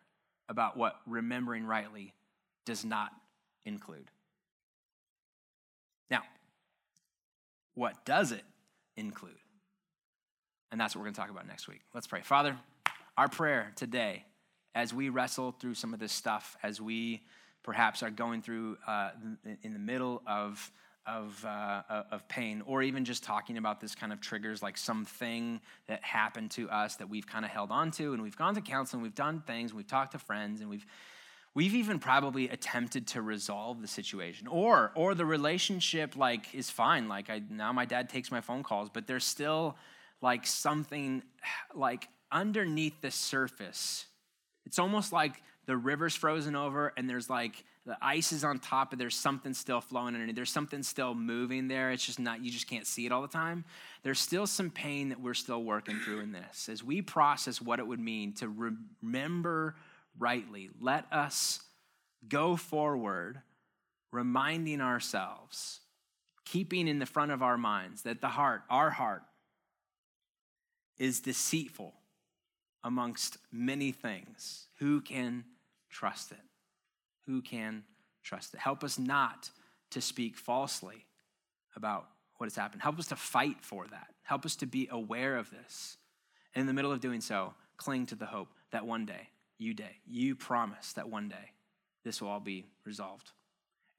about 0.49 0.77
what 0.77 0.97
remembering 1.07 1.67
rightly 1.67 2.15
does 2.67 2.85
not 2.85 3.11
include. 3.65 4.11
Now, 6.11 6.23
what 7.75 8.05
does 8.05 8.33
it 8.33 8.45
include? 8.97 9.33
And 10.71 10.81
that's 10.81 10.95
what 10.95 11.01
we're 11.01 11.07
going 11.07 11.15
to 11.15 11.21
talk 11.21 11.31
about 11.31 11.47
next 11.47 11.69
week. 11.69 11.81
Let's 11.95 12.07
pray. 12.07 12.21
Father, 12.23 12.57
our 13.17 13.29
prayer 13.29 13.73
today, 13.77 14.25
as 14.75 14.93
we 14.93 15.09
wrestle 15.09 15.53
through 15.53 15.75
some 15.75 15.95
of 15.95 16.01
this 16.01 16.13
stuff, 16.13 16.57
as 16.63 16.81
we 16.81 17.23
perhaps 17.63 18.03
are 18.03 18.11
going 18.11 18.43
through 18.43 18.77
uh, 18.87 19.11
in 19.63 19.73
the 19.73 19.79
middle 19.79 20.23
of 20.27 20.71
of, 21.07 21.45
uh, 21.45 21.83
of 22.11 22.27
pain, 22.27 22.63
or 22.67 22.83
even 22.83 23.05
just 23.05 23.23
talking 23.23 23.59
about 23.59 23.81
this 23.81 23.95
kind 23.95 24.13
of 24.13 24.21
triggers 24.21 24.61
like 24.61 24.77
something 24.77 25.61
that 25.87 26.03
happened 26.03 26.51
to 26.51 26.69
us 26.69 26.97
that 26.97 27.09
we've 27.09 27.27
kind 27.27 27.45
of 27.45 27.51
held 27.51 27.71
on 27.71 27.93
to, 27.93 28.13
and 28.13 28.23
we've 28.23 28.37
gone 28.37 28.57
to 28.57 28.61
counseling, 28.61 29.03
we've 29.03 29.15
done 29.15 29.41
things, 29.47 29.73
we've 29.73 29.87
talked 29.87 30.13
to 30.13 30.19
friends, 30.19 30.61
and 30.61 30.69
we've 30.69 30.85
we've 31.57 31.75
even 31.75 31.99
probably 31.99 32.51
attempted 32.51 33.07
to 33.07 33.23
resolve 33.23 33.81
the 33.81 33.89
situation 33.89 34.47
or 34.47 34.93
or 34.95 35.15
the 35.15 35.25
relationship 35.25 36.15
like 36.15 36.55
is 36.55 36.71
fine. 36.71 37.09
Like 37.09 37.31
i 37.31 37.43
now 37.51 37.73
my 37.73 37.87
dad 37.87 38.09
takes 38.11 38.31
my 38.31 38.43
phone 38.43 38.63
calls 38.63 38.91
but 38.93 39.09
there's 39.09 39.25
still 39.25 39.77
like 40.21 40.47
something 40.47 41.23
like 41.75 42.09
underneath 42.31 43.01
the 43.01 43.11
surface. 43.11 44.07
It's 44.67 44.79
almost 44.79 45.13
like 45.13 45.43
the 45.65 45.77
river's 45.77 46.15
frozen 46.15 46.55
over 46.55 46.93
and 46.97 47.09
there's 47.11 47.29
like 47.31 47.65
the 47.87 47.97
ice 48.03 48.33
is 48.33 48.45
on 48.45 48.59
top 48.59 48.91
but 48.91 48.99
there's 48.99 49.17
something 49.17 49.55
still 49.55 49.81
flowing 49.81 50.15
underneath. 50.15 50.37
There's 50.37 50.53
something 50.53 50.83
still 50.83 51.15
moving 51.15 51.69
there. 51.69 51.91
It's 51.91 52.05
just 52.05 52.21
not 52.21 52.45
you 52.45 52.51
just 52.51 52.69
can't 52.69 52.87
see 52.87 53.07
it 53.07 53.13
all 53.13 53.23
the 53.23 53.29
time. 53.29 53.65
There's 54.03 54.21
still 54.21 54.47
some 54.47 54.71
pain 54.71 55.09
that 55.09 55.21
we're 55.23 55.33
still 55.33 55.65
working 55.65 55.99
through 56.01 56.21
in 56.21 56.33
this. 56.33 56.69
As 56.69 56.85
we 56.85 57.01
process 57.01 57.63
what 57.63 57.79
it 57.79 57.87
would 57.87 58.01
mean 58.01 58.35
to 58.35 58.77
remember 59.03 59.77
rightly 60.19 60.71
let 60.81 61.05
us 61.13 61.61
go 62.29 62.57
forward 62.57 63.41
reminding 64.13 64.81
ourselves 64.81 65.81
keeping 66.45 66.89
in 66.89 66.99
the 66.99 67.07
front 67.07 67.33
of 67.33 67.43
our 67.43 67.59
minds 67.59 68.03
that 68.03 68.21
the 68.21 68.29
heart 68.29 68.63
our 68.71 68.91
heart 68.91 69.23
is 70.99 71.21
deceitful 71.21 71.93
amongst 72.83 73.37
many 73.53 73.93
things 73.93 74.67
who 74.79 75.01
can 75.01 75.45
trust 75.91 76.33
it 76.33 76.39
who 77.27 77.43
can 77.43 77.83
trust 78.23 78.55
it. 78.55 78.61
Help 78.61 78.83
us 78.83 78.99
not 78.99 79.51
to 79.91 80.01
speak 80.01 80.37
falsely 80.37 81.05
about 81.75 82.09
what 82.37 82.47
has 82.47 82.57
happened. 82.57 82.83
Help 82.83 82.99
us 82.99 83.09
to 83.09 83.17
fight 83.17 83.57
for 83.61 83.87
that. 83.89 84.09
Help 84.23 84.45
us 84.45 84.57
to 84.57 84.67
be 84.67 84.89
aware 84.91 85.37
of 85.37 85.51
this. 85.51 85.97
And 86.55 86.61
in 86.61 86.67
the 86.67 86.73
middle 86.73 86.93
of 86.93 87.01
doing 87.01 87.21
so, 87.21 87.55
cling 87.77 88.07
to 88.07 88.15
the 88.15 88.27
hope 88.27 88.49
that 88.71 88.87
one 88.87 89.05
day, 89.05 89.29
you 89.59 89.75
day, 89.75 90.01
you 90.07 90.35
promise 90.35 90.93
that 90.95 91.09
one 91.09 91.29
day 91.29 91.53
this 92.05 92.21
will 92.21 92.29
all 92.29 92.41
be 92.41 92.67
resolved. 92.85 93.33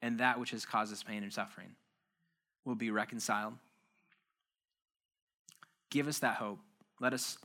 And 0.00 0.20
that 0.20 0.38
which 0.38 0.50
has 0.52 0.64
caused 0.64 0.92
us 0.92 1.02
pain 1.02 1.22
and 1.22 1.32
suffering 1.32 1.74
will 2.64 2.76
be 2.76 2.90
reconciled. 2.90 3.54
Give 5.90 6.06
us 6.06 6.18
that 6.20 6.36
hope. 6.36 6.60
Let 7.00 7.12
us 7.12 7.38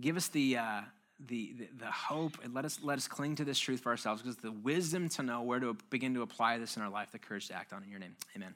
give 0.00 0.16
us 0.16 0.28
the 0.28 0.58
uh, 0.58 0.80
the, 1.28 1.54
the, 1.58 1.68
the, 1.78 1.90
hope 1.90 2.38
and 2.44 2.52
let 2.52 2.66
us 2.66 2.78
let 2.82 2.98
us 2.98 3.08
cling 3.08 3.36
to 3.36 3.44
this 3.44 3.58
truth 3.58 3.80
for 3.80 3.88
ourselves 3.88 4.20
because 4.20 4.36
the 4.36 4.52
wisdom 4.52 5.08
to 5.10 5.22
know 5.22 5.42
where 5.42 5.58
to 5.58 5.74
begin 5.88 6.12
to 6.14 6.22
apply 6.22 6.58
this 6.58 6.76
in 6.76 6.82
our 6.82 6.90
life 6.90 7.10
the 7.10 7.18
courage 7.18 7.48
to 7.48 7.54
act 7.54 7.72
on 7.72 7.82
in 7.82 7.88
your 7.88 7.98
name 7.98 8.14
amen 8.36 8.54